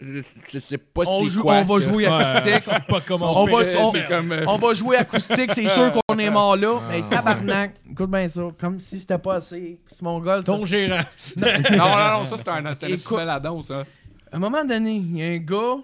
[0.00, 1.56] Je, sais pas on, joue- quoi.
[1.56, 1.90] on va ça.
[1.90, 2.62] jouer acoustique.
[2.66, 5.68] Je sais pas comment On va, fait, on, mais- comme, on va jouer acoustique, c'est
[5.68, 6.80] sûr qu'on est mort là.
[6.80, 9.78] Ah, Mais tabarnak, écoute bien ça, comme si c'était pas assez.
[9.86, 10.42] C'est mon gars.
[10.42, 11.02] Ton gérant.
[11.36, 11.46] Non,
[11.76, 13.84] non, non, ça c'était un addon, ça.
[14.32, 15.76] À un moment donné, il y a un gars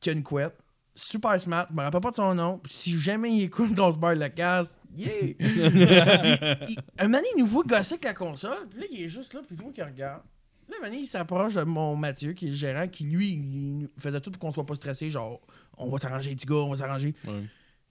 [0.00, 0.56] qui a une couette,
[0.94, 2.58] super smart, je me rappelle pas de son nom.
[2.62, 5.08] puis Si jamais il écoute dans se barre la casse, yeah!
[5.38, 9.02] Puis, il- un moment donné, il nous voit gosser avec la console, puis là, il
[9.04, 10.22] est juste là, puis il voit qu'il regarde.
[10.68, 14.20] Là, donné, il s'approche de mon Mathieu, qui est le gérant, qui lui, il faisait
[14.20, 15.40] tout pour qu'on soit pas stressé, genre,
[15.76, 17.14] on va s'arranger, petit gars, on va s'arranger.
[17.26, 17.42] Ouais.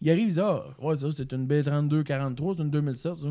[0.01, 3.27] Il arrive, il dit, ah, ouais, ça, c'est une B3243, c'est une 2007, ça.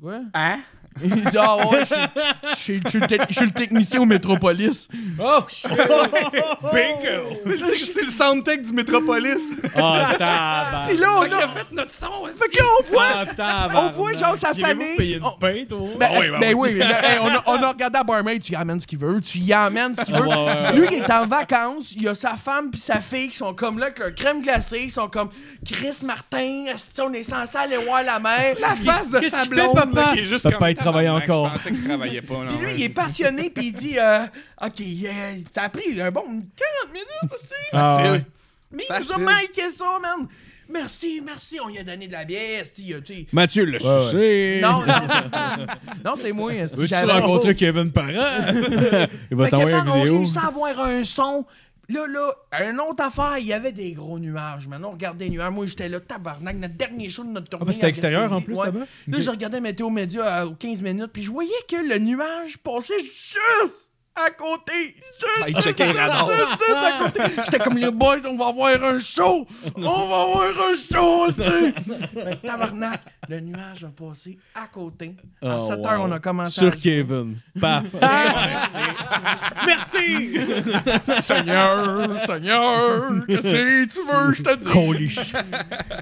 [0.00, 0.20] Quoi?
[0.34, 0.58] Hein?
[1.00, 4.88] Il dit, ah ouais, je suis- je suis- je suis le technicien au Métropolis.
[5.20, 5.70] Oh, shit!
[6.72, 7.36] Bingo!
[7.76, 9.50] c'est le soundtech du Métropolis.
[9.76, 10.88] Ah, tabarnak.
[10.88, 11.48] Puis là, on a.
[11.48, 12.06] fait notre son.
[12.26, 13.04] Fait que là, on voit,
[13.38, 15.14] Ah, on voit genre sa famille.
[15.14, 15.66] une on- au Ben,
[16.02, 16.70] Ah oui, ben ben oui.
[16.72, 18.98] oui, là, hey, on, a, on a regardé à Barmaid, tu y amènes ce qu'il
[18.98, 20.26] veut, tu y amènes ce qu'il veut.
[20.26, 20.72] Ouais, ouais, ouais.
[20.72, 23.54] Lui, il est en vacances, il y a sa femme puis sa fille qui sont
[23.54, 25.28] comme là avec leur crème glacée, ils sont comme
[25.64, 26.64] Chris Martin,
[27.00, 28.56] on est censé aller voir la mer.
[28.60, 29.78] La face de sa blonde?
[29.94, 31.46] Là, qui est juste Papa, comme, il travaille tabarnak, encore.
[31.48, 32.44] Je pensais qu'il travaillait pas.
[32.44, 32.74] là, Puis lui, ouais.
[32.76, 34.20] il est passionné puis il dit euh,
[34.64, 36.42] OK, euh, ça a pris un bon 40
[36.92, 37.54] minutes, esti.
[37.72, 38.12] Ah, Facile.
[38.12, 38.24] ouais.
[38.72, 40.26] Mais il nous a marqué ça, man.
[40.70, 43.26] Merci, merci, on lui a donné de la bière, esti, euh, tu sais.
[43.32, 44.60] Mathieu le Ouais, sucé.
[44.62, 45.66] Non, non.
[46.04, 46.52] non, c'est moi.
[46.52, 48.10] Veux-tu rencontrer Kevin Parent?
[49.30, 50.18] Il va t'envoyer une on vidéo.
[50.18, 51.46] réussit à avoir un son.
[51.90, 52.30] Là, là,
[52.70, 54.68] une autre affaire, il y avait des gros nuages.
[54.68, 55.50] Maintenant, on regardait les nuages.
[55.50, 57.62] Moi, j'étais là, tabarnak, notre dernier show de notre tournée.
[57.64, 58.66] Ah, ben, c'était à extérieur, en plus, Ouais.
[58.66, 58.80] là-bas?
[59.06, 62.98] Là, je regardais Météo Média aux 15 minutes, puis je voyais que le nuage passait
[63.02, 64.72] juste à côté.
[65.18, 67.20] Juste, Ah, juste à côté.
[67.44, 69.46] J'étais comme les boys, on va avoir un show.
[69.76, 71.74] On va avoir un show, sais.
[72.14, 75.14] Mais tabarnak, le nuage a passé à côté.
[75.42, 75.86] À Oh, 7 wow.
[75.86, 77.36] heures, on a commencé Sur à Kevin.
[77.60, 77.84] Paf.
[79.66, 80.38] Merci!
[81.20, 84.68] Seigneur, Seigneur, qu'est-ce que tu veux, je te dis?
[84.68, 85.36] Holy shit.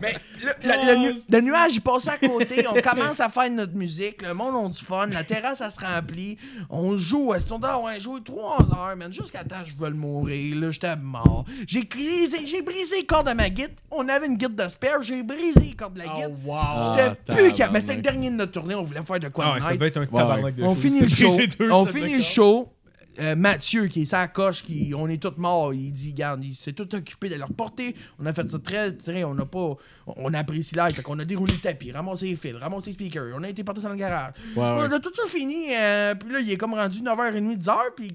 [0.02, 3.50] Mais le, le- le nu- le nuage, il passe à côté, on commence à faire
[3.50, 6.36] notre musique, le monde a du fun, la terrasse, elle se remplit,
[6.70, 9.96] on joue, est-ce qu'on doit ouais, jouer 3 heures, man, jusqu'à temps je veux le
[9.96, 11.44] mourir, là, j'étais mort.
[11.66, 15.02] J'ai brisé, j'ai brisé les cordes de ma guide, on avait une guide de spare,
[15.02, 16.36] j'ai brisé les cordes de la guide.
[16.44, 16.94] wow.
[16.94, 17.74] J'étais Ah, plus capable.
[17.74, 19.60] Mais c'était le dernier de notre tournée, on voulait faire de quoi Ah, de ouais,
[19.60, 21.36] ça devait être un tabarnak de On finit le show.
[21.70, 22.72] On finit le show.
[23.18, 26.54] Euh, Mathieu, qui est sa coche, qui, on est tous morts, il dit, garde, il
[26.54, 27.94] s'est tout occupé de leur porter.
[28.18, 29.74] On a fait ça très, très, on n'a pas,
[30.06, 32.92] on a apprécié l'air, fait qu'on a déroulé le tapis, ramassé les fils, ramassé les
[32.92, 34.32] speakers, on a été porté dans le garage.
[34.54, 34.86] Ouais, ouais.
[34.88, 38.12] On a tout ça fini, euh, puis là, il est comme rendu 9h30, 10h, puis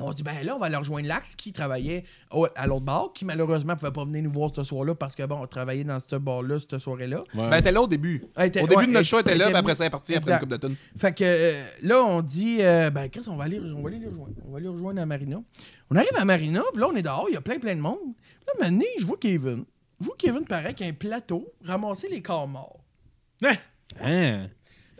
[0.00, 2.84] on se dit, ben là, on va aller rejoindre l'Axe qui travaillait au- à l'autre
[2.84, 5.84] bar, qui malheureusement pouvait pas venir nous voir ce soir-là parce que, bon, on travaillait
[5.84, 7.18] dans ce bar-là, cette soirée-là.
[7.34, 7.40] Ouais.
[7.42, 8.24] Ben, elle était là au début.
[8.36, 9.86] Elle était- Au début ouais, de notre elle- show, elle était là, puis après ça,
[9.86, 10.76] est partie après une coupe de tonnes.
[10.96, 13.98] Fait que euh, là, on dit, euh, ben, Chris, on va, aller, on va aller
[13.98, 14.34] les rejoindre.
[14.46, 15.42] On va aller rejoindre à Marina.
[15.90, 17.80] On arrive à Marina, puis là, on est dehors, il y a plein, plein de
[17.80, 17.98] monde.
[18.46, 19.64] Là, maintenant, je vois Kevin.
[20.00, 22.80] Je vois Kevin, pareil, qui a un plateau, ramasser les corps morts.
[23.42, 23.52] Hein?
[24.00, 24.46] Là,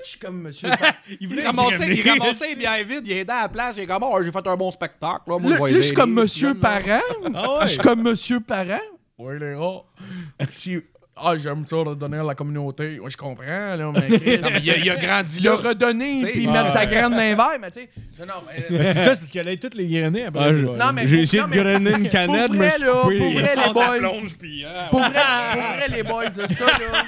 [0.05, 0.69] je suis comme monsieur.
[1.21, 4.19] Il, ramassait, il ramassait bien vite, il aidait à la place, il est comme, oh,
[4.23, 5.23] j'ai fait un bon spectacle.
[5.29, 7.01] Là, moi, là, je vais là, je suis comme monsieur parent.
[7.35, 7.61] Ah ouais.
[7.63, 8.81] Je suis comme monsieur parent.
[9.19, 10.47] Ouais, les gars.
[10.53, 10.79] Si-
[11.23, 12.99] Ah, j'aime ça, de donner à la communauté.
[12.99, 14.09] Ouais, je comprends, là, mais.
[14.39, 16.53] Non, mais il a, il a grandi Il a redonné, puis ouais.
[16.53, 17.91] mettre sa graine dans les verres, mais tu sais.
[18.21, 18.85] Non, non, mais.
[18.85, 20.41] C'est ça, c'est parce qu'elle a toutes les grainés après.
[20.45, 20.65] Ah, je-.
[20.65, 23.11] Non, mais J'ai pour- essayé de grainer une canette, pour mais vrai, je là, pour
[23.11, 23.99] vrai, les boys.
[23.99, 24.87] plonge, puis, hein.
[24.91, 25.11] Pour vrai,
[25.53, 27.05] pour vrai, les boys, de ça, là.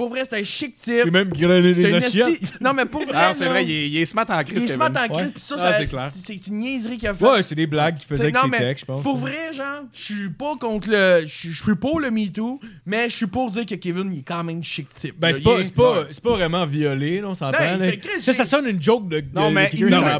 [0.00, 1.02] Pour vrai, c'est un chic type.
[1.04, 2.54] J'ai même grainé les assiettes.
[2.62, 3.12] Non, mais pour vrai.
[3.14, 4.62] Ah, c'est vrai, il est, il est smart en crise.
[4.62, 4.98] Il se met Kevin.
[4.98, 7.22] en crise, pis ça, Ah, c'est une niaiserie qu'il a fait.
[7.22, 9.02] Ouais, c'est des blagues qu'il faisait avec non, ses mais textes, je pense.
[9.02, 11.26] Pour vrai, genre, je suis pas contre le.
[11.26, 14.42] Je suis pour le MeToo, mais je suis pour dire que Kevin, il est quand
[14.42, 15.16] même chic type.
[15.18, 17.58] Ben, c'est pas, est- c'est pas, c'est pas vraiment violé, on s'entend.
[17.58, 20.18] Chris, Ça, ça sonne une joke de, Non, mais il nous a,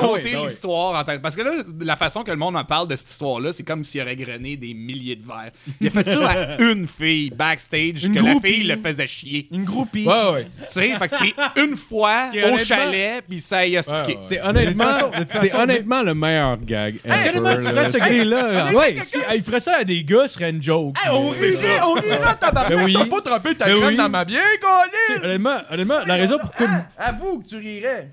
[0.00, 1.20] conté l'histoire en tête.
[1.20, 1.52] Parce que là,
[1.82, 4.56] la façon que le monde en parle de cette histoire-là, c'est comme s'il aurait grainé
[4.56, 5.52] des milliers de verres.
[5.82, 9.17] Il a fait ça à une fille backstage, Une que la fille le faisait chier.
[9.24, 10.06] Une groupie.
[10.06, 10.44] Ouais, ouais.
[10.44, 14.12] Tu sais, fait que c'est une fois au chalet, puis ça y a stické.
[14.12, 14.22] Ouais, ouais.
[14.22, 14.92] C'est honnêtement,
[15.40, 16.96] c'est honnêtement le meilleur gag.
[17.04, 18.72] Ever, qu'honnêtement, tu ferais ce C'est là, là.
[18.72, 20.96] Ouais, si il ferait ça à des gars, ce serait une joke.
[21.04, 22.78] Hey, on Mais- rirait, on rirait, tabarnak.
[22.78, 22.92] Ben.
[22.92, 23.96] T'as pas trempé ta Ben oui.
[23.96, 25.24] dans ma bière, Colin.
[25.24, 26.66] Honnêtement, honnêtement, la raison pourquoi.
[26.98, 28.10] Ah, Avoue que tu rirais.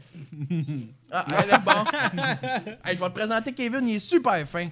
[1.12, 1.72] Ah, elle est bon.
[2.86, 4.68] Hey, je vais te présenter Kevin, il est super fin.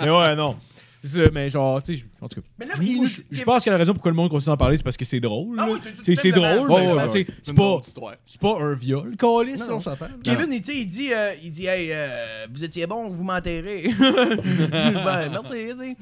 [0.00, 0.56] Mais ouais, non.
[1.00, 2.46] C'est ça, mais genre, tu sais, en tout cas.
[2.58, 4.56] Mais là, je- il je, je pense que la raison pourquoi le monde continue d'en
[4.56, 5.56] parler, c'est parce que c'est drôle.
[5.58, 5.72] Ah là.
[5.72, 7.80] oui, c'est c'est drôle, mais genre, tu sais, C'est pas,
[8.26, 10.06] c'est pas un viol, calice, Non, on s'entend.
[10.24, 13.22] Kevin, il, tu sais, il dit, euh, il dit, hey, euh, vous étiez bon, vous
[13.24, 13.90] m'enterrez.
[13.98, 15.96] ben, merci, tu sais.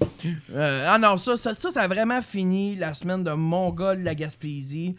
[0.55, 4.15] Euh, ah non, ça, ça, ça, ça a vraiment fini la semaine de Mongol, la
[4.15, 4.95] Gaspésie.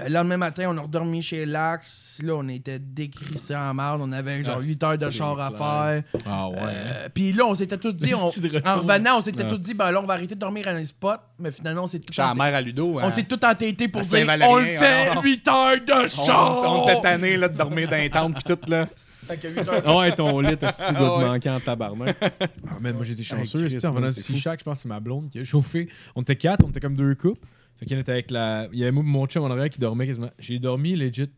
[0.00, 2.18] Euh, le lendemain matin, on a redormi chez Lax.
[2.22, 4.00] Là, on était décrissés en marde.
[4.02, 6.02] On avait genre Ah, 8 heures de char à faire.
[6.26, 6.56] Ah ouais.
[6.62, 9.58] Euh, Puis là, on s'était tous dit, on- Esti de en revenant, on s'était tous
[9.58, 11.20] dit, ben là, on va arrêter de dormir à un spot.
[11.38, 12.94] Mais finalement, on s'est tout J'ai la mère à Ludo.
[12.94, 13.10] on hein.
[13.10, 14.78] s'est tout entêté pour À dire, Saint-Valérien, on le fait
[15.10, 15.22] alors.
[15.22, 16.62] 8 heures de On, char!
[16.84, 18.88] on était tanné là, de dormir dans les tentes pis tout là.
[19.28, 21.24] Fait que 8 heures Ah ouais, ton lit, esti, doit Ah te ouais.
[21.26, 22.16] manquer en tabarnak.
[22.22, 23.62] Ah, man, moi j'étais chanceux.
[23.62, 25.28] Hey, Chris, en venant man, du c'est Sea Shack, je pense que c'est ma blonde
[25.30, 25.88] qui a chauffé.
[26.16, 27.46] On était quatre, on était comme deux couples.
[27.78, 28.68] Fait qu'il était avec la.
[28.72, 30.30] Il y avait mon chum en arrière qui dormait quasiment.
[30.38, 31.28] J'ai dormi legit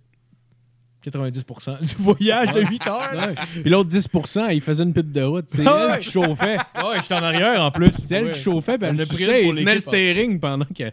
[1.06, 3.14] 90% du voyage de 8 heures.
[3.14, 3.26] là.
[3.28, 3.34] Ouais.
[3.60, 5.44] Puis l'autre 10%, il faisait une pipe de route.
[5.48, 5.92] C'est Ah ouais.
[5.94, 6.56] elle qui chauffait.
[6.74, 7.90] Ah ouais, j'étais en arrière en plus.
[8.04, 9.80] C'est elle qui chauffait, puis elle a pris pour le l'équipe, hein.
[9.80, 10.84] steering pendant que.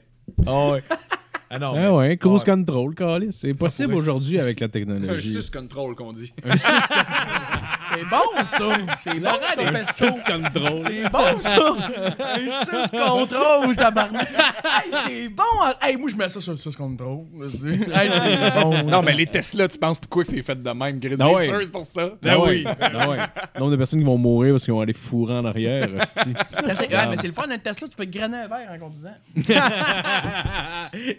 [0.45, 0.83] Ah ouais.
[1.49, 1.73] Ah non.
[1.77, 2.45] Ah ouais, cruise Ouais.
[2.55, 3.39] control, calice.
[3.41, 5.33] C'est possible aujourd'hui avec la Un technologie.
[5.41, 6.33] sus control qu'on dit.
[7.93, 8.77] C'est bon, ça!
[9.01, 10.05] C'est bon, ça, Pesto!
[10.05, 10.79] Cruise control.
[10.87, 11.75] C'est bon, ça!
[12.19, 14.29] Un sus contrôle, tabarnak!
[14.29, 15.43] Hey, c'est bon!
[15.63, 15.73] hein.
[15.81, 17.25] Hey, moi, je mets ça sur le sus contrôle.
[17.91, 18.83] Hey, c'est bon!
[18.83, 21.15] Non, mais les Tesla, tu penses pourquoi c'est fait de même, Gris?
[21.19, 21.47] Ah ouais.
[21.47, 22.09] C'est sûr, c'est pour ça.
[22.21, 22.63] Ben oui.
[22.63, 23.17] Ben ouais.
[23.55, 25.87] Le nombre de personnes qui vont mourir parce qu'ils vont aller fourrer en arrière.
[26.15, 26.25] T'as-
[26.91, 29.15] Ouais, mais c'est le fun d'un Tesla, tu peux te grainer un verre en conduisant.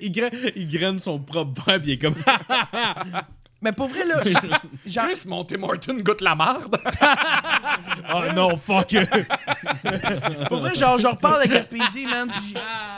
[0.01, 2.15] il, graine, il graine son propre verre, puis il est comme.
[3.63, 6.77] Mais pour vrai, là, j'- genre, Chris, mon Tim Horton goûte la marde.
[7.01, 8.89] Ah non, fuck.
[10.49, 12.29] pour vrai, genre, je reparle de Gaspésie, man,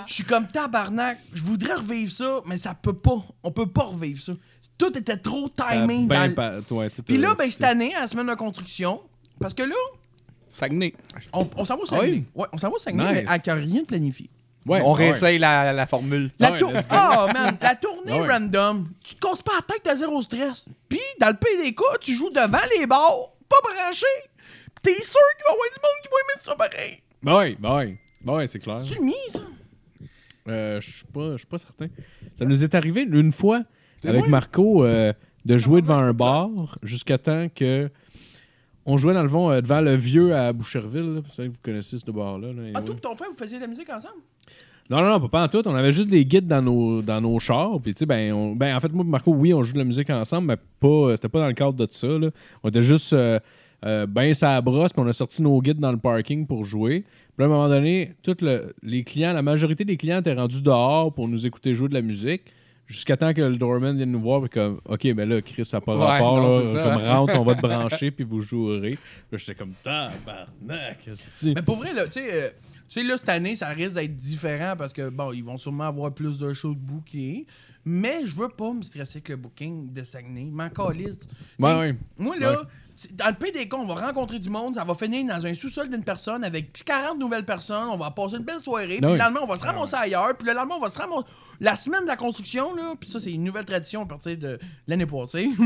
[0.06, 1.18] je suis comme tabarnak.
[1.32, 3.22] Je voudrais revivre ça, mais ça peut pas.
[3.42, 4.32] On peut pas revivre ça.
[4.78, 6.08] Tout était trop timing.
[6.08, 9.00] Ben, pa- ouais, Puis là, euh, ben, cette année, à la semaine de construction,
[9.40, 9.74] parce que là,
[10.50, 10.94] Saguenay.
[11.32, 12.10] on, on s'en va au Saguenay.
[12.10, 12.24] oui?
[12.34, 13.22] Ouais, on s'en va au Saguenay, Nice.
[13.24, 14.30] mais avec rien de planifié.
[14.66, 14.98] Ouais, On ouais.
[15.06, 16.30] réessaye la, la formule.
[16.38, 16.96] La, Ouais, tour- let's go.
[16.96, 18.28] Ah, man, la tournée Ah ouais.
[18.32, 20.66] random, tu te casses pas la tête, t'as zéro stress.
[20.88, 24.06] Puis, dans le pays des cas, tu joues devant les bars, pas branché.
[24.82, 27.02] Pis t'es sûr qu'il va y avoir du monde qui va aimer ça pareil.
[27.22, 27.98] Ben ben ouais.
[28.22, 28.78] Ben ouais, c'est clair.
[28.86, 29.40] Tu le nies, ça?
[30.48, 31.86] Euh, Je suis pas, je suis pas certain.
[32.38, 33.62] Ça nous est arrivé une fois
[34.04, 34.28] avec vrai?
[34.28, 35.12] Marco euh,
[35.44, 36.50] de jouer devant un bar
[36.82, 37.90] jusqu'à temps que.
[38.86, 41.14] On jouait dans le fond euh, devant le vieux à Boucherville.
[41.14, 41.20] là.
[41.26, 42.48] Vous savez que vous connaissez ce bar-là.
[42.48, 42.84] là, Ah, anyway.
[42.84, 44.20] toi pis ton frère, vous faisiez de la musique ensemble?
[44.90, 45.62] Non, non, non, pas en tout.
[45.66, 47.80] On avait juste des guides dans nos, dans nos chars.
[47.82, 49.78] Puis, tu sais, ben, on- ben, en fait, moi et Marco, oui, on joue de
[49.78, 52.06] la musique ensemble, mais pas, c'était pas dans le cadre de ça.
[52.06, 52.28] Là.
[52.62, 53.38] On était juste euh,
[53.86, 57.04] euh, ben ça brosse, puis on a sorti nos guides dans le parking pour jouer.
[57.36, 60.60] Puis à un moment donné, tout le- les clients, la majorité des clients étaient rendus
[60.62, 62.42] dehors pour nous écouter jouer de la musique.
[62.86, 65.78] Jusqu'à temps que le doorman vienne nous voir, puis comme, OK, ben là, Chris, ça
[65.78, 66.82] n'a pas Ouais, rapport, non, là, ça.
[66.82, 68.98] comme rentre, on va te brancher, puis vous jouerez.
[69.32, 72.48] Là, j'étais comme, tabarnak, qu'est-ce que Mais pour vrai, là, tu sais, euh,
[72.88, 75.84] tu sais, là, cette année, ça risque d'être différent parce que, bon, ils vont sûrement
[75.88, 77.44] avoir plus de shows de booking.
[77.86, 80.44] Mais je veux pas me stresser avec le booking de Saguenay.
[80.50, 81.18] M'en calisse.
[81.20, 81.30] Tu sais,
[81.66, 81.96] Ouais, ouais.
[82.16, 83.08] Moi, là, Ouais.
[83.12, 85.52] dans le pays des cons, on va rencontrer du monde, ça va finir dans un
[85.52, 89.10] sous-sol d'une personne avec 40 nouvelles personnes, on va passer une belle soirée, puis Ah
[89.10, 91.26] le lendemain, on va se ramasser ailleurs, puis le lendemain, on va se ramasser...
[91.60, 94.58] La semaine de la construction, là, puis ça, c'est une nouvelle tradition à partir de
[94.86, 95.50] l'année passée.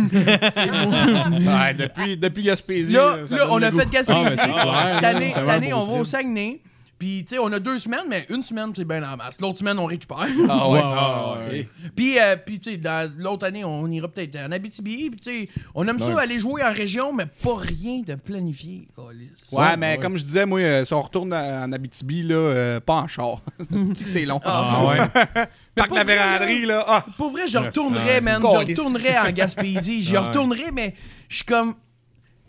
[0.54, 2.92] C'est depuis, depuis Gaspésie.
[2.94, 3.78] Là, ça là, donne on le a goût.
[3.80, 4.36] fait Gaspésie.
[4.38, 6.04] Ah, cette année, cette année on va au.
[6.04, 6.60] Saguenay.
[6.98, 9.40] Puis, tu sais, on a deux semaines, mais une semaine, c'est bien en masse.
[9.40, 10.26] L'autre semaine, on récupère.
[10.48, 10.78] Ah ouais.
[10.78, 11.68] Ouais, ah ouais, ouais.
[11.94, 12.80] Puis, euh, puis tu sais,
[13.16, 15.08] l'autre année, on ira peut-être en Abitibi.
[15.10, 18.88] Puis, tu sais, on aime ça aller jouer en région, mais pas rien de planifié,
[18.96, 19.50] câlisse.
[19.52, 19.98] Ouais, mais ouais.
[19.98, 23.06] comme je disais, moi, euh, si on retourne à- en Abitibi, là, euh, pas en
[23.06, 23.42] char.
[23.94, 24.40] C'est que c'est long.
[24.44, 24.98] Ah, ouais.
[25.76, 26.84] Parc la véranderie, là.
[26.88, 28.42] Ah, Pour vrai, je retournerais, man.
[28.42, 30.08] Je retournerais en Gaspésie.
[30.12, 30.18] Ouais.
[30.18, 30.94] retournerais, mais
[31.28, 31.74] je suis comme.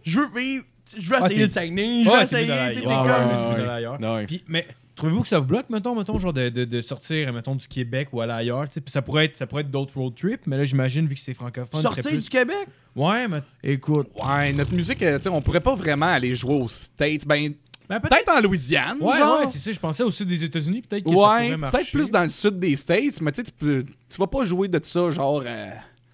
[0.03, 0.63] Je veux vivre.
[0.97, 2.03] Je veux Ah, essayer le Saguenay.
[2.03, 2.75] Je t'es essayer.
[2.75, 4.25] t'es- comme-.
[4.27, 4.65] Puis, mais
[4.95, 8.09] trouvez-vous que ça vous bloque, mettons, mettons genre de, de, de sortir, mettons, du Québec
[8.11, 8.67] ou aller ailleurs?
[8.67, 11.07] tu sais, Puis ça pourrait être, ça pourrait être d'autres road trips, mais là, j'imagine,
[11.07, 12.17] vu que c'est francophone, Sortir plus...
[12.23, 12.67] du Québec?
[12.95, 13.41] Ouais, mais...
[13.63, 14.09] Écoute.
[14.27, 17.25] ouais, notre musique, euh, tu sais, on pourrait pas vraiment aller jouer aux States.
[17.25, 17.53] Ben,
[17.87, 18.29] Ben, peut-être...
[18.35, 18.97] en Louisiane.
[19.01, 19.39] Ouais, genre.
[19.39, 19.71] ouais, c'est ça.
[19.71, 21.77] Je pensais au sud des États-Unis, peut-être que ça Ouais, pourrait marcher.
[21.77, 24.43] peut-être plus dans le sud des States, mais tu sais, tu peux- tu vas pas
[24.43, 25.69] jouer de ça, genre, euh,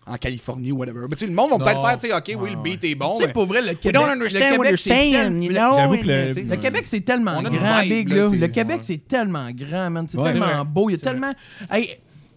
[0.07, 1.01] en Californie ou whatever.
[1.09, 2.95] Mais tu sais, le monde va peut-être faire, tu sais, OK, oui, le beat est
[2.95, 3.33] bon, tu sais, mais...
[3.33, 3.93] pour vrai, le Québec.
[3.93, 7.45] don't le understand Québec, what you're c'est saying, tel- you le- Québec, c'est tellement On
[7.45, 8.27] a une grand, vibe, big, là.
[8.31, 10.05] Le Québec, c'est tellement grand, man.
[10.09, 10.31] C'est Ouais.
[10.31, 10.89] tellement C'est beau.
[10.89, 11.33] Il y a C'est tellement.
[11.71, 11.89] Hey,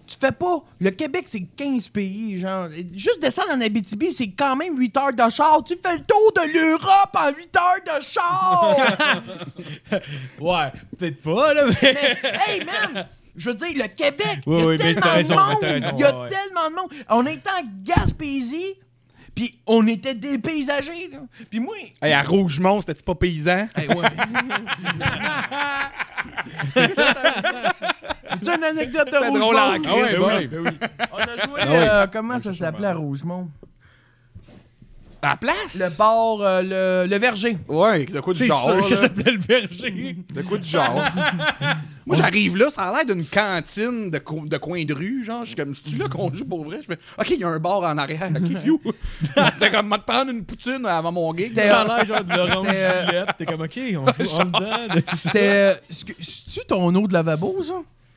[0.06, 0.62] tu fais pas.
[0.80, 2.68] Le Québec, c'est 15 pays, genre.
[2.96, 5.62] Juste descendre en Abitibi, c'est quand même 8 heures de char.
[5.62, 8.76] Tu fais le tour de l'Europe en 8 heures de char!
[10.40, 11.74] Ouais, peut-être pas, là, mais...
[11.82, 13.06] mais, hey, man!
[13.38, 15.40] Je veux dire, le Québec, Oui, il y a oui, mais tellement t'as raison, de
[15.40, 15.62] monde.
[15.62, 16.90] raison, Il y a ouais, tellement de monde.
[17.10, 18.74] On était en Gaspésie,
[19.34, 21.18] puis on était dépaysagés, là.
[21.50, 23.68] Puis moi, Hey, à Rougemont, c'était-tu pas paysan?
[23.76, 24.08] Hey, ouais.
[28.42, 29.82] C'est une anecdote de drôle en Rougemont.
[29.82, 30.16] crise.
[30.18, 30.70] Ah ouais, ouais.
[31.12, 33.48] On a joué, Ah euh, comment ça s'appelait à Rougemont?
[35.20, 35.74] À la place?
[35.74, 36.62] Le bar, euh,
[37.04, 37.58] le, le verger.
[37.66, 38.62] Ouais, de quoi du C'est genre.
[38.64, 40.16] sûr que ça s'appelait le verger.
[40.32, 41.02] De quoi du genre.
[42.06, 45.24] Moi, j'arrive là, ça a l'air d'une cantine de, co- de coin de rue.
[45.24, 46.78] Genre, je suis comme, c'est-tu là qu'on joue pour vrai?
[46.80, 48.30] Je fais, OK, il y a un bar en arrière.
[48.34, 48.80] OK, few.
[49.36, 51.54] J'étais comme, m'a te prendre une poutine avant mon gig.
[51.54, 53.28] Ça a l'air genre de l'orange C'était, euh, Juliette.
[53.36, 54.94] T'es comme, OK, on joue en dedans.
[54.94, 55.38] de- C'était.
[55.48, 57.74] euh, est-ce que- C'est-tu ton eau de lavabo, ça?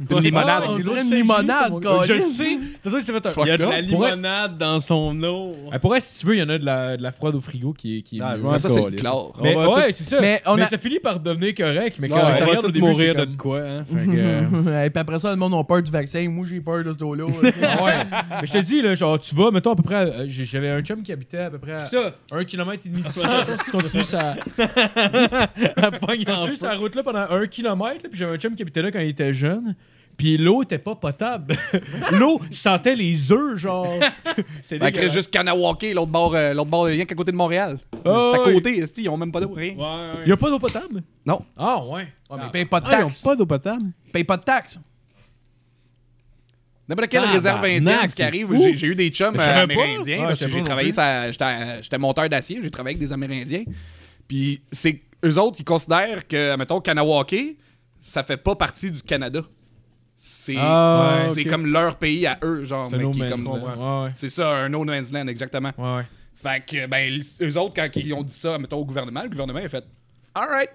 [0.09, 0.63] Une limonade.
[0.65, 1.99] Ah, On dirait une limonade, gars.
[2.05, 2.57] Je sais.
[2.83, 5.55] T'as que c'est fait un- Il y a de la limonade dans son eau.
[5.71, 7.35] Ah, Pour vrai, si tu veux, il y en a de la, de la froide
[7.35, 8.01] au frigo qui est.
[8.01, 8.57] Qui est Ah, mieux.
[8.59, 9.33] ça, c'est le chlore.
[9.41, 10.19] mais ouais, c'est ça.
[10.21, 11.97] Mais Mais, on a- ça finit par devenir correct.
[11.99, 13.83] Mais quand Ouais, tu on va tous mourir de comme- quoi, hein?
[13.91, 16.27] Que, euh, Et puis après ça, le monde a peur du vaccin.
[16.29, 16.99] Moi, j'ai peur de tu
[17.51, 17.53] sais.
[17.63, 17.93] Ah ouais.
[18.41, 20.27] Mais je te dis, là, genre, tu vas, mettons à peu près.
[20.27, 22.13] j'ai- J'avais un chum qui habitait à peu près à ça.
[22.31, 23.03] un kilomètre et demi.
[23.03, 23.21] Mettons, si
[23.65, 24.03] tu continues
[26.27, 28.81] en continues sa route là pendant un kilomètre, là, puis j'avais un chum qui habitait
[28.81, 29.75] là quand il était jeune.
[30.17, 31.55] Puis l'eau était pas potable.
[32.11, 33.93] l'eau sentait les œufs, genre.
[34.61, 35.13] C'était dégueulasse.
[35.13, 37.79] juste Kanawake, l'autre bord, euh, l'autre bord, rien qu'à côté de Montréal.
[38.05, 39.73] Ah, c'est à côté, esti, ils ont même pas d'eau, rien.
[39.75, 41.01] Ouais, y a pas d'eau potable?
[41.25, 41.41] Non.
[41.57, 42.07] Ah, ouais.
[42.29, 43.21] Ouais, mais paye pas de Ah, ils ont taxes.
[43.21, 43.85] pas d'eau potable?
[44.11, 44.79] Paye pas de taxes.
[46.87, 50.35] N'importe quelle réserve indienne, ce qui c'est arrive, j'ai j'ai eu des chums euh, amérindiens
[50.35, 53.63] savais j'ai pas travaillé, non ça, j'étais j'étais monteur d'acier, j'ai travaillé avec des Amérindiens.
[54.27, 57.57] Puis c'est eux autres, ils considèrent que, mettons, Kanawake,
[57.99, 59.41] ça fait pas partie du Canada.
[60.23, 62.87] C'est Ah, c'est comme leur pays à eux, genre.
[62.91, 63.11] C'est no.
[63.11, 64.11] Ouais, ouais.
[64.13, 65.71] C'est ça, un no man's land, exactement.
[65.79, 66.05] Ouais, ouais.
[66.35, 69.57] Fait que, ben, eux autres, quand ils ont dit ça, mettons, au gouvernement, le gouvernement
[69.59, 69.83] a fait
[70.35, 70.69] Alright.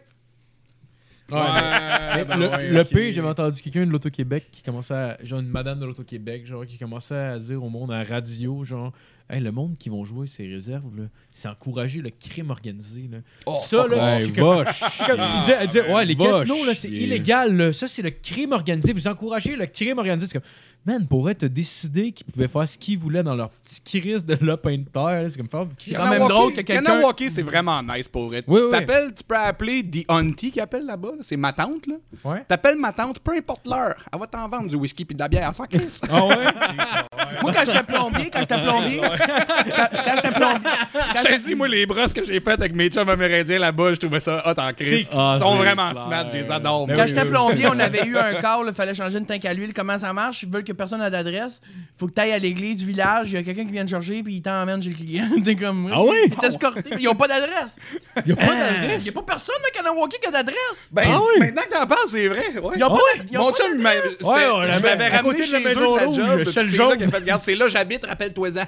[1.30, 2.88] Ouais, ben le, ouais, le ok.
[2.88, 5.18] pire, j'avais entendu quelqu'un de l'Auto-Québec qui commençait à.
[5.22, 8.64] Genre une madame de l'Auto-Québec, genre, qui commençait à dire au monde à la radio,
[8.64, 8.92] genre.
[9.28, 13.08] Hey, le monde qui vont jouer ces réserves, là, c'est encourager le crime organisé.
[13.10, 13.18] Là.
[13.60, 16.04] ça, là, Hey, je suis comme- va je suis comme- il disait, elle disait, ouais,
[16.04, 17.56] les casinos, c'est illégal.
[17.56, 17.72] là.
[17.72, 18.92] Ça, c'est le crime organisé.
[18.92, 20.28] Vous encouragez le crime organisé.
[20.28, 20.48] C'est comme,
[20.86, 24.36] man, pourrait te décider qu'ils pouvaient faire ce qu'ils voulaient dans leur petit crise de
[24.40, 25.26] lopin de terre.
[25.28, 25.66] C'est comme faire.
[25.78, 28.44] C'est quand même drôle que quelqu'un- c'est vraiment nice pour être.
[28.48, 28.70] Oui, oui.
[28.70, 31.94] T'appelles, tu peux appeler The Auntie qui appelle là-bas, là, c'est ma tante, là.
[32.24, 32.44] Ouais.
[32.46, 35.28] T'appelles ma tante, peu importe l'heure, elle va t'en vendre du whisky puis de la
[35.28, 36.00] bière sans crise.
[36.10, 36.36] Ah ouais?
[37.42, 41.54] Moi, quand j'étais plombier, quand j'étais plombier, quand, quand j'étais plombier, quand Je t'ai dit,
[41.54, 44.60] moi, les brosses que j'ai faites avec mes chums amérindiens là-bas, je trouvais ça hot
[44.60, 45.08] en crise.
[45.12, 46.02] Ah, Ils sont c'est vraiment clair.
[46.02, 46.86] smart, je les adore.
[46.86, 47.02] Ben moi.
[47.04, 49.74] Quand j'étais plombier, on avait eu un call, il fallait changer une tank à l'huile.
[49.74, 50.42] Comment ça marche?
[50.44, 51.60] Ils veulent que personne n'a d'adresse.
[51.98, 53.30] Faut que tu ailles à l'église du village.
[53.32, 55.28] Il y a quelqu'un qui vient te chercher, puis il t'emmène chez le client.
[55.44, 55.90] T'es comme.
[55.92, 56.16] Ah oui?
[56.40, 56.82] T'es escorté.
[56.82, 57.76] puis Ils ont pas d'adresse.
[58.24, 59.06] Il a pas Il d'adresse?
[59.06, 60.88] y a pas personne à Kanawake qui a d'adresse.
[60.92, 61.40] Ben, Ah oui?
[61.40, 62.58] maintenant que t'en parles, c'est vrai.
[62.62, 62.74] Ouais.
[62.76, 62.96] Ils ont pas
[63.30, 66.44] ils ont Mon pas chum, il je à ramené chez eux de la job.
[66.44, 68.64] C'est là qu'il a fait, regarde, c'est là j'habite, rappelle-toi-en.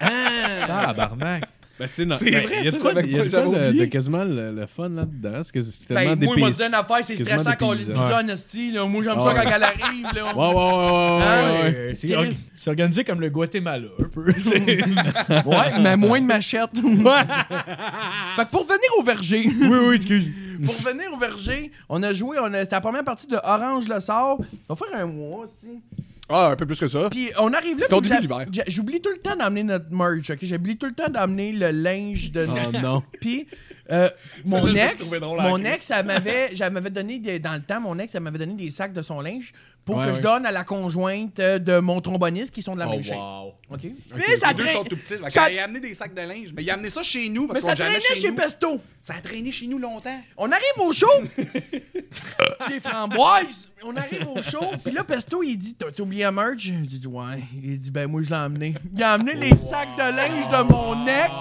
[0.00, 1.44] Ah, barnac.
[1.78, 4.50] Ben, c'est no- C'est ben, vrai, il y a de quoi, il de, quasiment le,
[4.52, 5.32] le fun là-dedans.
[5.34, 7.74] Parce que c'est Ben, tellement moi, moi, dépaysa- dire une affaire, c'est stressant quand on
[7.74, 8.06] dépaysant.
[8.06, 8.84] dit honesty, là.
[8.86, 10.24] Moi, j'aime Ah ça quand elle arrive, là.
[10.36, 11.52] Ouais, ouais, ouais, ouais, Hein?
[11.52, 11.74] ouais, ouais.
[11.76, 12.34] Euh, C'est org-
[12.66, 14.24] organisé comme le Guatemala, un peu.
[15.46, 16.70] Ouais, mais moins de machette.
[16.76, 19.44] fait que pour venir au verger.
[19.46, 20.32] oui, oui, excuse.
[20.64, 23.88] Pour venir au verger, on a joué, on a, c'était la première partie de Orange
[23.88, 24.38] le sort.
[24.68, 25.80] On va faire un mois aussi.
[26.28, 27.08] Ah, un peu plus que ça.
[27.10, 27.86] Puis on arrive là.
[27.88, 28.46] C'est puis début l'hiver.
[28.66, 30.38] J'oublie tout le temps d'amener notre merch, ok?
[30.42, 32.46] J'oublie tout le temps d'amener le linge de.
[32.48, 33.02] Oh non.
[33.20, 33.46] Puis
[33.90, 34.10] euh,
[34.44, 38.14] mon ex, mon ex, elle m'avait, elle m'avait donné des- dans le temps, mon ex,
[38.14, 39.52] elle m'avait donné des sacs de son linge
[39.88, 40.16] pour Ouais, que ouais.
[40.16, 43.16] je donne à la conjointe euh, de mon tromboniste qui sont de la même shape.
[43.16, 43.54] wow.
[43.70, 43.86] Ok.
[44.14, 45.14] Mais ça Les deux sont tout petits.
[45.30, 46.50] Ça- qu'il a amené des sacs de linge.
[46.54, 48.32] Mais il a amené ça chez nous parce Mais ça traînait chez chez.
[48.32, 48.80] Pesto.
[49.00, 50.20] Ça a traîné chez nous longtemps.
[50.36, 51.06] On arrive au show!
[52.68, 53.70] Des framboises!
[53.82, 56.58] On arrive au show, puis là, Pesto, il dit T'as-tu oublié un merch?
[56.58, 57.42] J'ai dit Ouais.
[57.62, 58.74] Il dit Ben, moi, je l'ai emmené.
[58.94, 61.32] Il a amené les sacs de linge de mon ex.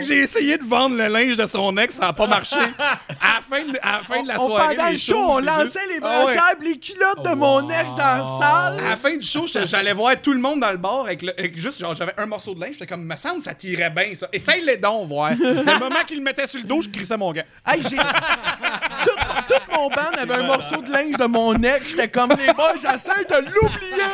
[0.00, 2.56] J'ai essayé de vendre le linge de son ex, ça n'a pas marché.
[2.78, 2.98] À
[3.34, 5.38] la fin de, à la, fin de la On- soirée, pendant le show, shows, on
[5.40, 6.34] lançait les Ah ouais.
[6.34, 8.86] brassières pis les culottes de mon ex dans la salle.
[8.86, 11.38] À la fin du show, j'allais voir tout le monde dans le bar avec, le-
[11.38, 12.72] avec juste, genre, j'avais un morceau de linge.
[12.74, 14.28] J'étais comme, me semble, ça tirait bien, ça.
[14.32, 15.30] Essaye les dons, voir.
[15.32, 17.44] le moment qu'il le mettait sur le dos, je crissais mon gars.
[17.66, 17.96] Hey, j'ai.
[17.96, 19.16] tout,
[19.48, 21.88] tout mon band avait un morceau de linge de mon ex.
[21.90, 24.04] J'étais comme les boys, j'essaie de l'oublier.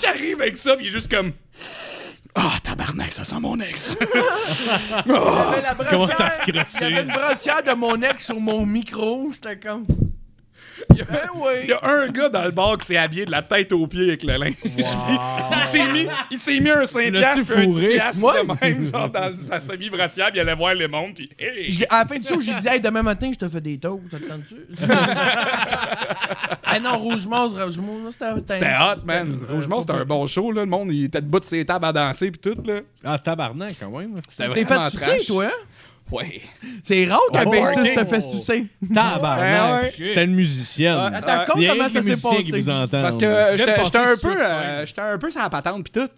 [0.00, 1.32] J'arrive avec ça, pis il est juste comme.
[2.40, 3.94] Ah, tabarnak, ça sent mon ex.
[5.06, 6.78] J'avais la Comment ça se crossait?
[6.78, 9.30] J'avais une brossière de mon ex sur mon micro.
[9.32, 9.84] J'étais comme.
[10.98, 11.52] Il y, a, oui.
[11.64, 13.86] il y a un gars dans le bar qui s'est habillé de la tête aux
[13.86, 14.54] pieds avec le linge.
[14.64, 17.88] il s'est mis, il s'est mis un 5 l'as-tu piastres puis un 10 fourré?
[17.94, 18.42] piastres Ouais.
[18.42, 21.86] de même, genre dans sa semi-brassière, puis il allait voir les mondes, puis hey!
[21.90, 24.10] À la fin du show, j'ai dit, hey, demain matin, je te fais des toasts,
[24.10, 24.56] ça te tente-tu?
[26.64, 28.26] ah non, Rougemont, Rougemont, c'était.
[28.38, 29.38] C'était hot, man.
[29.48, 30.62] Rougemont, c'était un bon show, là.
[30.62, 32.80] Le monde, il était debout de ses tables à danser, puis tout, là.
[33.04, 34.16] Ah, tabarnak, quand même.
[34.28, 35.26] C'était T'es vraiment fait trash.
[35.26, 35.50] toi, hein?
[36.10, 36.40] Ouais.
[36.82, 38.66] C'est rare qu'un Oh, bassiste se fait sucer.
[38.94, 39.92] Tabarnak!
[39.92, 40.96] C'était une musicienne.
[41.14, 42.60] Attends, Il y a comment ça s'est musiciens qui passé?
[42.62, 43.02] vous entendent.
[43.02, 46.08] Parce que euh, j'étais un peu, euh, j'étais un peu sur la patente pis tout.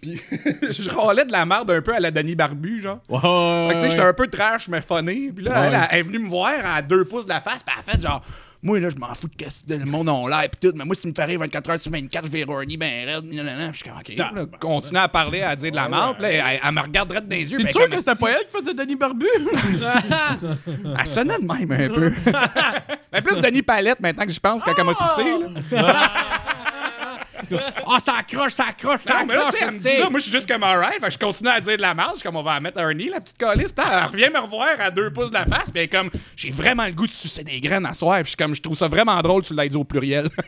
[0.00, 0.18] Puis
[0.70, 3.00] je râlais de la merde un peu à la Denis Barbu, genre.
[3.08, 5.30] Ouais, ouais, Fait que tu sais, j'étais un peu trash, mais funny.
[5.30, 5.66] Puis là, Ouais.
[5.68, 7.96] elle, elle est venue me voir à deux pouces de la face, puis elle a
[7.96, 8.22] fait genre,
[8.62, 10.94] moi là, je m'en fous de que le monde en l'air, pis tout, mais moi,
[10.94, 13.70] si tu me fais rire 24 heures sur 24, je vais horny ben raide, nanana.
[13.70, 14.36] Puis je suis comme, ok.
[14.36, 17.28] Là, continue à parler, à dire de la merde, puis elle, elle me regarderait dans
[17.30, 17.58] les yeux.
[17.58, 19.26] T'es puis sûr que c'était pas elle qui faisait Denis Barbu?
[20.98, 22.12] Elle sonnait de même un peu.
[23.12, 25.38] mais plus Denis Palette maintenant que je pense quand elle m'a sucé.
[25.70, 26.10] là.
[27.86, 29.54] Ah, ça accroche, ça accroche, ça Non, mais là, accroche!
[29.54, 30.10] tu sais, elle me dit ça.
[30.10, 31.00] Moi, je suis juste comme alright.
[31.00, 32.92] Fait que je continue à dire de la suis comme, on va la mettre un
[32.94, 33.72] nid, la petite calice.
[33.72, 35.70] Puis elle revient me revoir à deux pouces de la face.
[35.70, 38.16] Puis elle est comme, j'ai vraiment le goût de sucer des graines à soir.
[38.16, 40.28] Puis je suis comme, je trouve ça vraiment drôle, tu l'as dit au pluriel.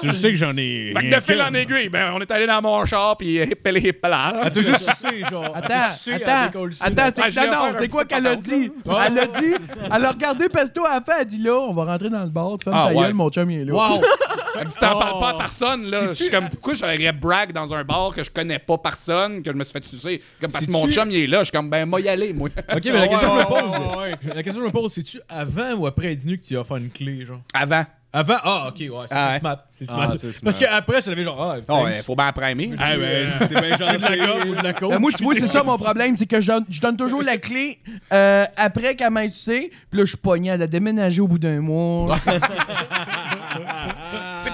[0.00, 0.92] Tu sais que j'en ai.
[0.94, 3.16] fait que de fil en aiguille, ben, on est allé dans mon char.
[3.16, 4.42] Puis hip hip hip là.
[4.44, 5.52] Elle t'a juste sucé, genre.
[5.54, 6.60] Attends, attends,
[6.94, 8.70] attends, Ah, c'est l'ai non, c'est quoi qu'elle a dit?
[9.06, 9.54] Elle a dit,
[9.94, 12.22] elle a regardé Pesto à la fin, elle a dit là, on va rentrer dans
[12.22, 13.02] le bar, tu Ah, ta ouais.
[13.02, 13.72] gueule, mon chum il est là.
[13.74, 14.02] Wow!
[14.54, 15.38] Tu t'en parles pas à Oh.
[15.38, 16.04] personne, là.
[16.06, 19.50] Je suis comme, pourquoi j'aurais brag dans un bar que je connais pas personne, que
[19.50, 20.22] je me suis fait sucer?
[20.40, 21.40] Comme parce que mon chum, il est là.
[21.40, 22.48] Je suis comme, ben, moi, y aller, moi.
[22.72, 25.20] Ok, mais la question que je me pose, la question que je me pose, c'est-tu
[25.28, 27.40] avant ou après Edinu que tu as offert une clé, genre?
[27.52, 27.84] Avant.
[28.16, 28.36] Avant?
[28.44, 29.32] Ah, ok, ouais, c'est Ah, ouais.
[29.32, 29.58] c'est smart.
[29.58, 30.12] Ah, smart.
[30.16, 30.40] c'est smart.
[30.44, 32.70] Parce qu'après, ça avait genre, ah, Oh, ouais, faut bien après-aimer.
[32.78, 34.48] Ah, ben, c'était bien J'ai de la gomme gentil.
[34.50, 34.90] ou de la coke.
[34.90, 37.38] Ben, moi, tu vois, c'est ça mon problème, c'est que je, je donne toujours la
[37.38, 37.80] clé
[38.12, 41.38] euh, après qu'elle m'ait sucé, puis là, je suis pogné, elle a déménagé au bout
[41.40, 42.16] d'un mois.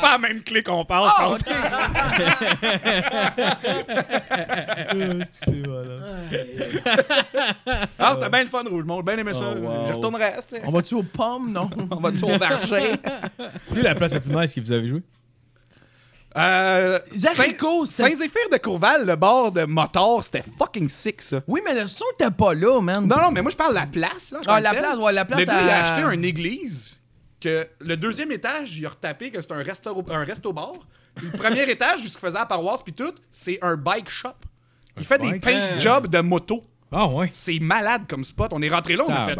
[0.01, 1.55] C'est pas la même clé qu'on parle, Ah, je pense.
[7.99, 9.03] Ah, t'as bien le fun, Rougemont.
[9.03, 9.55] Bien aimé ça.
[9.57, 9.87] Oh, wow.
[9.87, 10.33] Je retournerai.
[10.65, 11.69] On va-tu aux pommes, non?
[11.91, 12.93] On va-tu au verger?
[13.67, 15.03] C'est la place la plus nice que vous avez joué?
[16.39, 21.41] Euh, Zarico, Saint- c'est- Saint-Zéphyr de Courval, le bord de moteur, c'était fucking sick, ça.
[21.49, 23.05] Oui, mais le son t'es pas là, man.
[23.05, 24.31] Non, non, mais moi, je parle de la place.
[24.31, 27.00] Là, Ah, la place, ouais, la place Le gars, il a acheté une église
[27.41, 30.73] que le deuxième étage, il a retapé que c'est un resto, un resto bar.
[31.17, 34.09] Puis le premier étage, ce qu'il faisait à la paroisse, puis tout, c'est un bike
[34.11, 34.29] shop.
[34.99, 36.63] Il fait des paint jobs de moto.
[36.93, 37.31] Ah, ouais.
[37.33, 38.51] C'est malade comme spot.
[38.53, 39.37] On est rentré là, on a fait.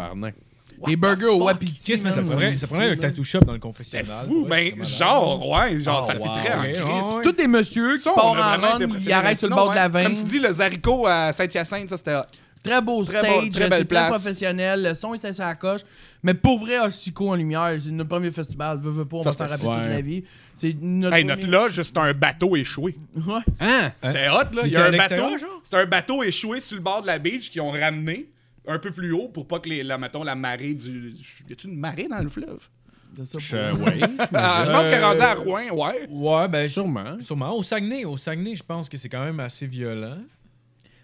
[0.87, 1.43] Des burgers au?
[1.43, 1.79] Wapiti.
[1.85, 2.91] Qu'est-ce que ça prendrait?
[2.91, 4.25] Un tattoo shop dans le confessionnal.
[4.25, 6.79] Fou, Ouais, ben, genre, ouais, genre, Oh, ça très en crise.
[6.79, 7.23] ouais.
[7.23, 10.05] Tous des messieurs qui partent en run, ils arrêtent sur le bord de la veine.
[10.05, 12.17] Comme tu dis, le Zarico à Saint-Hyacinthe, ça c'était.
[12.63, 15.81] Très beau Très stage, beau- très très professionnel, le son est assez à la coche.
[16.21, 18.77] Mais pour vrai, Ossico en lumière, c'est notre premier festival.
[18.79, 20.23] Veux, veux pas, on Ça, va s'en rappeler toute la vie.
[20.53, 22.95] C'est notre Hey, notre premier- loge, c'était un bateau échoué.
[23.15, 23.39] Ouais.
[23.59, 23.91] Hein?
[23.95, 24.61] C'était hot, là.
[24.65, 25.27] il y a un bateau.
[25.63, 28.27] C'était un bateau échoué sur le bord de la beach qu'ils ont ramené
[28.67, 31.13] un peu plus haut pour pas que, les, la, mettons, la marée du.
[31.49, 32.67] Y a-tu une marée dans le fleuve?
[33.17, 33.99] Je ouais.
[34.33, 36.07] Ah, je pense qu'elle est rendue à Rouen, ouais.
[36.09, 37.15] Ouais, ben, Sûrement.
[37.21, 37.53] Sûrement.
[37.57, 40.17] Au Saguenay, au Saguenay, je pense que c'est quand même assez violent.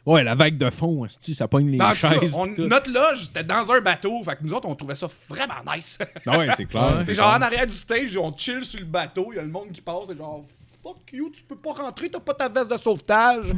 [0.08, 2.34] Ouais, la vague de fond, esti, ça pogne les tout cas, chaises.
[2.34, 2.66] on- pis tout.
[2.68, 4.24] notre loge, c'était dans un bateau.
[4.24, 6.00] Fait que nous autres, on trouvait ça vraiment nice.
[6.26, 7.02] Ah ouais, c'est clair.
[7.04, 9.50] c'est genre en arrière du stage, on chill sur le bateau, il y a le
[9.50, 10.44] monde qui passe, c'est genre
[10.82, 13.48] fuck you, tu peux pas rentrer, t'as pas ta veste de sauvetage.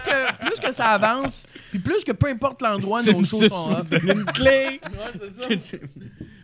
[0.00, 3.72] que, plus que ça avance, puis plus que peu importe l'endroit, C'est nos shows sont
[3.72, 3.86] off.
[3.92, 4.80] une clé.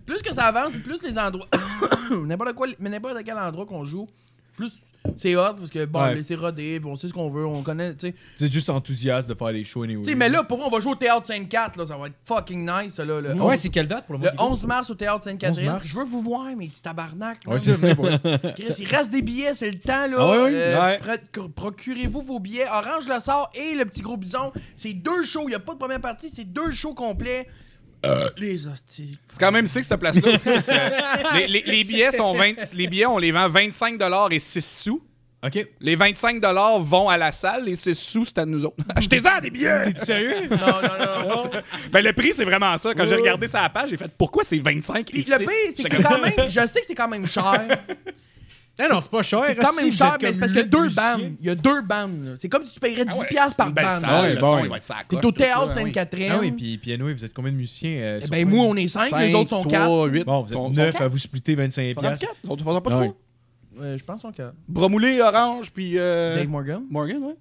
[0.05, 1.48] Plus que ça avance, puis plus les endroits.
[2.26, 4.06] n'importe quoi, mais n'importe quel endroit qu'on joue,
[4.56, 4.72] plus
[5.16, 6.22] c'est hot, parce que bon, Ouais.
[6.24, 8.46] c'est rodé, on sait ce qu'on veut, on connaît, tu sais.
[8.46, 10.04] Êtes juste enthousiaste de faire des shows anyway.
[10.04, 12.06] Tu sais, mais là, pour vrai, on va jouer au Théâtre Sainte-Cat, là, ça va
[12.06, 13.20] être fucking nice, ça, là.
[13.20, 15.76] Le, Ouais, c'est quelle date pour le le de 11 mars au Théâtre 11 Sainte-Catherine.
[15.82, 17.40] Je veux vous voir, mes petits tabarnak.
[17.48, 18.18] Ouais, c'est vrai, ouais.
[18.54, 20.16] Chris, il reste des billets, c'est le temps, là.
[20.20, 20.50] Ah ouais, ouais?
[20.54, 21.18] Euh, Ouais.
[21.32, 22.66] pro- Procurez-vous vos billets.
[22.68, 24.52] Orange le sort et le petit gros bison.
[24.76, 25.42] C'est deux shows.
[25.46, 27.48] Il n'y a pas de première partie, c'est deux shows complets.
[28.38, 29.18] Les hosties.
[29.30, 30.48] C'est quand même sick cette place-là aussi.
[30.50, 33.98] parce que les, les- les billets sont 20, les billets, on les vend 25
[34.30, 35.02] et 6 sous.
[35.44, 35.66] Ok.
[35.80, 36.40] Les 25
[36.78, 38.76] vont à la salle, les 6 sous, c'est à nous autres.
[38.94, 39.92] Achetez-en des billets!
[39.98, 40.48] Sérieux?
[40.48, 41.50] Non, non, non.
[41.92, 42.94] Ben, le prix, c'est vraiment ça.
[42.94, 45.30] Quand j'ai regardé ça à la page, j'ai fait pourquoi c'est 25 et Puis 6?
[45.30, 46.48] le pire, c'est que c'est quand même.
[46.48, 47.66] Je sais que c'est quand même cher.
[48.78, 49.40] Ah non, c'est pas cher.
[49.46, 51.32] C'est quand Si même cher, mais c'est comme parce qu'il y a deux bandes.
[51.40, 52.36] Il y a deux bandes.
[52.38, 54.00] C'est comme si tu paierais 10$ Ah ouais, piastres c'est par bande.
[54.00, 54.62] salle, Ouais, bon, son, ouais.
[54.64, 55.74] il va être ça à T'es au théâtre Ah.
[55.74, 56.32] Sainte-Catherine.
[56.34, 57.90] Ah oui, puis, puis anyway, vous êtes combien de musiciens?
[58.00, 59.84] euh, Eh ben, moi, on est 5, les autres sont 4.
[59.84, 60.24] 3, 8.
[60.24, 62.26] Bon, vous êtes 9 à vous splitter 25 piastres.
[62.44, 63.08] Ils sont pas Ouais.
[63.08, 63.16] trop?
[63.96, 64.54] je pense qu'on 4.
[64.68, 65.98] Bromoulé, Orange, puis...
[65.98, 66.82] euh, Dave Morgan.
[66.90, 67.34] Morgan, ouais.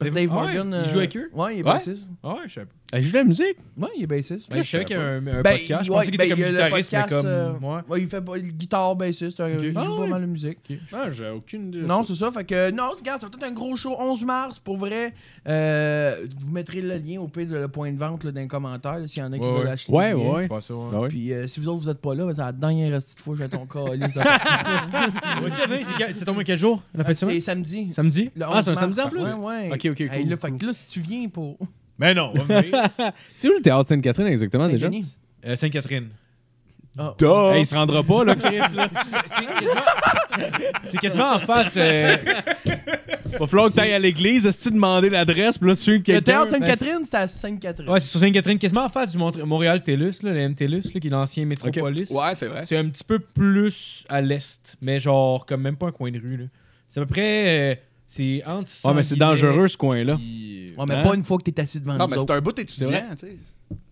[0.00, 0.68] Dave Ah ouais, Morgan.
[0.68, 1.30] il euh, joue avec eux?
[1.32, 1.72] Ouais, il est Ouais?
[1.72, 2.08] bassiste.
[2.22, 2.72] Ah ouais, je sais pas.
[2.96, 3.56] Elle joue de la musique?
[3.76, 4.52] Ouais, il est bassiste.
[4.54, 5.80] Ouais, je savais qu'il y avait un, un Ben, podcast.
[5.82, 7.26] il- Je pensais qu'il ben, était il a comme guitariste, mais comme.
[7.26, 7.80] euh, Ouais.
[7.88, 9.98] Ouais, il fait pas- il guitare, bassiste, euh, il Ah joue ouais.
[9.98, 10.58] pas mal de musique.
[10.92, 11.80] Ah, j'ai aucune idée.
[11.82, 12.30] Non, c'est ça.
[12.30, 15.12] Fait que, non, regarde, ça va être un gros show 11 mars, pour vrai.
[15.48, 18.46] Euh, vous mettrez le lien au pire de le point de vente là, dans les
[18.46, 19.92] commentaires, s'il y en a qui Ouais, veulent acheter.
[19.92, 20.12] Ouais.
[20.12, 21.08] Ah ouais.
[21.08, 23.34] Puis euh, si vous autres, vous êtes pas là, ben, c'est la dernière petite fois
[23.34, 23.80] que j'ai ton cas.
[25.42, 27.90] Ouais, c'est tombé quel jour La fête de C'est samedi.
[27.92, 28.30] Samedi?
[28.36, 29.12] Le Ah, c'est un 11 samedi en mars.
[29.14, 29.22] plus?
[29.42, 29.90] Ouais, ouais.
[29.90, 31.58] Ok, ok, là, fait que là, si tu viens pour
[31.98, 32.74] Ben non, on va venir.
[33.34, 34.86] C'est où le théâtre Sainte-Catherine exactement déjà?
[34.86, 35.16] Saint-Denis.
[35.46, 36.08] Euh, Sainte-Catherine.
[36.96, 38.56] Hey, il se rendra pas, là, Chris.
[38.74, 38.88] là.
[39.26, 39.80] C'est quasiment...
[40.86, 41.74] c'est quasiment en face.
[41.76, 42.16] euh,
[43.38, 45.96] Va falloir que t'ailles à l'église, est-ce que tu demander l'adresse, puis là, tu suives
[45.96, 46.22] Le quelqu'un?
[46.46, 47.90] théâtre Sainte-Catherine, c'était à Sainte-Catherine.
[47.90, 51.00] Ouais, c'est sur Sainte-Catherine, quasiment en face du Mont- Montréal TELUS, là, le MTELUS, là,
[51.00, 52.10] qui est l'ancien métropolis.
[52.10, 52.60] Ouais, c'est vrai.
[52.62, 56.20] C'est un petit peu plus à l'est, mais genre, comme même pas un coin de
[56.20, 56.36] rue.
[56.36, 56.44] là.
[56.88, 57.72] C'est à peu près.
[57.72, 57.74] euh,
[58.14, 58.70] c'est entre.
[58.84, 60.16] Ouais, mais c'est dangereux, ce coin-là.
[60.16, 61.02] puis- Ouais, mais Hein?
[61.02, 62.34] pas une fois que t'es assis devant Non, nous mais c'est autres.
[62.34, 63.36] un bout étudiant, tu sais.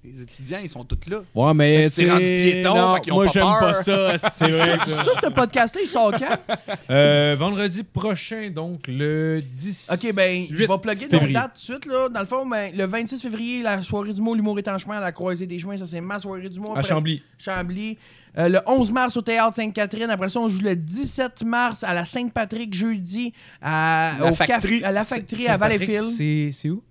[0.04, 1.18] Les étudiants, ils sont tous là.
[1.32, 3.60] Ouais, mais c'est rendu piéton, non, fait qu'ils ont moi, pas j'aime peur.
[3.60, 4.18] pas ça.
[4.34, 5.04] C'est vrai, Ça, ça.
[5.04, 6.56] ça, ce podcast-là, il sort quand?
[6.90, 9.90] Euh, vendredi prochain, donc le 10.
[9.92, 11.32] Ok, ben, je vais plugger nos février.
[11.34, 12.08] dates tout de suite, là.
[12.08, 14.96] Dans le fond, ben, le 26 février, la soirée du mot, l'humour est en chemin
[14.98, 15.76] à la croisée des chemins.
[15.76, 16.70] Ça, c'est ma soirée du mot.
[16.74, 17.22] À Après- Chambly.
[17.38, 17.96] Chambly.
[18.38, 20.08] Euh, le 11 mars au Théâtre Sainte-Catherine.
[20.10, 24.82] Après ça, on joue le 17 mars à la Sainte-Patrick, jeudi, à, La au Factory.
[24.84, 26.52] à la Factory à Valleyfield.
[26.52, 26.82] C'est où?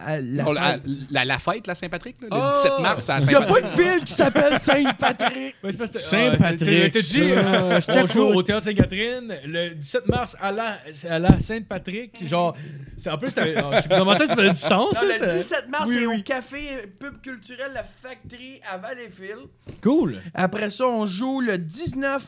[0.00, 0.82] À la fête.
[1.10, 2.50] la, la fête, la Saint-Patrick, le Oh!
[2.54, 3.78] 17 mars, à Il n'y a pas Saint-Patrick.
[3.78, 8.36] une ville qui s'appelle que- Saint-Patrick, Ah, euh, je on joue t'écoute.
[8.36, 10.78] au Théâtre Sainte-Catherine le 17 mars à la,
[11.10, 12.26] à la Sainte-Patrick.
[12.26, 12.56] Genre,
[12.96, 13.40] c'est- en plus, oh,
[13.76, 14.70] je sais pas, dans ma tête, ça faisait du sens.
[14.70, 16.18] Non, ça, le fait- 17 mars, Oui, c'est oui.
[16.20, 16.58] au café
[17.00, 19.48] pub culturel La Factory à Valleyfield.
[19.82, 20.20] Cool.
[20.34, 22.22] Après ça, on joue le 19,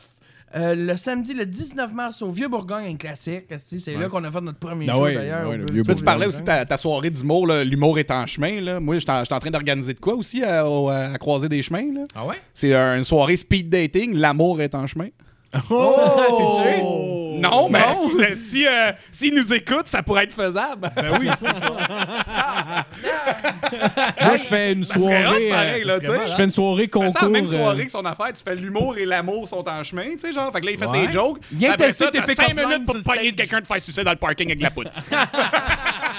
[0.57, 3.45] euh, le samedi, le 19 mars au Vieux-Bourgogne, un classique.
[3.57, 5.51] C'est là qu'on a fait notre premier Ah show ouais, d'ailleurs.
[5.97, 8.61] tu parlais aussi de ta, ta soirée d'humour, l'humour est en chemin.
[8.61, 8.81] Là.
[8.81, 11.63] Moi, j'étais en, j'étais en train d'organiser de quoi aussi à, au- à croiser des
[11.63, 11.93] chemins.
[11.95, 12.01] Là?
[12.15, 12.37] Ah ouais?
[12.55, 15.09] C'est euh, une soirée speed dating, l'amour est en chemin.
[15.71, 15.95] Oh!
[16.39, 17.10] T'es-tu?
[17.41, 17.81] Non, mais
[18.17, 20.91] c'est- si euh, s'ils nous écoutent, ça pourrait être faisable.
[20.97, 21.29] Ben oui.
[24.23, 25.47] Moi, je fais une serait soirée.
[25.47, 26.27] hot, pareil, euh, là, tu sais.
[26.27, 27.11] Je fais une soirée concours.
[27.13, 29.83] ça la même euh, soirée que son affaire, tu fais l'humour et l'amour sont en
[29.83, 30.53] chemin, tu sais, genre.
[30.53, 31.07] Fait que là, il fait Ouais.
[31.07, 31.39] ses jokes.
[31.53, 34.17] Viens tester tes t'as pick-up 5 minutes pour pogner quelqu'un de faire sucer dans le
[34.17, 34.91] parking avec la poudre.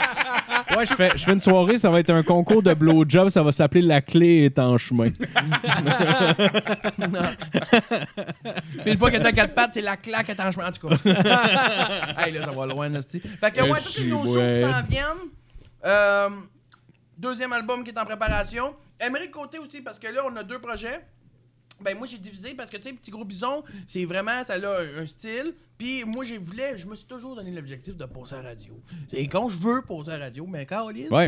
[0.82, 3.44] Ouais, je fais, je fais une soirée, ça va être un concours de blowjob, ça
[3.44, 5.12] va s'appeler La clé est en chemin.
[5.12, 5.20] Puis
[8.91, 10.70] une fois que t'as quatre pattes, c'est la claque est en chemin.
[10.70, 10.95] En tout cas.
[12.26, 13.20] hey, là, ça va loin, Nasty.
[13.20, 15.30] Fait que, ouais, tous nos shows qui s'en viennent.
[15.86, 16.30] Euh,
[17.16, 18.74] deuxième album qui est en préparation.
[18.99, 21.06] Émeric Côté aussi, parce que là, on a deux projets.
[21.84, 24.58] Ben moi j'ai divisé parce que tu sais petit gros bison c'est vraiment ça a
[24.58, 28.36] un, un style puis moi j'ai voulu je me suis toujours donné l'objectif de passer
[28.36, 28.74] à la radio
[29.08, 31.26] c'est quand je veux passer à la radio mais quand Olivier Ouais.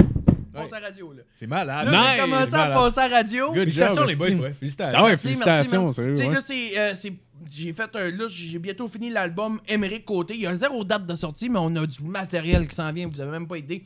[0.54, 1.88] passe à la radio là C'est malade.
[1.88, 2.74] là Nice, j'ai commencé à malade.
[2.78, 4.40] passer à la radio Good Félicitations, job, les boys, esti.
[4.40, 4.54] ouais.
[4.54, 4.98] Félicitations.
[5.00, 6.14] Ah ouais, Merci, félicitations, merci, sérieux.
[6.14, 6.34] Tu sais, ouais.
[6.36, 7.14] là, c'est, euh, c'est-
[7.52, 8.12] j'ai fait un.
[8.12, 10.36] Là, j'ai bientôt fini l'album Émeric Côté.
[10.36, 13.08] Il y a zéro date de sortie, mais on a du matériel qui s'en vient.
[13.08, 13.84] Vous avez même pas idée.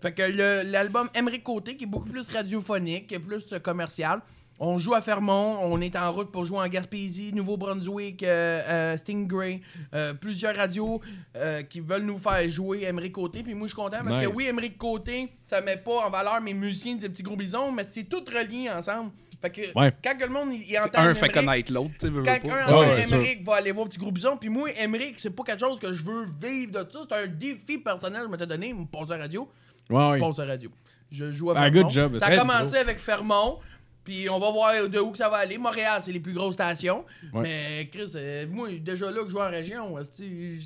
[0.00, 3.58] Fait que le- l'album Émeric Côté, qui est beaucoup plus radiophonique, qui est plus euh,
[3.58, 4.20] commercial.
[4.60, 8.96] On joue à Fermont, on est en route pour jouer en Gaspésie, Nouveau-Brunswick, euh, euh,
[8.96, 9.60] Stingray,
[9.94, 11.00] euh, plusieurs radios
[11.36, 13.42] euh, qui veulent nous faire jouer Émeric Côté.
[13.44, 16.40] Puis moi, je suis content parce que oui, Émeric Côté, ça met pas en valeur
[16.40, 19.12] mes musiciens des petits gros bisons, mais c'est tout relié ensemble.
[19.40, 19.92] Fait que Ouais.
[20.02, 22.54] quand que le monde il, entend Un fait connaître l'autre, tu sais, quand pas.
[22.60, 25.30] un entend ouais, c'est Émeric va aller voir Petit Gros Bison, puis moi, Émeric, c'est
[25.30, 26.98] pas quelque chose que je veux vivre de ça.
[27.08, 29.48] C'est un défi personnel que je m'étais donné, me passer à la radio.
[29.88, 30.18] Ouais, ouais.
[30.18, 30.68] Passe à la radio.
[31.12, 31.82] Je joue à Ah, Fermont.
[31.82, 32.18] good job.
[32.18, 33.60] Ça a commencé avec Fermont.
[34.08, 35.58] Puis on va voir de où que ça va aller.
[35.58, 37.04] Montréal, c'est les plus grosses stations.
[37.34, 37.42] Ouais.
[37.42, 39.94] Mais Chris, euh, moi, déjà là que je joue en région,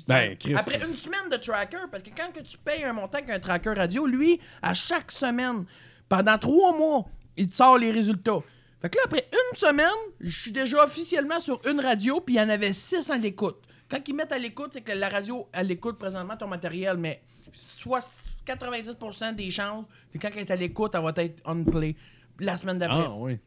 [0.07, 0.55] Ben, Chris.
[0.55, 3.73] après une semaine de tracker, parce que quand que tu payes un montant qu'un tracker
[3.73, 5.65] radio, lui, à chaque semaine,
[6.07, 7.03] pendant trois mois,
[7.35, 8.39] il te sort les résultats.
[8.81, 9.87] Fait que là, après une semaine,
[10.21, 13.57] je suis déjà officiellement sur une radio, puis il y en avait six à l'écoute.
[13.89, 17.21] Quand ils mettent à l'écoute, c'est que la radio, elle écoute présentement ton matériel, mais
[17.51, 17.99] soit
[18.47, 19.83] 90% des chances
[20.13, 21.95] que quand elle est à l'écoute, elle va être on play
[22.39, 23.03] la semaine d'après.
[23.07, 23.37] Ah, oui.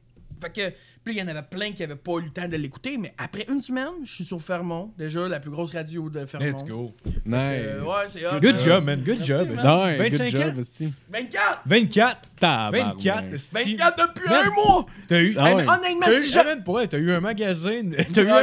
[0.41, 2.57] Fait que, puis il y en avait plein qui n'avaient pas eu le temps de
[2.59, 6.27] l'écouter, mais après une semaine, je suis sur Fermont, déjà la plus grosse radio de
[6.27, 6.47] Fermont.
[6.47, 6.93] Let's go.
[7.25, 7.33] Nice.
[7.35, 8.39] Ouais, c'est hot.
[8.43, 9.01] Good job, man.
[9.03, 9.49] Good job.
[9.51, 9.67] merci.
[9.67, 10.45] Ouais, 25 good ans?
[10.47, 10.93] job, esti.
[11.11, 11.63] 24!
[11.65, 12.21] 24.
[12.39, 12.97] Tabarnak.
[12.97, 13.33] 24.
[13.33, 13.55] esti.
[13.77, 14.47] 24 depuis Man.
[14.47, 14.87] un mois!
[15.09, 15.35] T'as eu.
[15.39, 15.53] Ah ouais.
[15.55, 15.71] honnêtement,
[16.05, 17.91] T'as eu, ah, t'as un magasin.
[18.13, 18.43] T'as eu Ah, un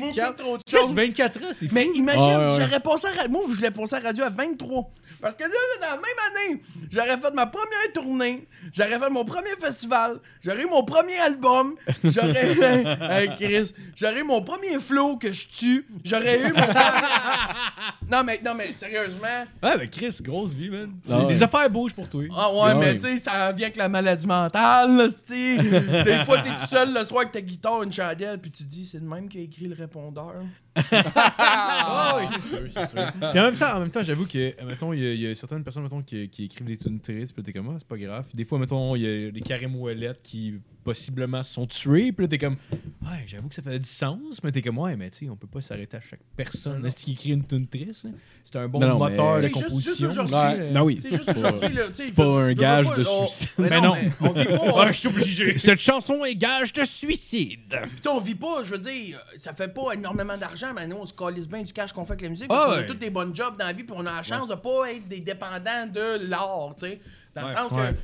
[0.00, 0.92] beaucoup trop de choses.
[0.94, 1.74] 24 ans, c'est fou.
[1.74, 2.48] Mais imagine, Ouais, ouais.
[2.48, 4.90] j'aurais passé à Moi, je voulais passer à la radio à 23.
[5.20, 5.48] Parce que là,
[5.80, 6.04] dans la même
[6.50, 8.46] année, j'aurais fait ma première tournée.
[8.72, 10.18] J'aurais fait mon premier festival.
[10.44, 11.74] J'aurais eu mon premier album.
[12.04, 12.52] J'aurais.
[13.00, 13.72] hey, Chris.
[13.96, 15.86] J'aurais eu mon premier flow que je tue.
[16.04, 16.60] J'aurais eu mon.
[18.10, 19.44] non, mais, non, mais sérieusement.
[19.62, 20.92] Ouais, mais Chris, grosse vie, man.
[21.10, 21.28] Ah ouais.
[21.32, 22.22] Les affaires bougent pour toi.
[22.36, 22.74] Ah ouais, Ouais.
[22.74, 25.58] mais tu sais, ça vient avec la maladie mentale, là, c'ti.
[25.58, 28.86] Des fois, t'es tout seul le soir avec ta guitare, une chandelle, puis tu dis,
[28.90, 30.34] c'est le même qui a écrit le répondeur.
[30.76, 33.12] Ah oui, c'est sûr, c'est sûr.
[33.12, 35.82] Puis en même temps, en même temps j'avoue que, mettons, il y, a- certaines personnes,
[35.82, 38.24] mettons, qui, écrivent des tunes tristes, puis t'es comme, ah, c'est pas grave.
[38.34, 42.24] Des fois, mettons, il y a des carrés moellettes qui possiblement se sont tués, puis
[42.24, 42.56] là, t'es comme,
[43.02, 45.36] ouais, j'avoue que ça fait du sens, mais t'es comme, ouais, mais tu sais, on
[45.36, 46.84] peut pas s'arrêter à chaque personne.
[46.86, 48.06] Est-ce qui écrit une tune triste?
[48.06, 48.12] hein?
[48.44, 50.10] C'est un bon Non, moteur mais- de juste- composition.
[50.10, 50.70] juste euh.
[50.72, 50.98] Non, oui.
[51.00, 53.48] C'est juste aujourd'hui, c'est pas un gage pas- de on- suicide.
[53.58, 53.94] Mais Mais non, non.
[53.94, 54.74] mais on vit pas.
[54.80, 55.58] Ah, je suis obligé.
[55.58, 57.60] Cette chanson est gage de suicide.
[57.68, 60.96] Tu sais, on vit pas, je veux dire, ça fait pas énormément d'argent, mais nous,
[60.96, 62.48] on se calisse bien du cash qu'on fait avec la musique.
[62.48, 62.78] Parce qu'on ouais.
[62.78, 64.90] a tous des bonnes jobs dans la vie, puis on a la chance de pas
[64.92, 67.00] être des dépendants de l'art, tu sais.
[67.34, 67.78] Dans le sens Ouais.
[67.92, 67.94] que on-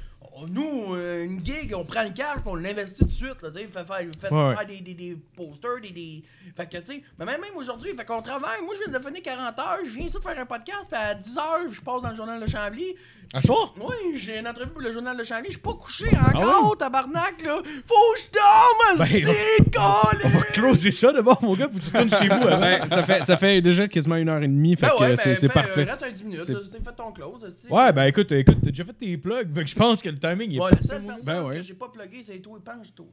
[0.48, 3.50] nous, euh, une gig, on prend le cash, puis on l'investit tout de suite, là,
[3.50, 3.66] tu sais.
[3.66, 6.22] Fait faire, fait Ouais, faire des, des, des posters, des, des.
[6.54, 8.60] Fait que, tu sais, mais même, même aujourd'hui, fait qu'on travaille.
[8.64, 11.00] Moi, je viens de finir 40 heures, je viens ici de faire un podcast, puis
[11.00, 12.94] à 10 heures, je passe dans le journal de Chambly.
[13.34, 13.74] À soir?
[13.80, 15.46] Oui, j'ai une entrevue pour le journal de Chambly.
[15.46, 17.56] Je suis pas couché encore, tabarnak, là.
[17.86, 20.20] Faut que je dorme, Ben, c'est colle!
[20.24, 22.46] On va closer ça d'abord, mon gars, pour que tu tournes chez vous.
[22.46, 22.60] avant.
[22.60, 25.16] Ouais, ça, fait, ça fait déjà quasiment une heure et demie, fait Ben que ouais,
[25.16, 25.80] c'est ben, c'est fais, parfait.
[25.88, 27.54] euh, reste un 10 minutes, là, fait ton close.
[27.70, 30.18] Ouais, ben écoute, écoute, t'as déjà fait tes plugs, fait que je pense que le
[30.18, 31.56] timing est Ouais, pas la seule personne Ben ouais.
[31.56, 33.06] que j'ai pas plugué, c'est toi, penche-toi.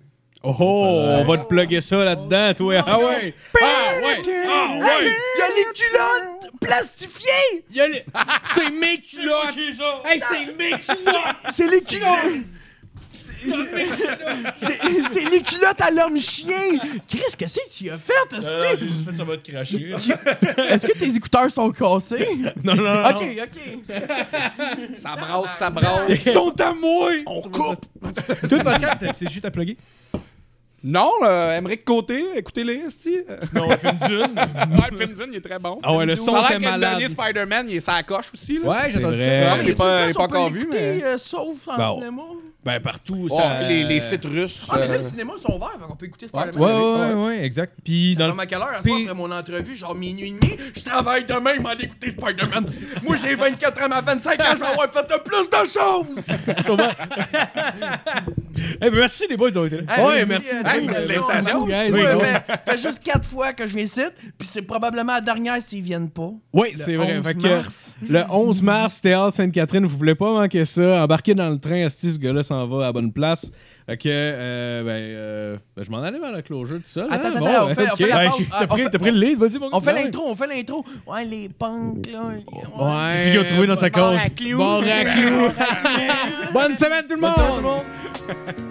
[0.45, 0.63] Oh, oh,
[1.19, 2.83] on va te plugger ça là-dedans, toi.
[2.85, 3.33] Ah ouais!
[3.61, 4.21] Ah ouais!
[4.47, 5.05] Ah ouais!
[5.37, 7.65] y'a les culottes plastifiées!
[7.69, 8.03] Il y a les-
[8.53, 9.55] C'est mes culottes!
[10.05, 11.35] Hey, c'est mes culottes!
[11.51, 12.43] C'est les culottes!
[14.57, 14.79] C'est
[15.11, 16.77] c'est les culottes à l'homme chien!
[17.07, 18.37] Chris, qu'est-ce que tu as fait, Euh,
[18.71, 18.77] esti?
[18.79, 19.91] J'ai juste fait ça va te cracher.
[20.69, 22.27] Est-ce que tes écouteurs sont cassés?
[22.63, 23.05] Non, non, non.
[23.09, 23.93] Ok, ok.
[24.95, 26.09] Ça brasse, ça brasse.
[26.09, 27.11] Ils sont à moi!
[27.27, 27.85] On coupe.
[28.49, 29.77] Toi, Pascal, c'est juste à plugger?
[30.85, 32.81] Non, euh, Émeric Côté, écoutez-les.
[33.07, 34.35] Euh, Non, on fait une dune.
[34.35, 35.79] Ouais, le Finzin, il est très bon.
[35.81, 36.89] Ah ouais, le Ça son a l'air était que le malade.
[36.99, 38.59] dernier Spider-Man, il est sa coche aussi.
[38.59, 38.69] Là.
[38.69, 39.41] Ouais, C'est j'ai entendu vrai.
[39.49, 39.57] ça.
[39.63, 41.01] Il est pas, une il est pas encore vu, mais.
[41.05, 41.93] euh, sauf en Bon.
[41.99, 42.21] cinéma.
[42.65, 43.61] Ben, partout, Oh, ça...
[43.67, 44.65] les, les sites russes.
[44.69, 46.81] Ah, mais là, euh, les cinémas sont ouverts, qu'on peut écouter Ouais, Spider-Man.
[46.81, 47.73] ouais, ouais, ouais, exact.
[47.83, 50.57] Puis dans à quelle heure, à Puis- soir, après mon entrevue, genre minuit et demi,
[50.75, 52.71] je travaille demain, m'en écouter Spider-Man.
[53.03, 56.63] Moi, j'ai 24 ans, à 25 ans, je vais avoir fait plus de choses!
[56.65, 56.89] Sûrement.
[58.81, 59.97] Eh ben, merci les boys d'avoir été là.
[59.97, 60.55] Hey, Ouais, merci, merci.
[60.55, 61.63] euh, Hey, merci l'invitation.
[61.63, 64.01] Ouais, Oui, fait, fait juste 4 fois que je viens ici,
[64.37, 66.31] puis c'est probablement la dernière s'ils viennent pas.
[66.53, 67.17] Oui, c'est vrai.
[67.17, 67.97] 11 Fait que, mars.
[68.07, 71.03] le 11 mars, Théâtre Sainte-Catherine, vous voulez pas manquer ça.
[71.03, 73.51] Embarquez dans le train, Asti, ce gars-là s'en va à la bonne place.
[73.85, 77.07] Fait que, euh, ben, euh, ben, je m'en allais vers la closure tout seul.
[77.11, 77.31] Attends, hein?
[77.35, 77.97] attends, Bon, on ben, fait- on ok.
[77.97, 78.45] fait la pause.
[78.51, 79.77] Ah, T'as on pris, pris le lead, vas-y, mon gars.
[79.77, 80.85] On fait l'intro, on fait l'intro.
[81.07, 82.21] Ouais, les punks, là.
[82.23, 83.11] Ouais.
[83.11, 84.15] Qu'est-ce qu'il a trouvé dans sa Bon cause?
[84.17, 84.57] raclou.
[84.57, 85.49] Bon raclou.
[86.53, 87.33] Bonne semaine tout le monde!
[87.35, 88.63] Bonne semaine, tout le monde.